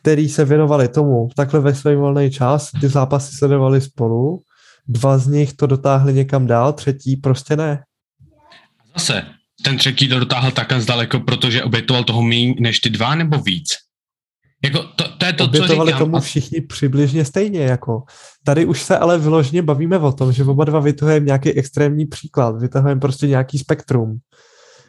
který 0.00 0.28
se 0.28 0.44
věnovali 0.44 0.88
tomu 0.88 1.28
takhle 1.36 1.60
ve 1.60 1.74
svém 1.74 1.98
volný 1.98 2.30
čas, 2.30 2.70
ty 2.80 2.88
zápasy 2.88 3.36
sledovali 3.36 3.80
spolu, 3.80 4.42
dva 4.88 5.18
z 5.18 5.26
nich 5.26 5.52
to 5.52 5.66
dotáhli 5.66 6.12
někam 6.12 6.46
dál, 6.46 6.72
třetí 6.72 7.16
prostě 7.16 7.56
ne. 7.56 7.82
Zase, 8.96 9.26
ten 9.64 9.78
třetí 9.78 10.08
to 10.08 10.18
dotáhl 10.18 10.50
takhle 10.50 10.80
zdaleko, 10.80 11.20
protože 11.20 11.62
obětoval 11.62 12.04
toho 12.04 12.22
méně 12.22 12.54
než 12.60 12.80
ty 12.80 12.90
dva 12.90 13.14
nebo 13.14 13.38
víc? 13.38 13.68
Jako 14.64 14.82
to, 14.82 15.04
to 15.24 15.28
je 15.28 15.32
to, 15.32 15.44
Obětovali 15.44 15.92
co 15.92 15.96
říkám. 15.96 16.10
tomu 16.10 16.20
všichni 16.20 16.60
přibližně 16.60 17.24
stejně. 17.24 17.60
Jako. 17.60 18.02
Tady 18.44 18.64
už 18.64 18.82
se 18.82 18.98
ale 18.98 19.18
vyloženě 19.18 19.62
bavíme 19.62 19.98
o 19.98 20.12
tom, 20.12 20.32
že 20.32 20.44
oba 20.44 20.64
dva 20.64 20.80
vytahujeme 20.80 21.26
nějaký 21.26 21.52
extrémní 21.52 22.06
příklad, 22.06 22.60
vytahujeme 22.60 23.00
prostě 23.00 23.26
nějaký 23.26 23.58
spektrum. 23.58 24.18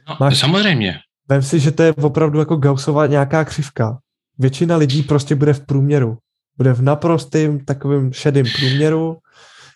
No, 0.09 0.17
Máš, 0.19 0.39
samozřejmě. 0.39 0.95
Vem 1.29 1.41
si, 1.41 1.59
že 1.59 1.71
to 1.71 1.83
je 1.83 1.93
opravdu 1.93 2.39
jako 2.39 2.55
Gaussova 2.55 3.07
nějaká 3.07 3.45
křivka. 3.45 3.97
Většina 4.39 4.77
lidí 4.77 5.03
prostě 5.03 5.35
bude 5.35 5.53
v 5.53 5.65
průměru. 5.65 6.17
Bude 6.57 6.73
v 6.73 6.81
naprostém 6.81 7.65
takovém 7.65 8.13
šedém 8.13 8.45
průměru. 8.59 9.17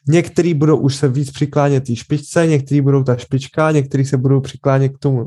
Některý 0.07 0.53
budou 0.53 0.77
už 0.77 0.95
se 0.95 1.07
víc 1.07 1.31
přiklánět 1.31 1.83
té 1.83 1.95
špičce, 1.95 2.47
některý 2.47 2.81
budou 2.81 3.03
ta 3.03 3.15
špička, 3.17 3.71
některý 3.71 4.05
se 4.05 4.17
budou 4.17 4.41
přiklánět 4.41 4.91
k 4.95 4.99
tomu, 4.99 5.25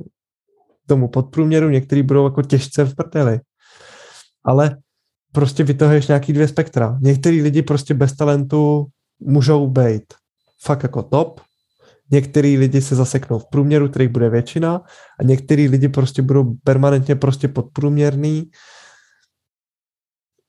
k 0.85 0.89
tomu 0.89 1.09
podprůměru, 1.09 1.69
některý 1.69 2.03
budou 2.03 2.25
jako 2.25 2.43
těžce 2.43 2.85
v 2.85 2.95
prdeli 2.95 3.41
ale 4.45 4.77
prostě 5.33 5.65
vytahuješ 5.65 6.09
nějaký 6.09 6.33
dvě 6.33 6.49
spektra. 6.49 6.99
Některý 7.01 7.43
lidi 7.43 7.63
prostě 7.63 7.95
bez 7.95 8.13
talentu 8.13 8.87
můžou 9.21 9.67
být 9.67 10.03
fakt 10.65 10.83
jako 10.83 11.03
top, 11.03 11.41
některý 12.11 12.59
lidi 12.59 12.81
se 12.81 12.95
zaseknou 12.95 13.39
v 13.39 13.47
průměru, 13.47 13.89
kterých 13.89 14.09
bude 14.09 14.31
většina 14.31 14.81
a 15.21 15.23
některý 15.23 15.69
lidi 15.69 15.89
prostě 15.89 16.23
budou 16.23 16.55
permanentně 16.65 17.17
prostě 17.17 17.49
podprůměrný. 17.49 18.51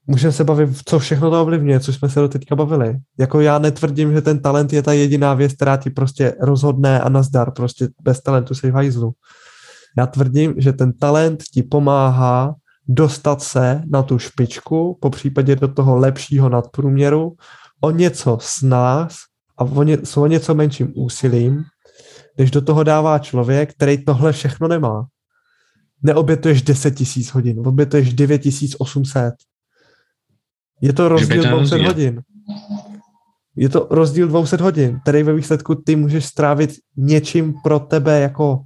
Můžeme 0.08 0.32
se 0.34 0.44
bavit, 0.44 0.70
co 0.86 1.00
všechno 1.00 1.32
to 1.32 1.42
ovlivňuje, 1.42 1.80
co 1.80 1.94
jsme 1.94 2.10
se 2.10 2.20
do 2.20 2.28
teďka 2.28 2.56
bavili. 2.56 2.96
Jako 3.20 3.42
já 3.42 3.60
netvrdím, 3.60 4.14
že 4.14 4.22
ten 4.22 4.42
talent 4.42 4.74
je 4.74 4.84
ta 4.84 4.94
jediná 4.94 5.34
věc, 5.34 5.54
která 5.54 5.78
ti 5.78 5.90
prostě 5.90 6.36
rozhodne 6.42 7.02
a 7.02 7.10
nazdar, 7.10 7.52
prostě 7.52 7.88
bez 8.02 8.22
talentu 8.22 8.56
se 8.56 8.72
v 8.72 8.74
hajzlu. 8.74 9.12
Já 9.98 10.08
tvrdím, 10.08 10.54
že 10.58 10.74
ten 10.74 10.94
talent 10.94 11.44
ti 11.54 11.64
pomáhá 11.64 12.56
dostat 12.88 13.42
se 13.42 13.82
na 13.86 14.04
tu 14.04 14.20
špičku, 14.20 14.98
po 15.02 15.10
případě 15.10 15.56
do 15.56 15.68
toho 15.68 15.96
lepšího 15.96 16.50
nadprůměru, 16.50 17.36
o 17.82 17.92
něco 17.92 18.38
s 18.42 18.62
nás 18.62 19.16
a 19.58 19.64
o, 19.64 19.84
ně, 19.84 19.98
s 20.04 20.18
o 20.18 20.28
něco 20.28 20.56
menším 20.56 20.94
úsilím, 20.96 21.64
než 22.38 22.52
do 22.52 22.62
toho 22.62 22.84
dává 22.84 23.20
člověk, 23.20 23.74
který 23.74 24.06
tohle 24.06 24.32
všechno 24.32 24.68
nemá. 24.68 25.06
Neobětuješ 26.04 26.62
10 26.62 26.92
tisíc 26.92 27.30
hodin, 27.30 27.68
obětuješ 27.68 28.14
9800. 28.14 29.34
Je 30.82 30.94
to 30.94 31.10
rozdíl 31.10 31.44
200 31.44 31.78
hodin. 31.88 32.22
Je 33.56 33.70
to 33.70 33.88
rozdíl 33.92 34.28
200 34.28 34.58
hodin, 34.58 35.00
který 35.02 35.24
ve 35.24 35.34
výsledku 35.34 35.76
ty 35.76 35.96
můžeš 35.96 36.26
strávit 36.26 36.72
něčím 36.98 37.54
pro 37.64 37.80
tebe 37.80 38.20
jako 38.20 38.64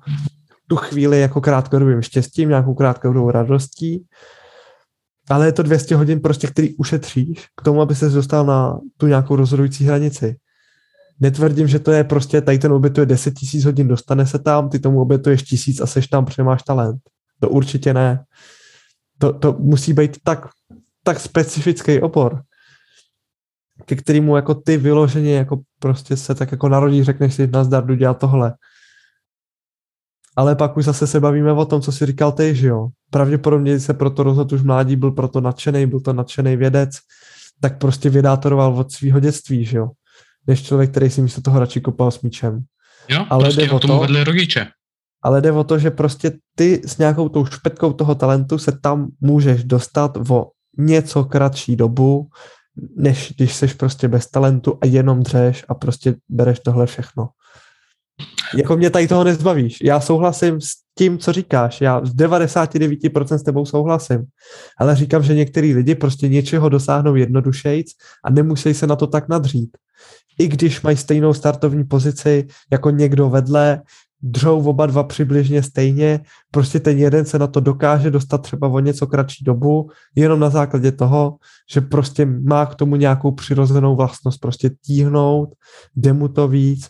tu 0.69 0.75
chvíli 0.75 1.19
jako 1.19 1.41
krátkodobým 1.41 2.01
štěstím, 2.01 2.49
nějakou 2.49 2.73
krátkodobou 2.73 3.31
radostí, 3.31 4.05
ale 5.29 5.45
je 5.45 5.51
to 5.51 5.63
200 5.63 5.95
hodin 5.95 6.19
prostě, 6.19 6.47
který 6.47 6.75
ušetříš 6.75 7.45
k 7.57 7.61
tomu, 7.61 7.81
aby 7.81 7.95
se 7.95 8.09
dostal 8.09 8.45
na 8.45 8.79
tu 8.97 9.07
nějakou 9.07 9.35
rozhodující 9.35 9.85
hranici. 9.85 10.35
Netvrdím, 11.19 11.67
že 11.67 11.79
to 11.79 11.91
je 11.91 12.03
prostě, 12.03 12.41
tady 12.41 12.59
ten 12.59 12.71
obětuje 12.71 13.05
10 13.05 13.33
tisíc 13.33 13.65
hodin, 13.65 13.87
dostane 13.87 14.25
se 14.25 14.39
tam, 14.39 14.69
ty 14.69 14.79
tomu 14.79 15.01
obětuješ 15.01 15.43
tisíc 15.43 15.81
a 15.81 15.85
seš 15.85 16.07
tam, 16.07 16.25
protože 16.25 16.43
máš 16.43 16.63
talent. 16.63 17.01
To 17.39 17.49
určitě 17.49 17.93
ne. 17.93 18.23
To, 19.17 19.33
to 19.33 19.53
musí 19.59 19.93
být 19.93 20.17
tak, 20.23 20.47
tak 21.03 21.19
specifický 21.19 22.01
opor, 22.01 22.41
ke 23.85 23.95
kterému 23.95 24.35
jako 24.35 24.55
ty 24.55 24.77
vyloženě 24.77 25.35
jako 25.35 25.61
prostě 25.79 26.17
se 26.17 26.35
tak 26.35 26.51
jako 26.51 26.69
narodí, 26.69 27.03
řekneš 27.03 27.33
si, 27.33 27.47
nazdar, 27.47 27.85
jdu 27.85 27.95
dělat 27.95 28.19
tohle. 28.19 28.53
Ale 30.37 30.55
pak 30.55 30.77
už 30.77 30.85
zase 30.85 31.07
se 31.07 31.19
bavíme 31.19 31.53
o 31.53 31.65
tom, 31.65 31.81
co 31.81 31.91
si 31.91 32.05
říkal 32.05 32.31
ty, 32.31 32.55
že 32.55 32.67
jo. 32.67 32.87
Pravděpodobně 33.11 33.79
se 33.79 33.93
proto 33.93 34.23
rozhodl 34.23 34.55
už 34.55 34.61
mládí, 34.61 34.95
byl 34.95 35.11
proto 35.11 35.41
nadšený, 35.41 35.85
byl 35.85 35.99
to 35.99 36.13
nadšený 36.13 36.55
vědec, 36.55 36.91
tak 37.61 37.77
prostě 37.77 38.09
vědátoroval 38.09 38.73
od 38.73 38.91
svého 38.91 39.19
dětství, 39.19 39.65
že 39.65 39.77
jo. 39.77 39.89
Než 40.47 40.63
člověk, 40.63 40.91
který 40.91 41.09
si 41.09 41.21
místo 41.21 41.41
toho 41.41 41.59
radši 41.59 41.81
kopal 41.81 42.11
s 42.11 42.21
míčem. 42.21 42.63
Jo, 43.09 43.25
ale 43.29 43.43
prostě 43.43 43.61
jde 43.61 43.71
o 43.71 43.79
tomu 43.79 43.93
to, 43.93 43.99
vedli 43.99 44.23
rodiče. 44.23 44.67
Ale 45.23 45.41
jde 45.41 45.51
o 45.51 45.63
to, 45.63 45.79
že 45.79 45.91
prostě 45.91 46.31
ty 46.55 46.81
s 46.85 46.97
nějakou 46.97 47.29
tou 47.29 47.45
špetkou 47.45 47.93
toho 47.93 48.15
talentu 48.15 48.57
se 48.57 48.79
tam 48.79 49.07
můžeš 49.21 49.63
dostat 49.63 50.17
o 50.29 50.51
něco 50.77 51.23
kratší 51.23 51.75
dobu, 51.75 52.27
než 52.95 53.33
když 53.37 53.55
seš 53.55 53.73
prostě 53.73 54.07
bez 54.07 54.27
talentu 54.27 54.77
a 54.81 54.85
jenom 54.85 55.23
dřeš 55.23 55.65
a 55.69 55.73
prostě 55.73 56.15
bereš 56.29 56.59
tohle 56.59 56.85
všechno. 56.85 57.29
Jako 58.57 58.77
mě 58.77 58.89
tady 58.89 59.07
toho 59.07 59.23
nezbavíš. 59.23 59.77
Já 59.83 59.99
souhlasím 59.99 60.61
s 60.61 60.69
tím, 60.97 61.17
co 61.17 61.33
říkáš. 61.33 61.81
Já 61.81 62.05
z 62.05 62.15
99% 62.15 63.35
s 63.35 63.43
tebou 63.43 63.65
souhlasím. 63.65 64.25
Ale 64.79 64.95
říkám, 64.95 65.23
že 65.23 65.35
některý 65.35 65.73
lidi 65.73 65.95
prostě 65.95 66.27
něčeho 66.27 66.69
dosáhnou 66.69 67.15
jednodušejc 67.15 67.87
a 68.25 68.29
nemusí 68.29 68.73
se 68.73 68.87
na 68.87 68.95
to 68.95 69.07
tak 69.07 69.29
nadřít. 69.29 69.77
I 70.39 70.47
když 70.47 70.81
mají 70.81 70.97
stejnou 70.97 71.33
startovní 71.33 71.83
pozici 71.83 72.47
jako 72.71 72.89
někdo 72.89 73.29
vedle, 73.29 73.81
dřou 74.21 74.63
oba 74.63 74.85
dva 74.85 75.03
přibližně 75.03 75.63
stejně, 75.63 76.19
prostě 76.51 76.79
ten 76.79 76.97
jeden 76.97 77.25
se 77.25 77.39
na 77.39 77.47
to 77.47 77.59
dokáže 77.59 78.11
dostat 78.11 78.37
třeba 78.37 78.67
o 78.67 78.79
něco 78.79 79.07
kratší 79.07 79.45
dobu, 79.45 79.89
jenom 80.15 80.39
na 80.39 80.49
základě 80.49 80.91
toho, 80.91 81.35
že 81.71 81.81
prostě 81.81 82.25
má 82.25 82.65
k 82.65 82.75
tomu 82.75 82.95
nějakou 82.95 83.31
přirozenou 83.31 83.95
vlastnost 83.95 84.39
prostě 84.39 84.69
tíhnout, 84.69 85.49
jde 85.95 86.13
mu 86.13 86.27
to 86.27 86.47
víc. 86.47 86.87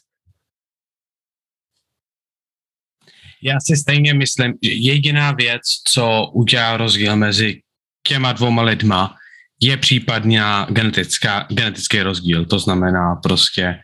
Já 3.44 3.60
si 3.60 3.78
stejně 3.78 4.14
myslím, 4.14 4.54
že 4.64 4.72
jediná 4.72 5.32
věc, 5.32 5.62
co 5.88 6.32
udělá 6.34 6.78
rozdíl 6.78 7.16
mezi 7.16 7.62
těma 8.08 8.34
dvoma 8.34 8.62
lidma, 8.62 9.16
je 9.62 9.78
případně 9.78 10.42
genetická, 10.70 11.46
genetický 11.50 12.02
rozdíl. 12.02 12.46
To 12.46 12.60
znamená 12.60 13.16
prostě 13.16 13.76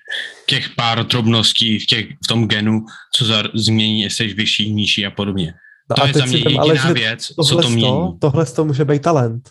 těch 0.47 0.69
pár 0.69 1.05
drobností 1.07 1.79
v, 1.79 1.85
těch, 1.85 2.05
v 2.05 2.27
tom 2.27 2.47
genu, 2.47 2.85
co 3.15 3.25
za, 3.25 3.43
změní, 3.53 4.01
jestli 4.01 4.29
jsi 4.29 4.33
vyšší, 4.33 4.73
nižší 4.73 5.05
a 5.05 5.11
podobně. 5.11 5.53
No 5.89 5.95
to 5.95 6.03
a 6.03 6.07
je 6.07 6.13
za 6.13 6.25
mě 6.25 6.37
jediná 6.37 6.61
ale 6.61 6.93
věc, 6.93 7.27
co 7.47 7.57
to 7.57 7.69
mění. 7.69 7.81
To, 7.81 8.17
tohle 8.19 8.45
to 8.45 8.65
může 8.65 8.85
být 8.85 9.01
talent. 9.01 9.49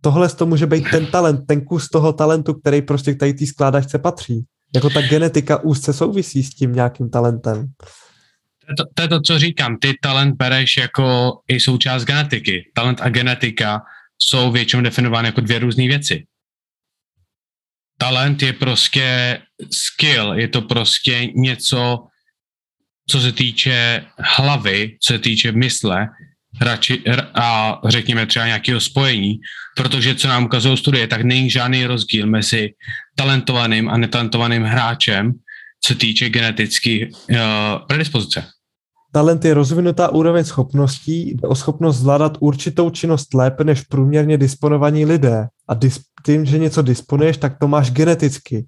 Tohle 0.00 0.28
to 0.28 0.46
může 0.46 0.66
být 0.66 0.84
ten 0.90 1.06
talent, 1.06 1.40
ten 1.46 1.60
kus 1.60 1.88
toho 1.88 2.12
talentu, 2.12 2.54
který 2.54 2.82
prostě 2.82 3.14
k 3.14 3.18
tady 3.18 3.34
té 3.34 3.46
skládačce 3.46 3.98
patří. 3.98 4.44
Jako 4.74 4.90
ta 4.90 5.00
genetika 5.00 5.62
úzce 5.62 5.92
souvisí 5.92 6.42
s 6.42 6.50
tím 6.50 6.72
nějakým 6.72 7.10
talentem. 7.10 7.66
To 8.76 8.84
to, 8.94 9.02
je 9.02 9.08
to, 9.08 9.20
co 9.20 9.38
říkám. 9.38 9.76
Ty 9.76 9.94
talent 10.02 10.36
bereš 10.36 10.76
jako 10.76 11.38
i 11.48 11.60
součást 11.60 12.04
genetiky. 12.04 12.70
Talent 12.74 13.00
a 13.00 13.08
genetika 13.08 13.82
jsou 14.18 14.52
většinou 14.52 14.82
definovány 14.82 15.28
jako 15.28 15.40
dvě 15.40 15.58
různé 15.58 15.86
věci. 15.86 16.26
Talent 17.98 18.42
je 18.42 18.52
prostě 18.52 19.38
skill, 19.70 20.32
je 20.32 20.48
to 20.48 20.62
prostě 20.62 21.26
něco, 21.34 22.06
co 23.10 23.20
se 23.20 23.32
týče 23.32 24.06
hlavy, 24.18 24.96
co 25.00 25.12
se 25.12 25.18
týče 25.18 25.52
mysle 25.52 26.08
radši, 26.60 27.02
a 27.34 27.80
řekněme 27.88 28.26
třeba 28.26 28.46
nějakého 28.46 28.80
spojení, 28.80 29.40
protože 29.76 30.14
co 30.14 30.28
nám 30.28 30.44
ukazují 30.44 30.76
studie, 30.76 31.06
tak 31.06 31.22
není 31.22 31.50
žádný 31.50 31.86
rozdíl 31.86 32.26
mezi 32.26 32.74
talentovaným 33.16 33.88
a 33.88 33.96
netalentovaným 33.96 34.62
hráčem, 34.62 35.32
co 35.84 35.94
týče 35.94 36.28
genetické 36.28 37.06
uh, 37.06 37.36
predispozice. 37.88 38.44
Talent 39.12 39.44
je 39.44 39.54
rozvinutá 39.54 40.08
úroveň 40.08 40.44
schopností, 40.44 41.30
jde 41.30 41.48
o 41.48 41.54
schopnost 41.54 41.96
zvládat 41.96 42.36
určitou 42.40 42.90
činnost 42.90 43.34
lépe 43.34 43.64
než 43.64 43.80
průměrně 43.80 44.38
disponovaní 44.38 45.06
lidé. 45.06 45.46
A 45.68 45.74
dis- 45.74 46.00
tím, 46.26 46.44
že 46.44 46.58
něco 46.58 46.82
disponuješ, 46.82 47.36
tak 47.36 47.58
to 47.58 47.68
máš 47.68 47.90
geneticky. 47.90 48.66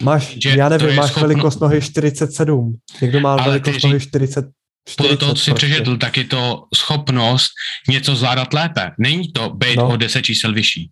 Máš, 0.00 0.36
že 0.42 0.50
já 0.56 0.68
nevím, 0.68 0.96
máš 0.96 1.10
schopno... 1.10 1.28
velikost 1.28 1.60
nohy 1.60 1.80
47. 1.80 2.76
Někdo 3.02 3.20
má 3.20 3.32
Ale 3.32 3.44
velikost 3.44 3.82
nohy 3.82 4.00
40, 4.00 4.46
40 4.84 4.96
podle 4.96 5.16
toho, 5.16 5.34
co 5.34 5.40
jsi 5.40 5.50
prostě. 5.50 5.66
přečetl, 5.66 5.96
tak 5.96 6.16
je 6.16 6.24
to 6.24 6.64
schopnost 6.74 7.50
něco 7.88 8.16
zvládat 8.16 8.52
lépe. 8.52 8.90
Není 8.98 9.32
to 9.32 9.50
být 9.50 9.76
no. 9.76 9.88
o 9.88 9.96
10 9.96 10.22
čísel 10.22 10.52
vyšší. 10.52 10.90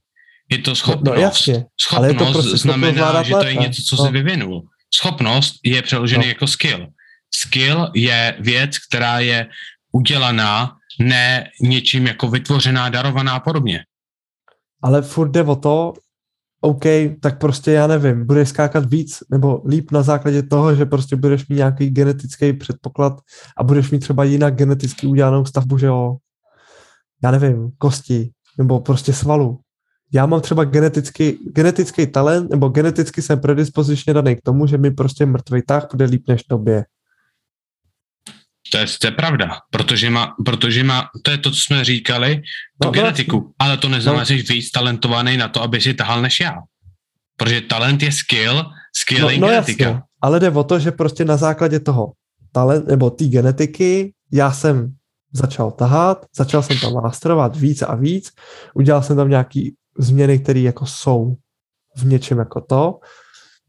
Je 0.51 0.59
to 0.59 0.75
schopnost. 0.75 1.05
No, 1.05 1.15
no 1.15 1.21
jasně. 1.21 1.65
Schopnost 1.81 1.99
Ale 1.99 2.09
je 2.09 2.15
to 2.15 2.33
prostě 2.33 2.57
znamená, 2.57 3.23
že 3.23 3.33
to 3.33 3.45
je 3.45 3.55
něco, 3.55 3.83
co 3.83 3.97
no. 3.97 4.05
jsi 4.05 4.13
vyvinul. 4.13 4.63
Schopnost 4.95 5.55
je 5.65 5.83
přeložený 5.83 6.25
no. 6.25 6.29
jako 6.29 6.47
skill 6.47 6.87
skill 7.35 7.91
je 7.95 8.37
věc, 8.41 8.79
která 8.79 9.19
je 9.19 9.47
udělaná, 9.93 10.77
ne 11.01 11.51
něčím 11.61 12.07
jako 12.07 12.29
vytvořená, 12.29 12.89
darovaná 12.89 13.33
a 13.33 13.41
podobně. 13.41 13.85
Ale 14.83 15.03
furt 15.03 15.31
jde 15.31 15.43
o 15.43 15.57
to, 15.57 15.93
OK, 16.61 16.85
tak 17.21 17.39
prostě 17.39 17.73
já 17.73 17.87
nevím, 17.87 18.27
budeš 18.27 18.49
skákat 18.49 18.91
víc 18.91 19.19
nebo 19.31 19.63
líp 19.69 19.91
na 19.91 20.03
základě 20.03 20.43
toho, 20.43 20.75
že 20.75 20.87
prostě 20.87 21.17
budeš 21.17 21.49
mít 21.49 21.57
nějaký 21.57 21.91
genetický 21.91 22.53
předpoklad 22.53 23.21
a 23.57 23.63
budeš 23.63 23.91
mít 23.91 23.99
třeba 23.99 24.25
jinak 24.25 24.55
geneticky 24.55 25.07
udělanou 25.07 25.45
stavbu, 25.45 25.79
že 25.79 25.87
jo, 25.87 26.17
já 27.23 27.31
nevím, 27.31 27.71
kosti 27.79 28.31
nebo 28.59 28.81
prostě 28.81 29.13
svalu. 29.13 29.61
Já 30.13 30.27
mám 30.27 30.41
třeba 30.41 30.65
genetický, 30.65 31.39
genetický 31.53 32.07
talent, 32.07 32.51
nebo 32.51 32.69
geneticky 32.69 33.23
jsem 33.23 33.41
predispozičně 33.41 34.15
daný 34.15 34.37
k 34.37 34.43
tomu, 34.43 34.67
že 34.67 34.79
mi 34.79 34.91
prostě 34.91 35.27
mrtvý 35.27 35.63
tah 35.63 35.89
bude 35.91 36.05
líp 36.05 36.29
než 36.29 36.43
tobě. 36.43 36.85
To 38.73 38.79
je, 38.79 38.87
to 39.01 39.07
je 39.07 39.11
pravda, 39.11 39.51
protože 39.71 40.11
má, 40.11 40.35
protože 40.45 40.85
má, 40.85 41.09
to 41.23 41.31
je 41.31 41.39
to, 41.39 41.51
co 41.51 41.61
jsme 41.61 41.85
říkali, 41.85 42.43
tu 42.83 42.89
no, 42.89 42.91
genetiku, 42.91 43.37
no. 43.37 43.51
ale 43.59 43.77
to 43.77 43.89
neznamená, 43.89 44.21
no. 44.21 44.25
že 44.25 44.35
jsi 44.35 44.53
víc 44.53 44.71
talentovaný 44.71 45.37
na 45.37 45.49
to, 45.49 45.63
aby 45.63 45.81
si 45.81 45.95
tahal 45.95 46.23
než 46.23 46.41
já. 46.41 46.55
Protože 47.37 47.61
talent 47.61 48.03
je 48.03 48.13
skill, 48.13 48.65
skill 48.97 49.23
no, 49.23 49.31
je 49.31 49.39
no 49.39 49.49
genetika. 49.49 49.85
Jasně. 49.85 50.03
Ale 50.23 50.41
jde 50.41 50.51
o 50.51 50.65
to, 50.65 50.79
že 50.79 50.91
prostě 50.91 51.25
na 51.25 51.37
základě 51.37 51.81
toho 51.81 52.13
talent, 52.53 52.87
nebo 52.87 53.11
té 53.11 53.25
genetiky, 53.25 54.13
já 54.33 54.53
jsem 54.53 54.95
začal 55.33 55.71
tahat, 55.71 56.27
začal 56.37 56.63
jsem 56.63 56.79
tam 56.79 56.93
masterovat 56.93 57.57
víc 57.57 57.83
a 57.83 57.95
víc, 57.95 58.31
udělal 58.75 59.03
jsem 59.03 59.17
tam 59.17 59.31
nějaký 59.31 59.75
změny, 59.99 60.39
které 60.39 60.61
jako 60.61 60.87
jsou 60.87 61.37
v 61.97 62.05
něčem 62.05 62.39
jako 62.39 62.61
to, 62.61 62.99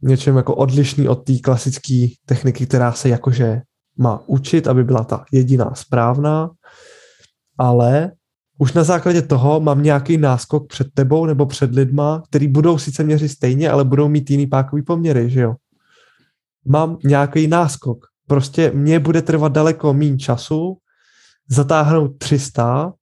něčem 0.01 0.37
jako 0.37 0.55
odlišný 0.55 1.07
od 1.07 1.15
té 1.15 1.39
klasické 1.39 2.07
techniky, 2.25 2.67
která 2.67 2.91
se 2.91 3.09
jakože 3.09 3.61
má 3.97 4.23
učit, 4.27 4.67
aby 4.67 4.83
byla 4.83 5.03
ta 5.03 5.25
jediná 5.31 5.71
správná, 5.75 6.49
ale 7.57 8.11
už 8.57 8.73
na 8.73 8.83
základě 8.83 9.21
toho 9.21 9.59
mám 9.59 9.83
nějaký 9.83 10.17
náskok 10.17 10.67
před 10.67 10.87
tebou 10.93 11.25
nebo 11.25 11.45
před 11.45 11.75
lidma, 11.75 12.23
který 12.29 12.47
budou 12.47 12.77
sice 12.77 13.03
měřit 13.03 13.29
stejně, 13.29 13.69
ale 13.69 13.83
budou 13.83 14.07
mít 14.07 14.29
jiný 14.29 14.47
pákový 14.47 14.81
poměry, 14.81 15.29
že 15.29 15.41
jo? 15.41 15.55
Mám 16.65 16.97
nějaký 17.03 17.47
náskok. 17.47 18.05
Prostě 18.27 18.71
mě 18.71 18.99
bude 18.99 19.21
trvat 19.21 19.51
daleko 19.51 19.93
méně 19.93 20.17
času 20.17 20.77
zatáhnout 21.49 22.17
300, 22.17 22.93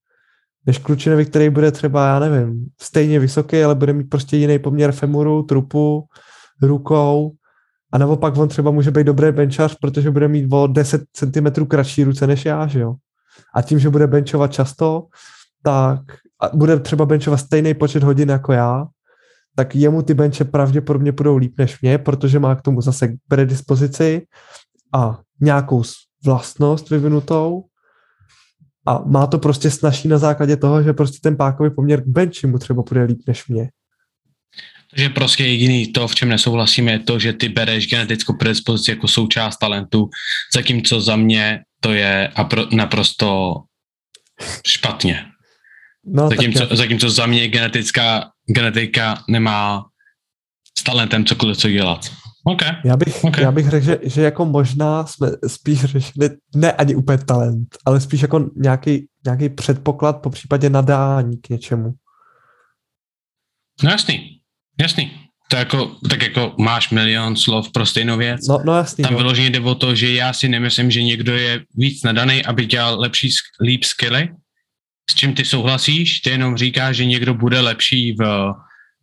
než 0.66 0.78
klučinovi, 0.78 1.26
který 1.26 1.50
bude 1.50 1.72
třeba, 1.72 2.08
já 2.08 2.20
nevím, 2.20 2.68
stejně 2.82 3.20
vysoký, 3.20 3.64
ale 3.64 3.76
bude 3.76 3.94
mít 3.94 4.10
prostě 4.10 4.38
jiný 4.38 4.60
poměr 4.60 4.91
femuru, 4.91 5.44
trupu, 5.44 6.04
rukou 6.62 7.32
a 7.94 7.98
naopak 7.98 8.38
on 8.38 8.48
třeba 8.50 8.72
může 8.72 8.91
být 8.91 9.04
dobrý 9.04 9.32
benchař, 9.32 9.78
protože 9.82 10.12
bude 10.12 10.28
mít 10.28 10.54
o 10.54 10.68
10 10.68 11.04
cm 11.14 11.66
kratší 11.66 12.04
ruce 12.04 12.28
než 12.28 12.46
já, 12.46 12.68
že 12.68 12.80
jo. 12.80 12.96
A 13.56 13.62
tím, 13.62 13.80
že 13.80 13.89
bude 13.89 14.08
benchovat 14.08 14.54
často, 14.54 15.08
tak 15.64 16.00
bude 16.54 16.80
třeba 16.80 17.06
benchovat 17.06 17.39
stejný 17.39 17.74
počet 17.74 18.04
hodin 18.04 18.30
jako 18.30 18.54
já, 18.54 18.88
tak 19.56 19.76
jemu 19.76 20.02
ty 20.02 20.14
benče 20.14 20.44
pravděpodobně 20.44 21.12
budou 21.12 21.38
líp 21.38 21.54
než 21.58 21.82
mě, 21.82 21.98
protože 21.98 22.39
má 22.39 22.56
k 22.56 22.62
tomu 22.62 22.82
zase 22.82 23.14
predispozici 23.28 24.28
a 24.94 25.20
nějakou 25.41 25.84
vlastnost 26.26 26.89
vyvinutou 26.89 27.64
a 28.86 29.04
má 29.06 29.28
to 29.28 29.39
prostě 29.39 29.72
snaží 29.72 30.08
na 30.08 30.18
základě 30.18 30.58
toho, 30.58 30.84
že 30.84 30.94
prostě 30.94 31.18
ten 31.24 31.38
pákový 31.38 31.70
poměr 31.70 32.02
k 32.02 32.08
benchi 32.08 32.48
mu 32.48 32.58
třeba 32.58 32.84
bude 32.89 33.04
líp 33.04 33.22
než 33.28 33.48
mě. 33.48 33.70
Takže 34.96 35.10
prostě 35.10 35.46
jediný 35.46 35.88
to, 35.88 36.08
v 36.08 36.16
čem 36.16 36.30
nesouhlasíme, 36.30 36.91
je 36.91 37.00
to, 37.00 37.20
že 37.20 37.34
ty 37.34 37.50
bereš 37.50 37.88
genetickou 37.88 38.38
predispozici 38.38 38.91
jako 38.91 39.08
součást 39.08 39.58
talentu, 39.58 40.10
zatímco 40.54 41.02
za 41.02 41.16
mě 41.16 41.60
to 41.80 41.94
je 41.94 42.32
naprosto 42.72 43.56
špatně. 44.68 45.26
No, 46.06 46.30
zatímco, 46.30 46.68
tak 46.68 46.78
zatímco 46.78 47.10
za 47.10 47.26
mě 47.26 47.48
genetická 47.48 48.32
genetika 48.46 49.24
nemá 49.30 49.86
s 50.80 50.84
talentem 50.84 51.26
cokoliv 51.26 51.58
co 51.58 51.70
dělat. 51.70 52.12
Okay. 52.46 52.72
Já 52.86 52.98
bych, 52.98 53.24
okay. 53.24 53.44
já 53.44 53.52
bych 53.52 53.70
řekl, 53.70 53.86
že, 53.86 54.00
že 54.04 54.22
jako 54.22 54.46
možná 54.46 55.06
jsme 55.06 55.28
spíš 55.48 55.80
řešili 55.80 56.30
ne 56.56 56.72
ani 56.72 56.96
úplně 56.96 57.18
talent, 57.18 57.78
ale 57.86 58.02
spíš 58.02 58.22
jako 58.22 58.50
nějaký, 58.56 59.08
nějaký 59.26 59.50
předpoklad, 59.50 60.22
po 60.22 60.30
případě 60.30 60.70
nadání 60.70 61.38
k 61.38 61.50
něčemu. 61.50 61.94
No 63.84 63.89
jasný, 63.89 64.33
jasný. 64.82 65.11
To 65.49 65.55
jako, 65.55 65.95
tak 66.09 66.21
jako 66.21 66.53
máš 66.57 66.89
milion 66.89 67.36
slov 67.36 67.71
pro 67.71 67.86
stejnou 67.86 68.17
věc. 68.17 68.47
No, 68.47 68.59
no 68.65 68.78
jasný. 68.78 69.01
Tam 69.01 69.11
no. 69.11 69.17
vyloženě 69.17 69.49
jde 69.49 69.59
o 69.59 69.76
to, 69.76 69.95
že 69.95 70.13
já 70.13 70.34
si 70.34 70.49
nemyslím, 70.49 70.91
že 70.91 71.03
někdo 71.03 71.36
je 71.36 71.63
víc 71.76 72.03
nadaný, 72.03 72.45
aby 72.45 72.65
dělal 72.65 72.99
lepší, 72.99 73.30
líp 73.61 73.84
skilly. 73.84 74.30
S 75.11 75.15
čím 75.15 75.34
ty 75.34 75.45
souhlasíš? 75.45 76.19
Ty 76.19 76.30
jenom 76.30 76.57
říkáš, 76.57 76.95
že 76.95 77.05
někdo 77.05 77.34
bude 77.34 77.59
lepší 77.59 78.15
v 78.19 78.53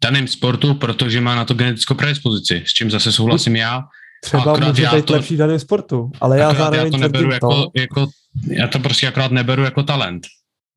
daném 0.02 0.28
sportu, 0.28 0.74
protože 0.74 1.20
má 1.20 1.34
na 1.34 1.44
to 1.44 1.54
genetickou 1.54 1.94
predispozici, 1.94 2.62
s 2.66 2.72
čím 2.72 2.90
zase 2.90 3.12
souhlasím 3.12 3.56
já. 3.56 3.82
Třeba 4.24 4.56
může 4.58 4.86
být 4.96 5.04
to, 5.04 5.12
lepší 5.12 5.34
v 5.34 5.38
daném 5.38 5.58
sportu, 5.58 6.10
ale 6.20 6.38
já 6.38 6.54
zároveň 6.54 6.84
já 6.84 6.90
to 6.90 6.96
neberu 6.96 7.32
jako, 7.32 7.48
to, 7.48 7.70
jako, 7.76 8.06
já 8.46 8.68
to 8.68 8.78
prostě 8.78 9.08
akorát 9.08 9.30
neberu 9.30 9.64
jako 9.64 9.82
talent. 9.82 10.26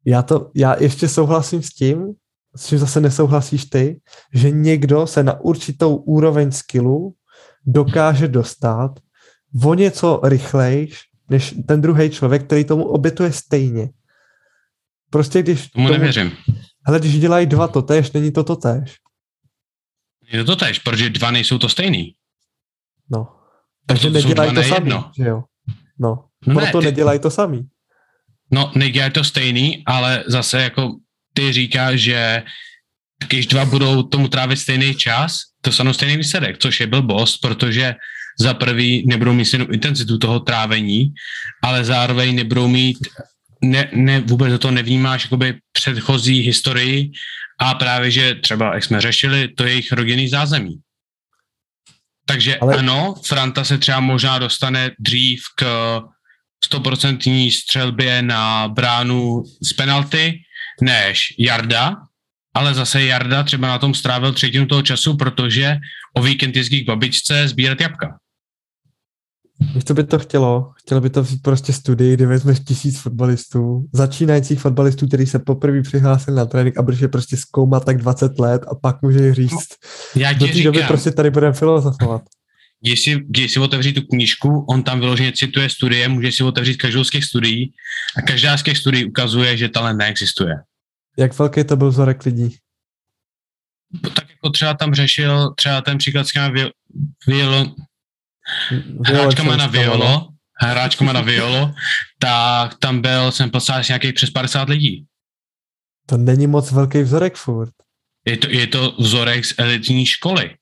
Já 0.05 0.21
to, 0.21 0.51
já 0.55 0.75
ještě 0.79 1.07
souhlasím 1.07 1.63
s 1.63 1.69
tím, 1.69 2.13
s 2.55 2.67
čím 2.67 2.77
zase 2.77 3.01
nesouhlasíš 3.01 3.65
ty, 3.65 4.01
že 4.33 4.51
někdo 4.51 5.07
se 5.07 5.23
na 5.23 5.39
určitou 5.41 5.95
úroveň 5.95 6.51
skillu 6.51 7.15
dokáže 7.65 8.27
dostat 8.27 8.99
o 9.63 9.73
něco 9.73 10.21
rychlejš, 10.23 11.01
než 11.29 11.55
ten 11.67 11.81
druhý 11.81 12.09
člověk, 12.09 12.43
který 12.43 12.63
tomu 12.63 12.83
obětuje 12.83 13.31
stejně. 13.31 13.89
Prostě 15.09 15.41
když... 15.41 15.69
Tomu, 15.69 15.87
tomu 15.87 15.99
nevěřím. 15.99 16.31
Ale 16.85 16.99
když 16.99 17.19
dělají 17.19 17.45
dva 17.45 17.67
totéž, 17.67 18.11
není 18.11 18.31
to 18.31 18.43
totéž. 18.43 18.97
Je 20.31 20.43
to 20.43 20.55
tež, 20.55 20.79
protože 20.79 21.09
dva 21.09 21.31
nejsou 21.31 21.57
to 21.57 21.69
stejný. 21.69 22.15
No. 23.11 23.27
Takže 23.85 24.07
to 24.07 24.13
nedělají 24.13 24.55
to 24.55 24.63
samý, 24.63 24.91
že 25.17 25.27
jo? 25.27 25.43
No. 25.99 26.25
no 26.47 26.53
Proto 26.53 26.77
ne, 26.77 26.81
ty, 26.81 26.85
nedělají 26.85 27.19
to 27.19 27.31
samý. 27.31 27.69
No, 28.51 28.71
nedělají 28.75 29.11
to 29.11 29.23
stejný, 29.23 29.83
ale 29.85 30.23
zase 30.27 30.61
jako 30.61 30.95
ty 31.33 31.53
říkáš, 31.53 31.99
že 31.99 32.43
když 33.27 33.47
dva 33.47 33.65
budou 33.65 34.03
tomu 34.03 34.27
trávit 34.27 34.59
stejný 34.59 34.95
čas, 34.95 35.41
to 35.61 35.71
jsou 35.71 35.93
stejný 35.93 36.17
výsledek, 36.17 36.57
což 36.57 36.79
je 36.79 36.87
blbost, 36.87 37.37
protože 37.37 37.95
za 38.39 38.53
prvý 38.53 39.03
nebudou 39.07 39.33
mít 39.33 39.45
stejnou 39.45 39.65
intenzitu 39.65 40.17
toho 40.17 40.39
trávení, 40.39 41.13
ale 41.63 41.85
zároveň 41.85 42.35
nebudou 42.35 42.67
mít, 42.67 42.97
ne, 43.61 43.89
ne, 43.93 44.19
vůbec 44.19 44.61
to 44.61 44.71
nevnímáš 44.71 45.23
jakoby 45.23 45.59
předchozí 45.71 46.39
historii 46.39 47.11
a 47.59 47.73
právě, 47.73 48.11
že 48.11 48.35
třeba, 48.35 48.73
jak 48.73 48.83
jsme 48.83 49.01
řešili, 49.01 49.47
to 49.47 49.63
je 49.63 49.69
jejich 49.69 49.91
rodinný 49.91 50.29
zázemí. 50.29 50.79
Takže 52.25 52.57
Ale... 52.57 52.77
ano, 52.77 53.15
Franta 53.25 53.63
se 53.63 53.77
třeba 53.77 53.99
možná 53.99 54.39
dostane 54.39 54.91
dřív 54.99 55.41
k 55.55 55.63
100% 56.71 57.51
střelbě 57.51 58.21
na 58.21 58.67
bránu 58.67 59.43
z 59.61 59.73
penalty 59.73 60.39
než 60.81 61.33
Jarda, 61.39 61.95
ale 62.53 62.73
zase 62.73 63.03
Jarda 63.03 63.43
třeba 63.43 63.67
na 63.67 63.79
tom 63.79 63.93
strávil 63.93 64.33
třetinu 64.33 64.65
toho 64.65 64.81
času, 64.81 65.17
protože 65.17 65.77
o 66.17 66.21
víkend 66.21 66.55
jezdí 66.55 66.83
k 66.83 66.87
babičce 66.87 67.47
sbírat 67.47 67.81
jabka. 67.81 68.17
Víš, 69.73 69.83
co 69.83 69.93
by 69.93 70.03
to 70.03 70.19
chtělo? 70.19 70.71
Chtělo 70.77 71.01
by 71.01 71.09
to 71.09 71.25
prostě 71.41 71.73
studii, 71.73 72.13
kdy 72.13 72.25
vezmeš 72.25 72.59
tisíc 72.59 72.99
fotbalistů, 72.99 73.85
začínajících 73.93 74.59
fotbalistů, 74.59 75.07
který 75.07 75.25
se 75.25 75.39
poprvé 75.39 75.81
přihlásil 75.81 76.35
na 76.35 76.45
trénink 76.45 76.77
a 76.77 76.81
budeš 76.81 76.99
je 76.99 77.07
prostě 77.07 77.37
zkoumat 77.37 77.85
tak 77.85 77.97
20 77.97 78.39
let 78.39 78.61
a 78.71 78.75
pak 78.75 79.01
může 79.01 79.33
říct, 79.33 79.69
no, 80.15 80.21
já 80.21 80.33
do 80.33 80.47
té 80.47 80.63
doby 80.63 80.83
prostě 80.87 81.11
tady 81.11 81.29
budeme 81.31 81.53
filozofovat. 81.53 82.21
Když 82.83 83.03
si, 83.03 83.15
když 83.15 83.51
si 83.51 83.59
otevří 83.59 83.93
tu 83.93 84.01
knížku, 84.01 84.65
on 84.69 84.83
tam 84.83 84.99
vyloženě 84.99 85.31
cituje 85.31 85.69
studie, 85.69 86.07
může 86.07 86.31
si 86.31 86.43
otevřít 86.43 86.77
každou 86.77 87.03
z 87.03 87.09
těch 87.09 87.23
studií 87.23 87.73
a 88.17 88.21
každá 88.21 88.57
z 88.57 88.63
těch 88.63 88.77
studií 88.77 89.05
ukazuje, 89.05 89.57
že 89.57 89.69
talent 89.69 89.99
neexistuje. 89.99 90.55
Jak 91.17 91.39
velký 91.39 91.63
to 91.63 91.75
byl 91.75 91.89
vzorek 91.89 92.25
lidí? 92.25 92.57
Tak 94.13 94.29
jako 94.29 94.49
třeba 94.49 94.73
tam 94.73 94.93
řešil 94.93 95.53
třeba 95.53 95.81
ten 95.81 95.97
příklad 95.97 96.27
s 96.27 96.31
těmi 96.31 96.71
violon, 97.27 97.75
hráčkama 99.05 99.55
na 99.55 99.67
violo, 99.67 100.29
hráčkama 100.59 101.13
na 101.13 101.21
violo, 101.21 101.73
tak 102.19 102.77
tam 102.79 103.01
byl, 103.01 103.31
jsem 103.31 103.49
poslal 103.49 103.81
nějakých 103.87 104.13
přes 104.13 104.29
50 104.29 104.69
lidí. 104.69 105.05
To 106.05 106.17
není 106.17 106.47
moc 106.47 106.71
velký 106.71 107.01
vzorek 107.01 107.35
furt. 107.35 107.73
Je 108.25 108.37
to, 108.37 108.49
je 108.49 108.67
to 108.67 108.95
vzorek 108.99 109.45
z 109.45 109.53
elitní 109.57 110.05
školy. 110.05 110.55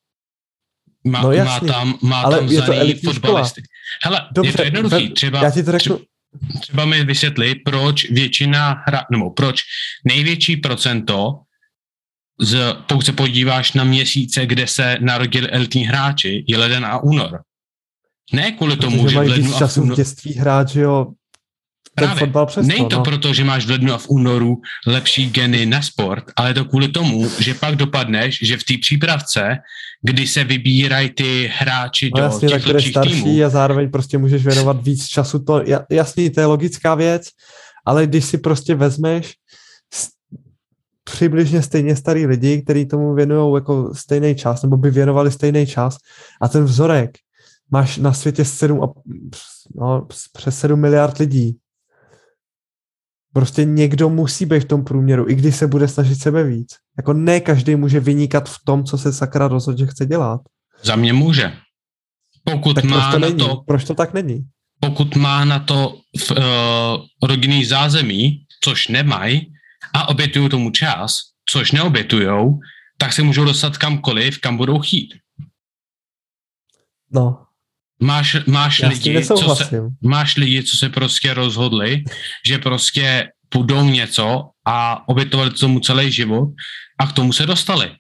Má, 1.04 1.22
no 1.22 1.46
má 1.46 1.60
tam, 1.60 1.98
má 2.02 2.22
ale 2.22 2.38
tam 2.38 2.48
je 2.48 2.62
to 2.62 2.74
elitní 2.74 3.14
fotbalisty. 3.14 3.62
Hele, 4.04 4.28
Dobře, 4.32 4.50
je 4.50 4.54
to 4.54 4.64
jednoduchý. 4.64 5.10
Třeba, 5.10 5.44
já 5.44 5.52
ti 5.52 5.64
to 5.64 5.72
řeknu. 5.72 6.00
třeba, 6.60 6.86
mi 6.86 7.04
vysvětli, 7.04 7.56
proč 7.56 8.10
většina 8.10 8.84
hra, 8.88 9.06
nebo 9.12 9.32
proč 9.32 9.62
největší 10.06 10.58
procento 10.58 11.40
z, 12.40 12.76
pokud 12.88 13.06
se 13.06 13.14
podíváš 13.14 13.74
na 13.74 13.84
měsíce, 13.84 14.46
kde 14.46 14.68
se 14.68 14.98
narodili 15.02 15.50
elitní 15.50 15.84
hráči, 15.84 16.46
je 16.48 16.58
leden 16.58 16.86
a 16.86 17.04
únor. 17.04 17.42
Ne 18.34 18.52
kvůli 18.52 18.76
Protože 18.76 18.88
tomu, 18.88 19.08
že 19.08 19.16
v 19.16 19.28
lednu 19.28 19.56
a 19.56 19.68
v 19.68 19.78
únoru... 19.78 19.96
dětství 19.96 20.34
hrát, 20.34 20.70
jo, 22.02 22.08
ten 22.08 22.08
Právě. 22.08 22.20
fotbal 22.20 22.46
přesto, 22.46 22.68
Není 22.68 22.90
to 22.90 22.98
no. 22.98 23.04
proto, 23.04 23.34
že 23.34 23.44
máš 23.44 23.66
v 23.66 23.70
lednu 23.70 23.94
a 23.94 23.98
v 23.98 24.10
únoru 24.10 24.62
lepší 24.88 25.30
geny 25.30 25.66
na 25.66 25.82
sport, 25.82 26.24
ale 26.36 26.50
je 26.50 26.54
to 26.54 26.66
kvůli 26.66 26.88
tomu, 26.88 27.30
že 27.40 27.54
pak 27.54 27.76
dopadneš, 27.76 28.40
že 28.42 28.58
v 28.58 28.64
té 28.64 28.74
přípravce, 28.82 29.58
kdy 30.02 30.28
se 30.28 30.44
vybírají 30.44 31.10
ty 31.10 31.52
hráči 31.58 32.12
no, 32.16 32.22
do 32.22 32.24
jasně, 32.24 32.48
těch 32.48 32.66
lepších 32.66 32.92
starší 32.92 33.24
týmů. 33.24 33.46
a 33.46 33.50
zároveň 33.50 33.92
prostě 33.92 34.18
můžeš 34.18 34.46
věnovat 34.46 34.84
víc 34.84 35.08
času. 35.08 35.40
To, 35.40 35.64
jasný, 35.92 36.30
to 36.30 36.40
je 36.40 36.46
logická 36.46 36.96
věc, 36.96 37.28
ale 37.86 38.08
když 38.08 38.26
si 38.26 38.38
prostě 38.38 38.76
vezmeš 38.76 39.34
přibližně 41.04 41.62
stejně 41.62 41.96
starý 41.96 42.26
lidi, 42.26 42.62
kteří 42.62 42.86
tomu 42.86 43.14
věnují 43.14 43.56
jako 43.56 43.96
stejný 43.96 44.36
čas, 44.36 44.62
nebo 44.64 44.78
by 44.78 44.92
věnovali 44.92 45.32
stejný 45.32 45.68
čas 45.68 45.98
a 46.42 46.48
ten 46.48 46.64
vzorek 46.64 47.12
máš 47.72 47.98
na 47.98 48.14
světě 48.14 48.46
7, 48.46 48.80
no, 49.76 50.08
přes 50.34 50.60
7 50.60 50.80
miliard 50.80 51.18
lidí. 51.18 51.58
Prostě 53.34 53.66
někdo 53.66 54.10
musí 54.10 54.46
být 54.46 54.60
v 54.60 54.66
tom 54.66 54.84
průměru, 54.84 55.30
i 55.30 55.36
když 55.36 55.56
se 55.56 55.68
bude 55.68 55.88
snažit 55.88 56.16
sebe 56.16 56.44
víc. 56.44 56.76
Jako 56.98 57.14
ne 57.14 57.40
každý 57.40 57.76
může 57.76 58.00
vynikat 58.00 58.50
v 58.50 58.58
tom, 58.66 58.84
co 58.84 58.98
se 58.98 59.14
sakra 59.14 59.48
rozhodně 59.48 59.86
že 59.86 59.92
chce 59.92 60.06
dělat. 60.06 60.42
Za 60.84 60.96
mě 60.96 61.14
může. 61.14 61.54
Pokud 62.44 62.74
tak 62.74 62.84
má 62.84 62.98
proč 62.98 63.14
to 63.14 63.20
na 63.20 63.28
není? 63.28 63.40
to... 63.40 63.64
Proč 63.68 63.84
to 63.84 63.96
tak 63.96 64.14
není? 64.14 64.46
Pokud 64.80 65.16
má 65.16 65.46
na 65.46 65.60
to 65.60 65.98
v, 66.20 66.32
uh, 66.32 66.38
rodinný 67.30 67.66
zázemí, 67.66 68.46
což 68.64 68.88
nemají, 68.88 69.54
a 69.94 70.10
obětují 70.10 70.50
tomu 70.50 70.72
čas, 70.72 71.20
což 71.46 71.72
neobětujou, 71.72 72.60
tak 72.98 73.14
se 73.14 73.24
můžou 73.24 73.46
dostat 73.46 73.78
kamkoliv, 73.78 74.40
kam 74.40 74.58
budou 74.58 74.80
chtít. 74.80 75.14
No, 77.12 77.46
Máš, 78.02 78.38
máš, 78.48 78.82
lidi, 78.82 79.26
co 79.26 79.56
se, 79.56 79.82
máš 80.02 80.38
lidi, 80.38 80.64
co 80.64 80.78
se 80.78 80.90
prostě 80.90 81.34
rozhodli, 81.34 82.04
že 82.48 82.58
prostě 82.58 83.28
půjdou 83.50 83.86
něco 83.86 84.50
a 84.68 85.08
obětovali 85.08 85.50
tomu 85.50 85.80
celý 85.80 86.12
život 86.12 86.50
a 87.00 87.08
k 87.08 87.14
tomu 87.14 87.34
se 87.34 87.46
dostali. 87.46 87.92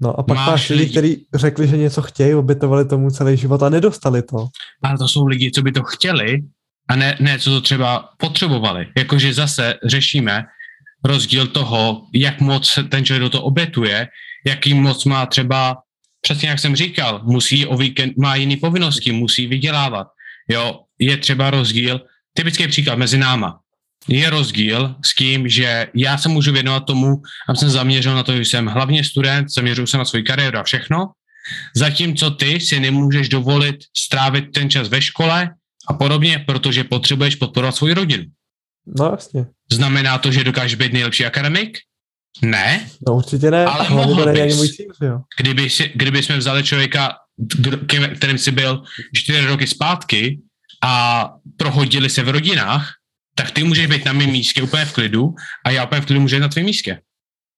No 0.00 0.20
a 0.20 0.22
pak 0.22 0.36
máš, 0.36 0.46
máš 0.46 0.68
lidi, 0.68 0.90
kteří 0.90 1.26
řekli, 1.34 1.68
že 1.68 1.76
něco 1.76 2.02
chtějí, 2.02 2.34
obětovali 2.34 2.84
tomu 2.84 3.10
celý 3.10 3.36
život 3.36 3.62
a 3.62 3.68
nedostali 3.68 4.22
to. 4.22 4.46
Ale 4.82 4.98
to 4.98 5.08
jsou 5.08 5.26
lidi, 5.26 5.50
co 5.50 5.62
by 5.62 5.72
to 5.72 5.82
chtěli 5.82 6.42
a 6.88 6.96
ne, 6.96 7.16
ne 7.20 7.38
co 7.38 7.50
to 7.50 7.60
třeba 7.60 8.08
potřebovali. 8.18 8.86
Jakože 8.96 9.34
zase 9.34 9.74
řešíme 9.84 10.42
rozdíl 11.04 11.46
toho, 11.46 12.02
jak 12.14 12.40
moc 12.40 12.78
ten 12.88 13.04
člověk 13.04 13.22
do 13.22 13.30
toho 13.30 13.44
obětuje, 13.44 14.08
jaký 14.46 14.74
moc 14.74 15.04
má 15.04 15.26
třeba 15.26 15.76
přesně 16.24 16.48
jak 16.48 16.58
jsem 16.58 16.76
říkal, 16.76 17.20
musí 17.24 17.66
o 17.66 17.76
víkend, 17.76 18.16
má 18.16 18.36
jiné 18.36 18.56
povinnosti, 18.56 19.12
musí 19.12 19.46
vydělávat. 19.46 20.06
Jo, 20.48 20.80
je 20.98 21.16
třeba 21.16 21.50
rozdíl, 21.50 22.00
typický 22.32 22.68
příklad 22.68 22.98
mezi 22.98 23.18
náma. 23.18 23.60
Je 24.08 24.30
rozdíl 24.30 24.96
s 25.04 25.14
tím, 25.14 25.48
že 25.48 25.86
já 25.94 26.18
se 26.18 26.28
můžu 26.28 26.52
věnovat 26.52 26.80
tomu, 26.80 27.22
aby 27.48 27.58
jsem 27.58 27.70
zaměřil 27.70 28.14
na 28.14 28.22
to, 28.22 28.36
že 28.36 28.44
jsem 28.44 28.66
hlavně 28.66 29.04
student, 29.04 29.50
zaměřuji 29.50 29.86
se 29.86 29.98
na 29.98 30.04
svou 30.04 30.22
kariéru 30.26 30.58
a 30.58 30.62
všechno, 30.62 31.12
zatímco 31.76 32.30
ty 32.30 32.60
si 32.60 32.80
nemůžeš 32.80 33.28
dovolit 33.28 33.76
strávit 33.96 34.52
ten 34.52 34.70
čas 34.70 34.88
ve 34.88 35.02
škole, 35.02 35.50
a 35.88 35.92
podobně, 35.92 36.44
protože 36.46 36.84
potřebuješ 36.84 37.34
podporovat 37.34 37.76
svou 37.76 37.94
rodinu. 37.94 38.24
No 38.86 39.10
jasně. 39.10 39.46
Znamená 39.72 40.18
to, 40.18 40.32
že 40.32 40.44
dokážeš 40.44 40.74
být 40.74 40.92
nejlepší 40.92 41.26
akademik? 41.26 41.78
Ne. 42.42 42.90
No 43.08 43.14
určitě 43.14 43.50
ne, 43.50 43.64
ale 43.64 43.90
mohl 43.90 44.32
bys. 44.32 44.56
Můj 44.56 44.68
cíl, 44.68 44.92
jo. 45.02 45.20
Kdyby, 45.38 45.70
si, 45.70 45.92
kdyby 45.94 46.22
jsme 46.22 46.36
vzali 46.36 46.62
člověka, 46.62 47.16
kterým 48.16 48.38
si 48.38 48.50
byl 48.50 48.82
čtyři 49.14 49.46
roky 49.46 49.66
zpátky 49.66 50.40
a 50.82 51.30
prohodili 51.56 52.10
se 52.10 52.22
v 52.22 52.28
rodinách, 52.28 52.92
tak 53.34 53.50
ty 53.50 53.64
můžeš 53.64 53.86
být 53.86 54.04
na 54.04 54.12
mém 54.12 54.30
místě 54.30 54.62
úplně 54.62 54.84
v 54.84 54.92
klidu 54.92 55.34
a 55.64 55.70
já 55.70 55.84
úplně 55.84 56.00
v 56.00 56.06
klidu 56.06 56.20
můžu 56.20 56.36
být 56.36 56.40
na 56.40 56.48
tvém 56.48 56.64
místě. 56.64 57.00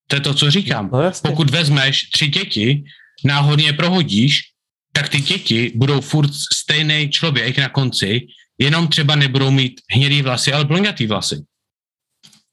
To 0.07 0.16
je 0.16 0.20
to, 0.20 0.35
co 0.35 0.51
říkám. 0.51 0.91
No, 0.93 1.12
Pokud 1.22 1.51
vezmeš 1.51 2.11
tři 2.11 2.29
děti, 2.29 2.85
náhodně 3.24 3.66
je 3.66 3.72
prohodíš, 3.72 4.43
tak 4.93 5.09
ty 5.09 5.20
děti 5.20 5.72
budou 5.74 6.01
furt 6.01 6.35
stejný 6.35 7.11
člověk 7.11 7.59
na 7.59 7.68
konci, 7.68 8.27
jenom 8.59 8.89
třeba 8.89 9.16
nebudou 9.16 9.51
mít 9.51 9.81
hnědý 9.91 10.22
vlasy, 10.22 10.53
ale 10.53 10.64
blondětý 10.64 11.07
vlasy. 11.07 11.45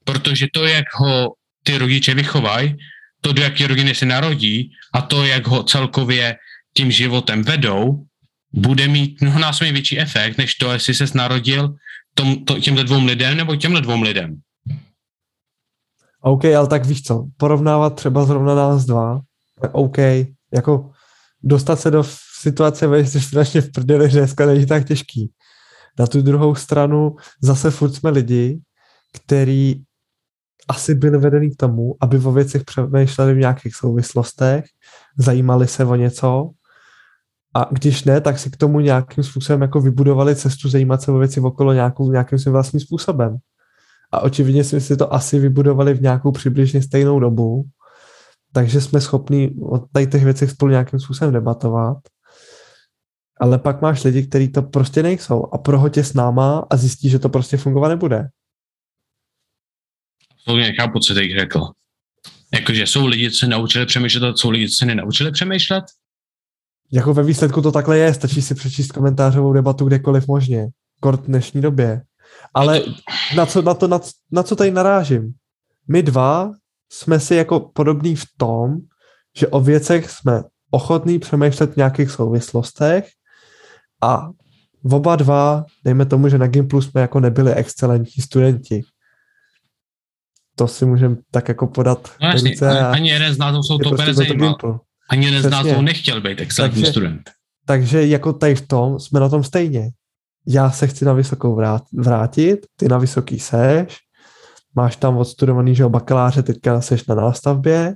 Protože 0.03 0.47
to, 0.53 0.65
jak 0.65 0.85
ho 0.93 1.33
ty 1.63 1.77
rodiče 1.77 2.13
vychovají, 2.13 2.77
to, 3.21 3.33
do 3.33 3.41
jaké 3.41 3.67
rodiny 3.67 3.95
se 3.95 4.05
narodí 4.05 4.71
a 4.93 5.01
to, 5.01 5.25
jak 5.25 5.47
ho 5.47 5.63
celkově 5.63 6.37
tím 6.73 6.91
životem 6.91 7.43
vedou, 7.43 8.05
bude 8.53 8.87
mít 8.87 9.21
mnohonásobně 9.21 9.73
větší 9.73 9.99
efekt, 9.99 10.37
než 10.37 10.55
to, 10.55 10.71
jestli 10.71 10.93
se 10.93 11.05
narodil 11.13 11.75
tom, 12.13 12.45
to, 12.45 12.59
těmhle 12.59 12.83
dvou 12.83 13.05
lidem 13.05 13.37
nebo 13.37 13.55
těmhle 13.55 13.81
dvou 13.81 14.01
lidem. 14.01 14.41
OK, 16.21 16.45
ale 16.45 16.67
tak 16.67 16.85
víš 16.85 17.01
co, 17.01 17.27
porovnávat 17.37 17.95
třeba 17.95 18.25
zrovna 18.25 18.55
nás 18.55 18.85
dva, 18.85 19.21
OK, 19.71 19.97
jako 20.53 20.91
dostat 21.43 21.79
se 21.79 21.91
do 21.91 22.03
situace, 22.39 22.87
ve 22.87 23.05
jsi 23.05 23.21
strašně 23.21 23.61
v 23.61 23.71
prdeli, 23.71 24.09
že 24.09 24.17
dneska 24.17 24.45
není 24.45 24.65
tak 24.65 24.87
těžký. 24.87 25.31
Na 25.99 26.07
tu 26.07 26.21
druhou 26.21 26.55
stranu 26.55 27.15
zase 27.41 27.71
furt 27.71 27.93
jsme 27.93 28.09
lidi, 28.09 28.59
který 29.13 29.75
asi 30.69 30.95
byli 30.95 31.17
vedený 31.17 31.51
k 31.51 31.55
tomu, 31.55 31.95
aby 32.01 32.17
o 32.19 32.31
věcech 32.31 32.63
přemýšleli 32.63 33.33
v 33.33 33.37
nějakých 33.37 33.75
souvislostech, 33.75 34.65
zajímali 35.17 35.67
se 35.67 35.85
o 35.85 35.95
něco 35.95 36.49
a 37.55 37.67
když 37.71 38.03
ne, 38.03 38.21
tak 38.21 38.39
si 38.39 38.49
k 38.49 38.57
tomu 38.57 38.79
nějakým 38.79 39.23
způsobem 39.23 39.61
jako 39.61 39.81
vybudovali 39.81 40.35
cestu 40.35 40.69
zajímat 40.69 41.01
se 41.01 41.11
o 41.11 41.17
věci 41.17 41.39
okolo 41.39 41.73
nějakou, 41.73 42.11
nějakým 42.11 42.39
svým 42.39 42.53
vlastním 42.53 42.79
způsobem. 42.79 43.37
A 44.11 44.21
očividně 44.21 44.63
jsme 44.63 44.79
si 44.79 44.97
to 44.97 45.13
asi 45.13 45.39
vybudovali 45.39 45.93
v 45.93 46.01
nějakou 46.01 46.31
přibližně 46.31 46.81
stejnou 46.81 47.19
dobu, 47.19 47.63
takže 48.53 48.81
jsme 48.81 49.01
schopni 49.01 49.55
o 49.71 49.79
tady 49.79 50.07
těch 50.07 50.23
věcech 50.23 50.51
spolu 50.51 50.71
nějakým 50.71 50.99
způsobem 50.99 51.33
debatovat. 51.33 51.97
Ale 53.39 53.57
pak 53.57 53.81
máš 53.81 54.03
lidi, 54.03 54.27
kteří 54.27 54.47
to 54.47 54.61
prostě 54.61 55.03
nejsou 55.03 55.45
a 55.53 55.57
prohotě 55.57 56.03
s 56.03 56.13
náma 56.13 56.65
a 56.69 56.77
zjistí, 56.77 57.09
že 57.09 57.19
to 57.19 57.29
prostě 57.29 57.57
fungovat 57.57 57.89
nebude. 57.89 58.29
To 60.45 60.55
nechápu, 60.55 60.99
co 60.99 61.13
teď 61.13 61.31
řekl. 61.39 61.67
Jakože 62.53 62.87
jsou 62.87 63.05
lidi, 63.05 63.31
co 63.31 63.37
se 63.37 63.47
naučili 63.47 63.85
přemýšlet 63.85 64.23
a 64.23 64.33
jsou 64.35 64.49
lidi, 64.49 64.69
co 64.69 64.75
se 64.75 64.85
nenaučili 64.85 65.31
přemýšlet? 65.31 65.83
Jako 66.91 67.13
ve 67.13 67.23
výsledku 67.23 67.61
to 67.61 67.71
takhle 67.71 67.97
je, 67.97 68.13
stačí 68.13 68.41
si 68.41 68.55
přečíst 68.55 68.91
komentářovou 68.91 69.53
debatu 69.53 69.85
kdekoliv 69.85 70.27
možně. 70.27 70.67
Kort 70.99 71.21
v 71.21 71.25
dnešní 71.25 71.61
době. 71.61 72.01
Ale 72.53 72.81
na 73.35 73.45
co, 73.45 73.61
na, 73.61 73.73
to, 73.73 73.87
na, 73.87 73.99
na 74.31 74.43
co 74.43 74.55
tady 74.55 74.71
narážím? 74.71 75.33
My 75.87 76.03
dva 76.03 76.51
jsme 76.91 77.19
si 77.19 77.35
jako 77.35 77.59
podobní 77.59 78.15
v 78.15 78.25
tom, 78.37 78.77
že 79.37 79.47
o 79.47 79.59
věcech 79.59 80.09
jsme 80.09 80.43
ochotní 80.71 81.19
přemýšlet 81.19 81.73
v 81.73 81.77
nějakých 81.77 82.11
souvislostech 82.11 83.09
a 84.01 84.29
oba 84.91 85.15
dva, 85.15 85.65
dejme 85.83 86.05
tomu, 86.05 86.29
že 86.29 86.37
na 86.37 86.47
Gimplu 86.47 86.81
jsme 86.81 87.01
jako 87.01 87.19
nebyli 87.19 87.53
excelentní 87.53 88.23
studenti. 88.23 88.81
To 90.55 90.67
si 90.67 90.85
můžeme 90.85 91.15
tak 91.31 91.47
jako 91.47 91.67
podat 91.67 92.11
no 92.21 92.27
jasně, 92.27 92.55
a 92.59 92.91
ani 92.91 93.09
jeden 93.09 93.33
z 93.33 93.37
nás 93.37 93.65
jsou 93.65 93.77
to 93.77 93.89
prostě 93.89 94.33
Ani 95.09 95.25
jeden 95.25 95.41
z 95.41 95.49
nás 95.49 95.65
nechtěl 95.81 96.21
být 96.21 96.41
excelentní 96.41 96.81
takže, 96.81 96.91
student. 96.91 97.29
Takže 97.65 98.07
jako 98.07 98.33
tady 98.33 98.55
v 98.55 98.67
tom 98.67 98.99
jsme 98.99 99.19
na 99.19 99.29
tom 99.29 99.43
stejně. 99.43 99.89
Já 100.47 100.71
se 100.71 100.87
chci 100.87 101.05
na 101.05 101.13
vysokou 101.13 101.61
vrátit, 101.93 102.65
ty 102.75 102.87
na 102.87 102.97
vysoký 102.97 103.39
seš, 103.39 103.97
máš 104.75 104.95
tam 104.95 105.17
odstudovaný, 105.17 105.75
že 105.75 105.87
bakaláře, 105.87 106.43
teďka 106.43 106.81
seš 106.81 107.05
na 107.05 107.15
nástavbě 107.15 107.95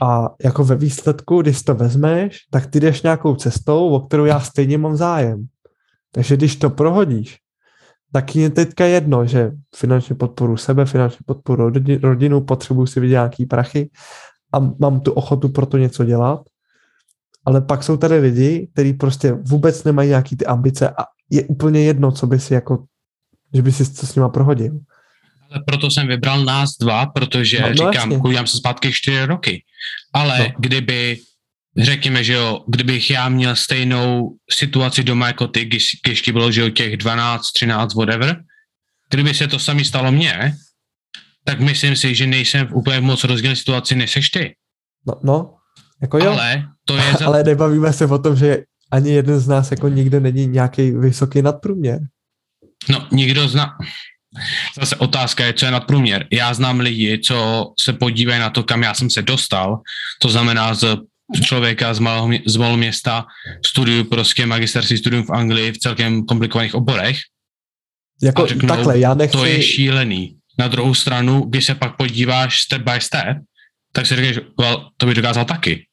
a 0.00 0.28
jako 0.44 0.64
ve 0.64 0.76
výsledku, 0.76 1.42
když 1.42 1.62
to 1.62 1.74
vezmeš, 1.74 2.38
tak 2.50 2.66
ty 2.66 2.80
jdeš 2.80 3.02
nějakou 3.02 3.34
cestou, 3.34 3.88
o 3.88 4.00
kterou 4.00 4.24
já 4.24 4.40
stejně 4.40 4.78
mám 4.78 4.96
zájem. 4.96 5.46
Takže 6.12 6.36
když 6.36 6.56
to 6.56 6.70
prohodíš, 6.70 7.38
tak 8.12 8.36
je 8.36 8.50
teďka 8.50 8.84
jedno, 8.84 9.26
že 9.26 9.50
finančně 9.76 10.14
podporu 10.14 10.56
sebe, 10.56 10.86
finančně 10.86 11.18
podporu 11.26 11.72
rodinu, 12.02 12.40
potřebuji 12.40 12.86
si 12.86 13.00
vidět 13.00 13.12
nějaký 13.12 13.46
prachy 13.46 13.90
a 14.52 14.58
mám 14.78 15.00
tu 15.00 15.12
ochotu 15.12 15.48
pro 15.48 15.66
to 15.66 15.78
něco 15.78 16.04
dělat. 16.04 16.40
Ale 17.44 17.60
pak 17.60 17.82
jsou 17.82 17.96
tady 17.96 18.18
lidi, 18.18 18.68
kteří 18.72 18.92
prostě 18.92 19.32
vůbec 19.32 19.84
nemají 19.84 20.08
nějaký 20.08 20.36
ty 20.36 20.46
ambice 20.46 20.88
a 20.88 21.04
je 21.30 21.42
úplně 21.42 21.84
jedno, 21.84 22.12
co 22.12 22.26
by 22.26 22.40
si 22.40 22.54
jako, 22.54 22.84
že 23.54 23.62
by 23.62 23.72
si 23.72 23.94
to 23.94 24.06
s 24.06 24.14
nima 24.14 24.28
prohodil. 24.28 24.78
Ale 25.50 25.62
proto 25.66 25.90
jsem 25.90 26.08
vybral 26.08 26.44
nás 26.44 26.70
dva, 26.80 27.06
protože 27.06 27.60
no, 27.60 27.68
no 27.68 27.74
říkám, 27.74 28.12
jasně. 28.12 28.46
se 28.46 28.56
zpátky 28.56 28.92
čtyři 28.92 29.24
roky. 29.24 29.64
Ale 30.12 30.38
no. 30.38 30.46
kdyby, 30.58 31.18
řekněme, 31.78 32.24
že 32.24 32.32
jo, 32.32 32.64
kdybych 32.68 33.10
já 33.10 33.28
měl 33.28 33.56
stejnou 33.56 34.36
situaci 34.50 35.04
doma 35.04 35.26
jako 35.26 35.46
ty, 35.46 35.64
když, 35.64 35.90
když 36.04 36.22
ti 36.22 36.32
bylo, 36.32 36.52
že 36.52 36.60
jo, 36.60 36.70
těch 36.70 36.96
12, 36.96 37.52
13, 37.52 37.94
whatever, 37.94 38.42
kdyby 39.10 39.34
se 39.34 39.48
to 39.48 39.58
sami 39.58 39.84
stalo 39.84 40.12
mně, 40.12 40.54
tak 41.44 41.60
myslím 41.60 41.96
si, 41.96 42.14
že 42.14 42.26
nejsem 42.26 42.66
v 42.66 42.72
úplně 42.72 43.00
moc 43.00 43.24
rozdílné 43.24 43.56
situaci, 43.56 43.94
než 43.94 44.10
seš 44.10 44.30
ty. 44.30 44.54
No, 45.06 45.14
no, 45.22 45.54
jako 46.02 46.18
jo. 46.18 46.32
Ale 46.32 46.64
to 46.84 46.96
je... 46.96 47.12
Za... 47.18 47.26
Ale 47.26 47.44
nebavíme 47.44 47.92
se 47.92 48.06
o 48.06 48.18
tom, 48.18 48.36
že 48.36 48.58
ani 48.90 49.10
jeden 49.10 49.40
z 49.40 49.48
nás 49.48 49.70
jako 49.70 49.88
nikde 49.88 50.20
není 50.20 50.46
nějaký 50.46 50.90
vysoký 50.90 51.42
nadprůměr. 51.42 52.00
No, 52.88 53.08
nikdo 53.12 53.48
zná... 53.48 53.76
Zase 54.76 54.96
otázka 54.96 55.44
je, 55.44 55.52
co 55.52 55.64
je 55.64 55.70
nadprůměr. 55.70 56.26
Já 56.30 56.54
znám 56.54 56.80
lidi, 56.80 57.18
co 57.18 57.66
se 57.80 57.92
podívají 57.92 58.40
na 58.40 58.50
to, 58.50 58.62
kam 58.62 58.82
já 58.82 58.94
jsem 58.94 59.10
se 59.10 59.22
dostal, 59.22 59.80
to 60.20 60.28
znamená 60.28 60.74
z 60.74 60.96
člověka 61.40 61.94
z 61.94 61.98
malého, 61.98 62.28
z 62.46 62.56
malého 62.56 62.76
města, 62.76 63.24
studiu 63.66 64.04
prostě 64.04 64.46
magisterský 64.46 64.98
studium 64.98 65.24
v 65.24 65.30
Anglii 65.30 65.72
v 65.72 65.78
celkem 65.78 66.24
komplikovaných 66.24 66.74
oborech. 66.74 67.16
Jako 68.22 68.46
řeknou, 68.46 68.68
takhle, 68.68 68.98
já 68.98 69.14
nechci... 69.14 69.36
To 69.36 69.44
je 69.44 69.62
šílený. 69.62 70.38
Na 70.58 70.68
druhou 70.68 70.94
stranu, 70.94 71.40
když 71.40 71.66
se 71.66 71.74
pak 71.74 71.96
podíváš 71.96 72.60
step 72.60 72.82
by 72.82 73.00
step, 73.00 73.36
tak 73.92 74.06
si 74.06 74.16
říkáš, 74.16 74.44
well, 74.58 74.90
to 74.96 75.06
by 75.06 75.14
dokázal 75.14 75.44
taky. 75.44 75.86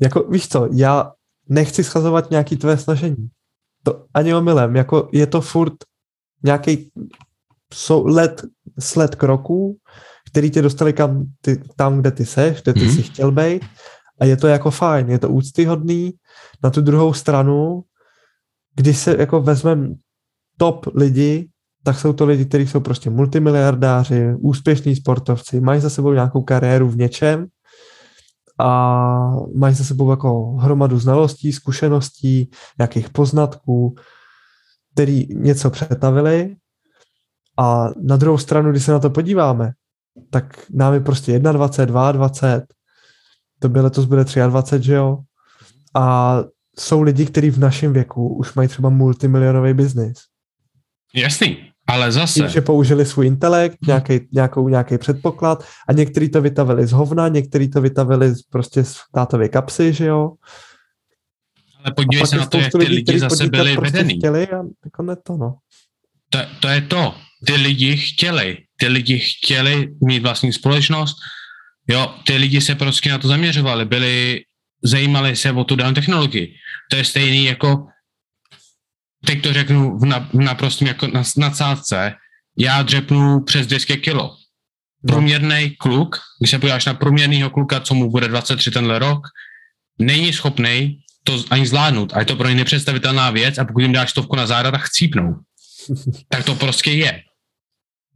Jako, 0.00 0.28
víš 0.30 0.48
co, 0.48 0.68
já 0.74 1.12
nechci 1.48 1.84
schazovat 1.84 2.30
nějaký 2.30 2.56
tvé 2.56 2.78
snažení. 2.78 3.28
To 3.82 4.04
ani 4.14 4.34
omylem, 4.34 4.76
jako 4.76 5.08
je 5.12 5.26
to 5.26 5.40
furt 5.40 5.74
nějaký 6.44 6.90
let, 8.04 8.42
sled 8.78 9.14
kroků, 9.14 9.78
který 10.26 10.50
tě 10.50 10.62
dostali 10.62 10.92
kam 10.92 11.24
ty, 11.40 11.56
tam, 11.76 12.00
kde 12.00 12.10
ty 12.10 12.26
seš, 12.26 12.62
kde 12.62 12.72
ty 12.72 12.80
mm-hmm. 12.80 12.96
si 12.96 13.02
chtěl 13.02 13.32
být 13.32 13.62
a 14.22 14.24
je 14.24 14.36
to 14.36 14.46
jako 14.46 14.70
fajn, 14.70 15.10
je 15.10 15.18
to 15.18 15.28
úctyhodný. 15.28 16.12
Na 16.64 16.70
tu 16.70 16.80
druhou 16.80 17.12
stranu, 17.12 17.82
když 18.74 18.98
se 18.98 19.16
jako 19.18 19.42
vezmeme 19.42 19.88
top 20.58 20.86
lidi, 20.94 21.48
tak 21.84 21.98
jsou 21.98 22.12
to 22.12 22.26
lidi, 22.26 22.44
kteří 22.44 22.66
jsou 22.66 22.80
prostě 22.80 23.10
multimiliardáři, 23.10 24.34
úspěšní 24.38 24.96
sportovci, 24.96 25.60
mají 25.60 25.80
za 25.80 25.90
sebou 25.90 26.12
nějakou 26.12 26.42
kariéru 26.42 26.88
v 26.88 26.96
něčem 26.96 27.46
a 28.58 28.68
mají 29.54 29.74
za 29.74 29.84
sebou 29.84 30.10
jako 30.10 30.56
hromadu 30.56 30.98
znalostí, 30.98 31.52
zkušeností, 31.52 32.50
nějakých 32.78 33.10
poznatků, 33.10 33.94
který 34.94 35.26
něco 35.34 35.70
přetavili 35.70 36.56
a 37.58 37.88
na 38.02 38.16
druhou 38.16 38.38
stranu, 38.38 38.70
když 38.70 38.84
se 38.84 38.92
na 38.92 38.98
to 38.98 39.10
podíváme, 39.10 39.72
tak 40.30 40.66
nám 40.70 40.94
je 40.94 41.00
prostě 41.00 41.38
21, 41.38 42.12
22, 42.12 42.81
to 43.62 43.68
by 43.68 43.80
letos 43.80 44.04
bude 44.04 44.24
23, 44.24 44.86
že 44.86 44.94
jo? 44.94 45.18
A 45.94 46.36
jsou 46.78 47.02
lidi, 47.02 47.26
kteří 47.26 47.50
v 47.50 47.58
našem 47.58 47.92
věku 47.92 48.34
už 48.34 48.54
mají 48.54 48.68
třeba 48.68 48.88
multimilionový 48.88 49.74
biznis. 49.74 50.18
Jasný, 51.14 51.72
ale 51.86 52.12
zase... 52.12 52.40
Tím, 52.40 52.48
že 52.48 52.60
použili 52.60 53.06
svůj 53.06 53.26
intelekt, 53.26 53.78
nějaký, 53.86 54.20
nějakou, 54.32 54.68
nějaký 54.68 54.98
předpoklad 54.98 55.64
a 55.88 55.92
někteří 55.92 56.28
to 56.28 56.40
vytavili 56.40 56.86
z 56.86 56.92
hovna, 56.92 57.28
někteří 57.28 57.70
to 57.70 57.80
vytavili 57.80 58.34
z, 58.34 58.42
prostě 58.42 58.84
z 58.84 58.96
tátově 59.14 59.48
kapsy, 59.48 59.92
že 59.92 60.06
jo. 60.06 60.32
Ale 61.84 61.94
podívej 61.94 62.26
se 62.26 62.36
na 62.36 62.46
to, 62.46 62.58
jak 62.58 62.72
ty 62.72 62.78
lidi 62.78 63.18
zase 63.18 63.46
byli 63.46 63.76
prostě 63.76 63.98
vedený. 63.98 64.18
Chtěli 64.18 64.48
a 64.48 64.62
jako 64.84 65.02
ne 65.02 65.16
to, 65.16 65.36
no. 65.36 65.54
To, 66.30 66.38
to 66.60 66.68
je 66.68 66.80
to. 66.80 67.14
Ty 67.46 67.52
lidi 67.52 67.96
chtěli. 67.96 68.58
Ty 68.76 68.88
lidi 68.88 69.18
chtěli 69.18 69.88
mít 70.02 70.22
vlastní 70.22 70.52
společnost. 70.52 71.16
Jo, 71.88 72.14
ty 72.26 72.36
lidi 72.36 72.60
se 72.60 72.74
prostě 72.74 73.10
na 73.10 73.18
to 73.18 73.28
zaměřovali, 73.28 73.84
byli, 73.84 74.44
zajímali 74.82 75.36
se 75.36 75.52
o 75.52 75.64
tu 75.64 75.76
danou 75.76 75.94
technologii. 75.94 76.54
To 76.90 76.96
je 76.96 77.04
stejný 77.04 77.44
jako 77.44 77.86
teď 79.26 79.42
to 79.42 79.52
řeknu 79.52 79.98
v, 79.98 80.04
na, 80.04 80.18
v 80.18 80.34
naprostým 80.34 80.88
jako 80.88 81.06
na, 81.06 81.22
nadsázce, 81.36 82.14
já 82.58 82.82
dřepnu 82.82 83.44
přes 83.44 83.66
200 83.66 83.96
kilo. 83.96 84.36
No. 85.04 85.14
Průměrný 85.14 85.70
kluk, 85.70 86.16
když 86.40 86.50
se 86.50 86.58
podíváš 86.58 86.84
na 86.84 86.94
průměrného 86.94 87.50
kluka, 87.50 87.80
co 87.80 87.94
mu 87.94 88.10
bude 88.10 88.28
23 88.28 88.70
tenhle 88.70 88.98
rok, 88.98 89.26
není 89.98 90.32
schopný 90.32 90.98
to 91.24 91.44
ani 91.50 91.66
zvládnout. 91.66 92.12
A 92.14 92.18
je 92.18 92.24
to 92.24 92.36
pro 92.36 92.48
ně 92.48 92.54
nepředstavitelná 92.54 93.30
věc 93.30 93.58
a 93.58 93.64
pokud 93.64 93.80
jim 93.80 93.92
dáš 93.92 94.10
stovku 94.10 94.36
na 94.36 94.46
záda, 94.46 94.70
tak 94.70 94.80
chcípnou. 94.80 95.34
tak 96.28 96.44
to 96.44 96.54
prostě 96.54 96.90
je. 96.90 97.22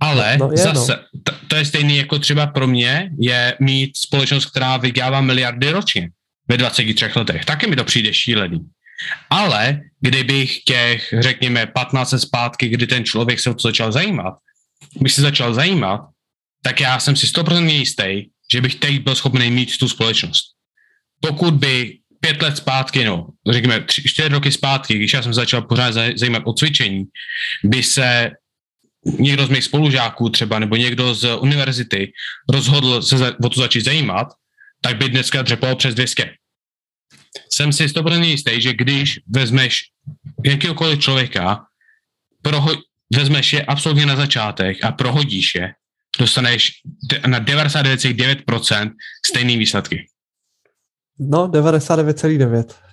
Ale 0.01 0.37
no, 0.39 0.51
je, 0.53 0.67
no. 0.67 0.75
zase, 0.75 0.93
no. 1.15 1.21
to, 1.23 1.33
to 1.49 1.57
je 1.57 1.65
stejný 1.65 1.97
jako 1.97 2.19
třeba 2.19 2.47
pro 2.47 2.67
mě, 2.67 3.11
je 3.21 3.57
mít 3.61 3.97
společnost, 3.97 4.47
která 4.47 4.77
vydělává 4.77 5.21
miliardy 5.21 5.71
ročně 5.71 6.09
ve 6.49 6.57
23 6.57 7.07
letech. 7.17 7.45
Taky 7.45 7.67
mi 7.67 7.77
to 7.77 7.85
přijde 7.85 8.15
šílený. 8.15 8.61
Ale 9.31 9.81
kdybych 10.01 10.63
těch, 10.63 11.15
řekněme, 11.19 11.67
15 11.67 12.13
let 12.13 12.19
zpátky, 12.19 12.69
kdy 12.69 12.87
ten 12.87 13.05
člověk 13.05 13.41
se 13.41 13.51
o 13.51 13.55
to 13.55 13.69
začal 13.69 13.93
zajímat, 13.93 14.35
bych 15.01 15.13
se 15.13 15.21
začal 15.23 15.55
zajímat, 15.55 16.01
tak 16.63 16.81
já 16.81 16.99
jsem 16.99 17.17
si 17.17 17.27
100% 17.27 17.67
jistý, 17.67 18.29
že 18.53 18.61
bych 18.61 18.75
teď 18.75 19.01
byl 19.01 19.15
schopný 19.15 19.51
mít 19.51 19.79
tu 19.79 19.89
společnost. 19.89 20.45
Pokud 21.21 21.55
by 21.55 21.99
pět 22.21 22.43
let 22.43 22.57
zpátky, 22.57 23.05
no, 23.05 23.27
řekněme 23.51 23.81
tři, 23.81 24.03
čtyři 24.03 24.29
roky 24.29 24.53
zpátky, 24.53 24.95
když 24.95 25.13
já 25.13 25.23
jsem 25.23 25.35
začal 25.35 25.63
pořád 25.63 25.95
zajímat 26.17 26.43
o 26.47 26.53
cvičení, 26.53 27.05
by 27.65 27.83
se 27.83 28.31
někdo 29.19 29.47
z 29.47 29.49
mých 29.49 29.65
spolužáků 29.65 30.29
třeba, 30.29 30.59
nebo 30.59 30.77
někdo 30.77 31.15
z 31.15 31.37
univerzity 31.37 32.13
rozhodl 32.53 33.03
se 33.03 33.19
za, 33.19 33.33
o 33.45 33.49
to 33.49 33.61
začít 33.61 33.85
zajímat, 33.85 34.29
tak 34.81 34.97
by 34.97 35.09
dneska 35.09 35.43
dřepal 35.43 35.77
přes 35.77 35.95
200. 35.95 36.31
Jsem 37.53 37.73
si 37.73 37.87
100% 37.87 38.23
jistý, 38.23 38.61
že 38.61 38.73
když 38.73 39.21
vezmeš 39.27 39.83
jakýkoliv 40.45 41.01
člověka, 41.01 41.65
proho- 42.43 42.83
vezmeš 43.17 43.53
je 43.53 43.65
absolutně 43.65 44.07
na 44.07 44.17
začátek 44.17 44.85
a 44.85 44.93
prohodíš 44.93 45.55
je, 45.55 45.73
dostaneš 46.19 46.73
na 47.27 47.41
99,9% 47.41 48.91
stejné 49.27 49.57
výsledky. 49.57 50.07
No, 51.19 51.49
99,9. 51.49 52.86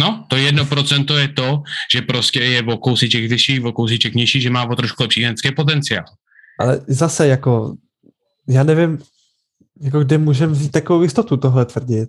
No, 0.00 0.24
to 0.28 0.36
jedno 0.36 0.64
procento 0.64 1.16
je 1.16 1.28
to, 1.28 1.62
že 1.94 2.02
prostě 2.02 2.40
je 2.40 2.62
o 2.62 2.76
kousíček 2.76 3.30
vyšší, 3.30 3.60
o 3.60 3.72
kousíček 3.72 4.14
nižší, 4.14 4.40
že 4.40 4.50
má 4.50 4.64
o 4.64 4.76
trošku 4.76 5.02
lepší 5.02 5.20
genetický 5.20 5.54
potenciál. 5.54 6.04
Ale 6.60 6.80
zase 6.88 7.26
jako, 7.26 7.74
já 8.48 8.62
nevím, 8.62 8.98
jako 9.80 10.00
kde 10.00 10.18
můžeme 10.18 10.52
vzít 10.52 10.72
takovou 10.72 11.02
jistotu 11.02 11.36
tohle 11.36 11.64
tvrdit. 11.64 12.08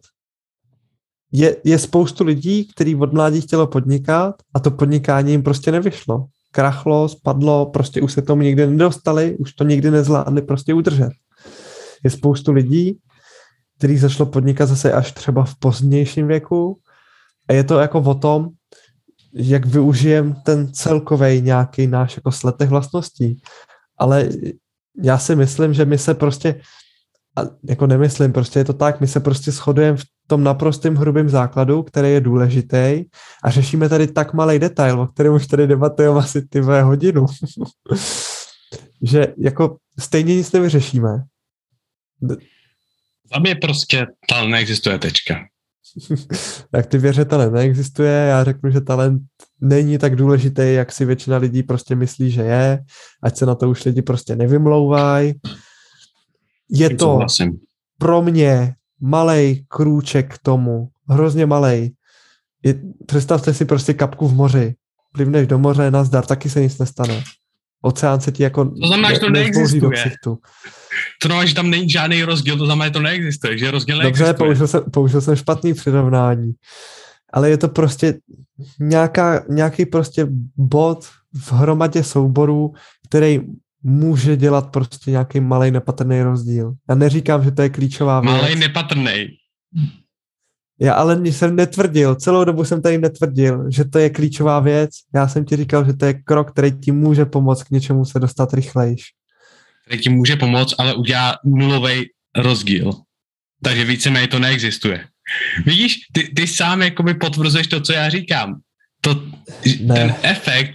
Je, 1.31 1.55
je 1.63 1.79
spoustu 1.79 2.23
lidí, 2.23 2.65
kteří 2.65 2.95
od 2.95 3.13
mládí 3.13 3.41
chtělo 3.41 3.67
podnikat 3.67 4.35
a 4.53 4.59
to 4.59 4.71
podnikání 4.71 5.31
jim 5.31 5.43
prostě 5.43 5.71
nevyšlo. 5.71 6.25
Krachlo, 6.51 7.09
spadlo, 7.09 7.65
prostě 7.65 8.01
už 8.01 8.13
se 8.13 8.21
tomu 8.21 8.41
nikdy 8.41 8.67
nedostali, 8.67 9.37
už 9.37 9.53
to 9.53 9.63
nikdy 9.63 9.91
nezvládli 9.91 10.41
prostě 10.41 10.73
udržet. 10.73 11.11
Je 12.03 12.09
spoustu 12.09 12.51
lidí, 12.51 12.97
který 13.77 13.97
začalo 13.97 14.29
podnikat 14.29 14.69
zase 14.69 14.93
až 14.93 15.11
třeba 15.11 15.43
v 15.43 15.55
pozdějším 15.59 16.27
věku 16.27 16.79
a 17.49 17.53
je 17.53 17.63
to 17.63 17.79
jako 17.79 17.99
o 17.99 18.13
tom, 18.13 18.49
jak 19.33 19.65
využijem 19.65 20.35
ten 20.45 20.73
celkový 20.73 21.41
nějaký 21.41 21.87
náš 21.87 22.15
jako 22.15 22.31
sletech 22.31 22.69
vlastností. 22.69 23.41
Ale 23.97 24.29
já 25.03 25.17
si 25.17 25.35
myslím, 25.35 25.73
že 25.73 25.85
my 25.85 25.97
se 25.97 26.13
prostě, 26.13 26.61
a 27.35 27.41
jako 27.69 27.87
nemyslím, 27.87 28.33
prostě 28.33 28.59
je 28.59 28.65
to 28.65 28.73
tak, 28.73 29.01
my 29.01 29.07
se 29.07 29.19
prostě 29.19 29.51
shodujeme 29.51 29.97
v 29.97 30.03
tom 30.27 30.43
naprostém 30.43 30.95
hrubém 30.95 31.29
základu, 31.29 31.83
který 31.83 32.11
je 32.11 32.21
důležitý 32.21 33.03
a 33.43 33.49
řešíme 33.49 33.89
tady 33.89 34.07
tak 34.07 34.33
malý 34.33 34.59
detail, 34.59 35.01
o 35.01 35.07
kterém 35.07 35.33
už 35.33 35.47
tady 35.47 35.67
debatujeme 35.67 36.19
asi 36.19 36.47
ty 36.47 36.59
hodinu. 36.59 37.25
že 39.01 39.33
jako 39.37 39.77
stejně 39.99 40.35
nic 40.35 40.51
nevyřešíme. 40.51 41.09
Tam 43.33 43.45
je 43.45 43.55
prostě, 43.55 44.05
tam 44.29 44.49
neexistuje 44.49 44.99
tečka. 44.99 45.35
tak 46.71 46.85
ty 46.85 46.97
věře 46.97 47.25
talent 47.25 47.53
neexistuje, 47.53 48.11
já 48.11 48.43
řeknu, 48.43 48.71
že 48.71 48.81
talent 48.81 49.21
není 49.61 49.97
tak 49.97 50.15
důležitý, 50.15 50.73
jak 50.73 50.91
si 50.91 51.05
většina 51.05 51.37
lidí 51.37 51.63
prostě 51.63 51.95
myslí, 51.95 52.31
že 52.31 52.41
je, 52.41 52.83
ať 53.23 53.37
se 53.37 53.45
na 53.45 53.55
to 53.55 53.69
už 53.69 53.85
lidi 53.85 54.01
prostě 54.01 54.35
nevymlouvají. 54.35 55.33
Je 56.69 56.95
to 56.95 57.19
pro 57.97 58.21
mě 58.21 58.73
malý 59.01 59.65
krůček 59.67 60.33
k 60.33 60.37
tomu, 60.37 60.87
hrozně 61.09 61.45
malý. 61.45 61.93
představte 63.05 63.53
si 63.53 63.65
prostě 63.65 63.93
kapku 63.93 64.27
v 64.27 64.33
moři, 64.33 64.75
plivneš 65.13 65.47
do 65.47 65.59
moře, 65.59 65.91
nazdar, 65.91 66.25
taky 66.25 66.49
se 66.49 66.61
nic 66.61 66.77
nestane. 66.77 67.23
Oceán 67.81 68.21
se 68.21 68.31
ti 68.31 68.43
jako 68.43 68.65
to 68.65 68.87
znamená, 68.87 69.13
že 69.13 69.19
to 69.19 69.29
neexistuje. 69.29 69.81
Do 69.81 69.89
ksichtu. 69.89 70.37
To 71.21 71.27
znamená, 71.27 71.45
že 71.45 71.55
tam 71.55 71.69
není 71.69 71.89
žádný 71.89 72.23
rozdíl, 72.23 72.57
to 72.57 72.65
znamená, 72.65 72.85
že 72.85 72.91
to 72.91 73.01
neexistuje, 73.01 73.57
že 73.57 73.71
rozdíl 73.71 73.97
neexistuje. 73.97 74.27
Dobře, 74.27 74.43
použil 74.43 74.67
jsem, 74.67 74.83
použil 74.91 75.21
jsem 75.21 75.35
špatný 75.35 75.73
přirovnání, 75.73 76.51
ale 77.33 77.49
je 77.49 77.57
to 77.57 77.67
prostě 77.67 78.19
nějaká, 78.79 79.45
nějaký 79.49 79.85
prostě 79.85 80.27
bod 80.57 81.05
v 81.35 81.51
hromadě 81.51 82.03
souborů, 82.03 82.73
který 83.07 83.41
může 83.83 84.35
dělat 84.35 84.71
prostě 84.71 85.11
nějaký 85.11 85.39
malý 85.39 85.71
nepatrný 85.71 86.21
rozdíl. 86.21 86.73
Já 86.89 86.95
neříkám, 86.95 87.43
že 87.43 87.51
to 87.51 87.61
je 87.61 87.69
klíčová 87.69 88.19
věc. 88.21 88.41
Malý 88.41 88.55
nepatrný. 88.55 89.27
Já 90.79 90.93
ale 90.93 91.25
jsem 91.25 91.55
netvrdil, 91.55 92.15
celou 92.15 92.43
dobu 92.43 92.65
jsem 92.65 92.81
tady 92.81 92.97
netvrdil, 92.97 93.65
že 93.71 93.85
to 93.85 93.99
je 93.99 94.09
klíčová 94.09 94.59
věc. 94.59 94.89
Já 95.15 95.27
jsem 95.27 95.45
ti 95.45 95.55
říkal, 95.55 95.85
že 95.85 95.93
to 95.93 96.05
je 96.05 96.13
krok, 96.13 96.51
který 96.51 96.71
ti 96.71 96.91
může 96.91 97.25
pomoct 97.25 97.63
k 97.63 97.69
něčemu 97.69 98.05
se 98.05 98.19
dostat 98.19 98.53
rychlejš. 98.53 99.01
Který 99.85 100.01
ti 100.01 100.09
může 100.09 100.35
pomoct, 100.35 100.75
ale 100.77 100.93
udělá 100.93 101.37
nulový 101.45 102.05
rozdíl. 102.35 102.91
Takže 103.63 103.85
víceméně 103.85 104.27
to 104.27 104.39
neexistuje. 104.39 105.07
Vidíš, 105.65 105.97
ty, 106.13 106.23
ty 106.23 106.47
sám 106.47 106.81
jakoby 106.81 107.13
potvrzuješ 107.13 107.67
to, 107.67 107.81
co 107.81 107.93
já 107.93 108.09
říkám. 108.09 108.55
To, 109.01 109.23
ne. 109.81 109.95
ten 109.95 110.15
efekt, 110.21 110.71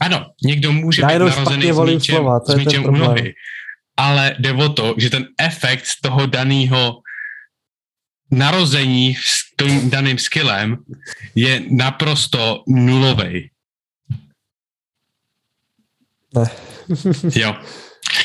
ano, 0.00 0.26
někdo 0.44 0.72
může 0.72 1.02
já 1.02 1.08
být 1.08 1.18
narozený 1.18 1.72
s 1.72 1.80
míčem, 1.80 2.16
slova, 2.16 2.40
s 2.40 2.54
míčem 2.54 2.84
u 2.84 2.90
nohy, 2.90 3.34
ale 3.96 4.36
jde 4.38 4.52
o 4.52 4.68
to, 4.68 4.94
že 4.98 5.10
ten 5.10 5.26
efekt 5.40 5.86
z 5.86 6.00
toho 6.00 6.26
daného 6.26 6.98
narození 8.30 9.14
s 9.14 9.54
tím 9.60 9.90
daným 9.90 10.18
skillem 10.18 10.76
je 11.34 11.62
naprosto 11.70 12.62
nulový. 12.68 13.50
Ne. 16.34 16.44
jo. 17.34 17.56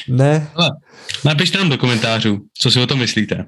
Ne. 0.08 0.52
Ale 0.56 0.70
napište 1.26 1.58
nám 1.58 1.70
do 1.70 1.78
komentářů, 1.78 2.40
co 2.58 2.72
si 2.72 2.80
o 2.80 2.88
tom 2.88 3.00
myslíte. 3.00 3.46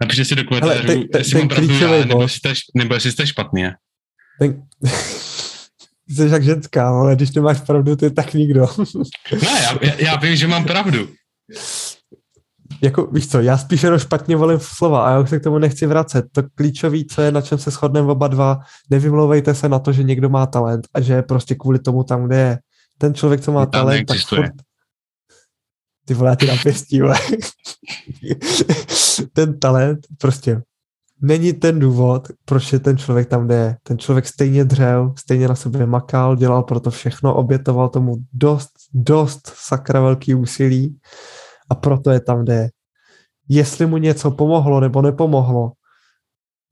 Napište 0.00 0.24
si 0.24 0.34
do 0.34 0.44
komentářů, 0.44 0.72
Hele, 0.72 0.86
ten, 0.86 1.08
ten, 1.08 1.20
jestli 1.20 1.38
mám 1.38 1.48
pravdu 1.48 1.74
já, 1.74 1.90
nebo, 1.90 2.22
jestli 2.22 2.38
jste, 2.38 2.52
nebo 2.74 2.94
jestli 2.94 3.12
jste 3.12 3.26
špatný. 3.26 3.64
Ten, 4.38 4.62
jsi 6.08 6.28
jak 6.28 6.44
ženská, 6.44 6.88
ale 6.88 7.16
když 7.16 7.30
nemáš 7.30 7.60
pravdu, 7.60 7.96
ty 7.96 8.10
tak 8.10 8.34
nikdo. 8.34 8.68
ne, 9.42 9.62
já, 9.62 9.94
já 9.98 10.16
vím, 10.16 10.36
že 10.36 10.46
mám 10.46 10.64
pravdu 10.64 11.08
jako 12.82 13.06
víš 13.06 13.28
co, 13.28 13.40
já 13.40 13.58
spíš 13.58 13.82
jenom 13.82 13.98
špatně 13.98 14.36
volím 14.36 14.58
slova 14.60 15.06
a 15.06 15.10
já 15.10 15.20
už 15.20 15.30
se 15.30 15.40
k 15.40 15.42
tomu 15.42 15.58
nechci 15.58 15.86
vracet. 15.86 16.24
To 16.32 16.42
klíčové, 16.54 16.98
co 17.10 17.22
je, 17.22 17.32
na 17.32 17.40
čem 17.40 17.58
se 17.58 17.70
shodneme 17.70 18.12
oba 18.12 18.28
dva, 18.28 18.58
nevymlouvejte 18.90 19.54
se 19.54 19.68
na 19.68 19.78
to, 19.78 19.92
že 19.92 20.02
někdo 20.02 20.28
má 20.28 20.46
talent 20.46 20.88
a 20.94 21.00
že 21.00 21.12
je 21.12 21.22
prostě 21.22 21.54
kvůli 21.54 21.78
tomu 21.78 22.04
tam, 22.04 22.26
kde 22.26 22.36
je. 22.36 22.58
Ten 22.98 23.14
člověk, 23.14 23.40
co 23.40 23.52
má 23.52 23.66
talent, 23.66 23.94
neexistuje. 23.94 24.42
tak 24.42 24.50
furt... 24.50 24.62
Ty 26.04 26.14
vole, 26.14 26.36
ty 26.36 26.46
napěstí, 26.46 27.00
ten 29.32 29.58
talent 29.58 30.06
prostě 30.18 30.62
není 31.20 31.52
ten 31.52 31.78
důvod, 31.78 32.28
proč 32.44 32.72
je 32.72 32.78
ten 32.78 32.98
člověk 32.98 33.28
tam, 33.28 33.46
kde 33.46 33.54
je. 33.54 33.76
Ten 33.82 33.98
člověk 33.98 34.26
stejně 34.26 34.64
dřel, 34.64 35.14
stejně 35.18 35.48
na 35.48 35.54
sobě 35.54 35.86
makal, 35.86 36.36
dělal 36.36 36.62
pro 36.62 36.80
to 36.80 36.90
všechno, 36.90 37.34
obětoval 37.34 37.88
tomu 37.88 38.16
dost, 38.32 38.70
dost 38.94 39.52
sakra 39.54 40.00
velký 40.00 40.34
úsilí 40.34 40.98
a 41.70 41.74
proto 41.74 42.10
je 42.10 42.20
tam, 42.20 42.44
je. 42.48 42.70
Jestli 43.48 43.86
mu 43.86 43.96
něco 43.96 44.30
pomohlo 44.30 44.80
nebo 44.80 45.02
nepomohlo, 45.02 45.72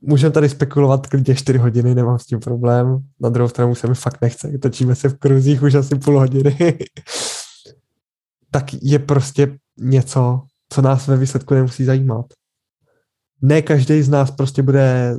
můžeme 0.01 0.33
tady 0.33 0.49
spekulovat 0.49 1.07
klidně 1.07 1.35
4 1.35 1.59
hodiny, 1.59 1.95
nemám 1.95 2.19
s 2.19 2.27
tím 2.27 2.41
problém. 2.41 2.99
Na 3.21 3.29
druhou 3.29 3.49
stranu 3.49 3.75
se 3.75 3.87
mi 3.87 3.95
fakt 3.95 4.19
nechce. 4.23 4.59
Točíme 4.59 4.95
se 4.95 5.09
v 5.09 5.19
kruzích 5.19 5.63
už 5.63 5.75
asi 5.75 5.95
půl 5.95 6.19
hodiny. 6.19 6.79
tak 8.51 8.65
je 8.83 8.99
prostě 8.99 9.59
něco, 9.79 10.41
co 10.73 10.83
nás 10.83 11.07
ve 11.07 11.17
výsledku 11.17 11.55
nemusí 11.55 11.85
zajímat. 11.85 12.27
Ne 13.43 13.63
každý 13.63 14.03
z 14.03 14.09
nás 14.09 14.31
prostě 14.31 14.63
bude 14.63 15.17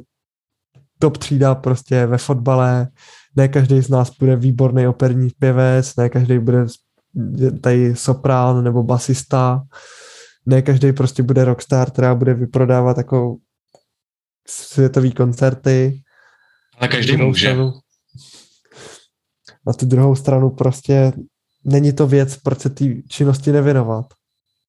top 1.00 1.18
třída 1.18 1.56
prostě 1.56 2.06
ve 2.06 2.18
fotbale, 2.18 2.88
ne 3.36 3.48
každý 3.48 3.82
z 3.82 3.90
nás 3.90 4.12
bude 4.20 4.36
výborný 4.36 4.88
operní 4.88 5.30
pěvec, 5.40 5.96
ne 5.96 6.10
každý 6.10 6.40
bude 6.40 6.66
tady 7.62 7.96
soprán 7.96 8.64
nebo 8.64 8.84
basista. 8.84 9.64
Ne 10.46 10.62
každý 10.62 10.94
prostě 10.94 11.24
bude 11.24 11.46
rockstar, 11.46 11.92
která 11.92 12.16
bude 12.16 12.34
vyprodávat 12.34 12.98
jako 12.98 13.38
světový 14.48 15.12
koncerty. 15.12 16.02
Ale 16.78 16.88
každý 16.88 17.18
může. 17.18 17.56
na 19.68 19.74
tu 19.74 19.86
druhou 19.86 20.16
stranu 20.16 20.50
prostě 20.50 21.14
není 21.64 21.94
to 21.94 22.08
věc, 22.08 22.38
proč 22.38 22.60
se 22.60 22.70
té 22.70 22.86
činnosti 23.10 23.52
nevěnovat. 23.52 24.06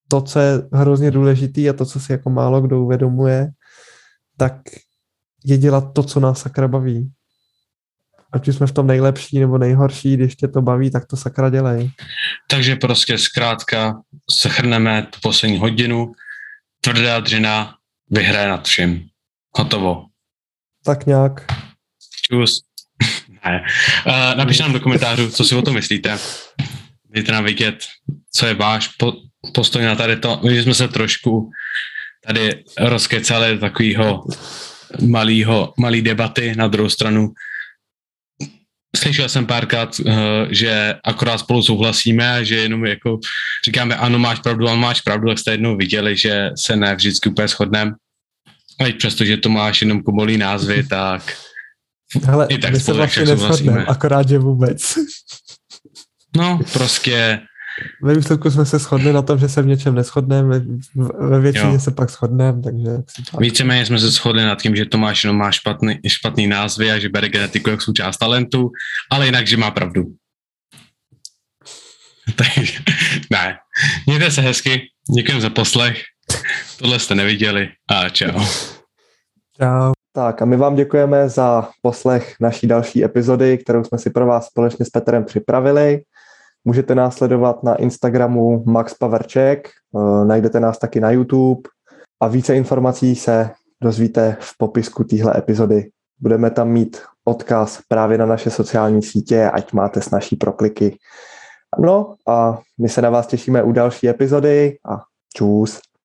To, 0.09 0.21
co 0.21 0.39
je 0.39 0.63
hrozně 0.73 1.11
důležitý 1.11 1.71
a 1.71 1.73
to, 1.73 1.85
co 1.87 2.01
si 2.01 2.13
jako 2.13 2.31
málo 2.31 2.61
kdo 2.61 2.83
uvědomuje, 2.83 3.49
tak 4.37 4.61
je 5.45 5.59
dělat 5.59 5.93
to, 5.93 6.03
co 6.03 6.21
nás 6.21 6.41
sakra 6.41 6.69
baví. 6.69 7.13
Ať 8.33 8.49
už 8.49 8.57
jsme 8.57 8.67
v 8.67 8.73
tom 8.73 8.87
nejlepší 8.87 9.39
nebo 9.39 9.59
nejhorší, 9.59 10.17
když 10.17 10.37
tě 10.37 10.49
to 10.49 10.63
baví, 10.63 10.91
tak 10.91 11.07
to 11.07 11.17
sakra 11.17 11.51
dělej. 11.51 11.91
Takže 12.51 12.77
prostě 12.77 13.19
zkrátka 13.19 13.95
shrneme 14.43 15.07
tu 15.11 15.19
poslední 15.23 15.59
hodinu, 15.59 16.13
tvrdá 16.81 17.21
dřina 17.21 17.75
vyhraje 18.11 18.49
nad 18.49 18.67
vším. 18.67 19.09
Hotovo. 19.57 20.05
Tak 20.85 21.07
nějak. 21.07 21.45
Čus. 22.31 22.63
ne. 23.45 23.63
Uh, 24.07 24.39
napište 24.39 24.63
nám 24.63 24.73
do 24.73 24.81
komentářů, 24.81 25.31
co 25.31 25.45
si 25.45 25.55
o 25.55 25.63
tom 25.63 25.75
myslíte. 25.75 26.19
Dejte 27.11 27.33
nám 27.33 27.45
vědět, 27.45 27.85
co 28.33 28.47
je 28.47 28.55
váš 28.55 28.89
po, 28.89 29.13
postoj 29.55 29.85
na 29.85 29.95
tady 29.95 30.17
to. 30.17 30.41
My 30.45 30.63
jsme 30.63 30.75
se 30.75 30.89
trošku 30.89 31.51
tady 32.27 32.65
rozkecali 32.79 33.59
takového 33.59 34.25
malého, 35.01 35.75
malý 35.79 36.03
debaty 36.03 36.55
na 36.57 36.69
druhou 36.69 36.89
stranu. 36.89 37.33
Slyšel 38.97 39.29
jsem 39.29 39.47
párkrát, 39.47 39.99
uh, 39.99 40.15
že 40.51 40.95
akorát 41.05 41.39
spolu 41.39 41.63
souhlasíme, 41.63 42.45
že 42.45 42.57
jenom 42.57 42.87
jako 42.87 43.19
říkáme, 43.65 43.97
ano, 43.97 44.19
máš 44.19 44.41
pravdu, 44.41 44.69
ano, 44.69 44.77
máš 44.77 45.01
pravdu, 45.01 45.29
tak 45.29 45.39
jste 45.39 45.51
jednou 45.51 45.77
viděli, 45.77 46.17
že 46.17 46.51
se 46.59 46.77
ne 46.77 46.95
vždycky 46.95 47.29
úplně 47.29 47.49
shodneme. 47.49 47.93
A 48.81 48.87
i 48.87 48.93
přesto, 48.93 49.25
že 49.25 49.37
to 49.37 49.49
máš 49.49 49.83
jenom 49.83 50.03
komolý 50.03 50.37
názvy, 50.39 50.83
tak 50.89 51.37
Hele, 52.25 52.47
i 52.49 52.59
tak 52.59 52.73
my 52.73 52.81
se 52.81 52.93
vlastně 52.93 53.25
neschodneme, 53.25 53.85
akorát, 53.85 54.29
že 54.29 54.39
vůbec. 54.39 54.99
No, 56.37 56.61
prostě 56.73 57.41
ve 58.03 58.15
výsledku 58.15 58.51
jsme 58.51 58.67
se 58.67 58.79
shodli 58.79 59.13
na 59.13 59.23
tom, 59.23 59.39
že 59.39 59.49
se 59.49 59.63
v 59.63 59.67
něčem 59.67 59.95
neschodneme, 59.95 60.61
ve 61.19 61.41
většině 61.41 61.73
jo. 61.73 61.81
se 61.81 61.91
pak 61.91 62.11
shodneme, 62.11 62.63
takže... 62.63 62.91
Víceméně 63.39 63.87
jsme 63.87 63.99
se 63.99 64.11
shodli 64.11 64.45
nad 64.45 64.63
tím, 64.63 64.77
že 64.77 64.85
Tomáš 64.85 65.25
jenom 65.25 65.37
má 65.37 65.51
špatný, 65.53 66.01
špatný 66.07 66.47
názvy 66.47 66.91
a 66.91 66.99
že 66.99 67.09
bere 67.09 67.29
genetiku 67.29 67.71
jako 67.71 67.83
součást 67.83 68.17
talentu, 68.17 68.71
ale 69.11 69.27
jinak, 69.27 69.47
že 69.47 69.57
má 69.57 69.71
pravdu. 69.71 70.05
takže, 72.37 72.79
ne. 73.31 73.57
Mějte 74.07 74.31
se 74.31 74.41
hezky, 74.41 74.83
děkujeme 75.17 75.41
za 75.41 75.51
poslech, 75.51 76.03
tohle 76.79 76.99
jste 76.99 77.15
neviděli 77.15 77.69
a 77.91 78.09
čau. 78.09 78.45
Čau. 79.61 79.93
Tak 80.13 80.43
a 80.43 80.45
my 80.45 80.57
vám 80.57 80.77
děkujeme 80.77 81.29
za 81.29 81.69
poslech 81.83 82.35
naší 82.41 82.67
další 82.67 83.05
epizody, 83.05 83.59
kterou 83.59 83.85
jsme 83.85 83.99
si 83.99 84.11
pro 84.11 84.27
vás 84.27 84.47
společně 84.47 84.85
s 84.85 84.91
Petrem 84.91 85.25
připravili. 85.25 86.03
Můžete 86.69 86.95
nás 86.95 87.17
sledovat 87.17 87.63
na 87.63 87.75
Instagramu 87.75 88.65
Max 88.67 88.95
Paverček, 88.95 89.69
eh, 89.69 90.25
najdete 90.25 90.61
nás 90.61 90.79
taky 90.79 91.01
na 91.01 91.11
YouTube 91.11 91.61
a 92.21 92.29
více 92.29 92.57
informací 92.57 93.15
se 93.15 93.51
dozvíte 93.83 94.37
v 94.41 94.59
popisku 94.59 95.05
téhle 95.05 95.39
epizody. 95.39 95.91
Budeme 96.21 96.51
tam 96.51 96.69
mít 96.69 97.03
odkaz 97.25 97.81
právě 97.89 98.19
na 98.19 98.27
naše 98.27 98.51
sociální 98.51 99.03
sítě, 99.03 99.51
ať 99.51 99.73
máte 99.73 100.03
s 100.03 100.11
naší 100.11 100.37
prokliky. 100.37 100.99
No 101.79 102.15
a 102.29 102.59
my 102.81 102.89
se 102.89 103.03
na 103.03 103.11
vás 103.11 103.27
těšíme 103.27 103.63
u 103.63 103.73
další 103.73 104.09
epizody 104.09 104.79
a 104.89 105.01
čus. 105.35 105.81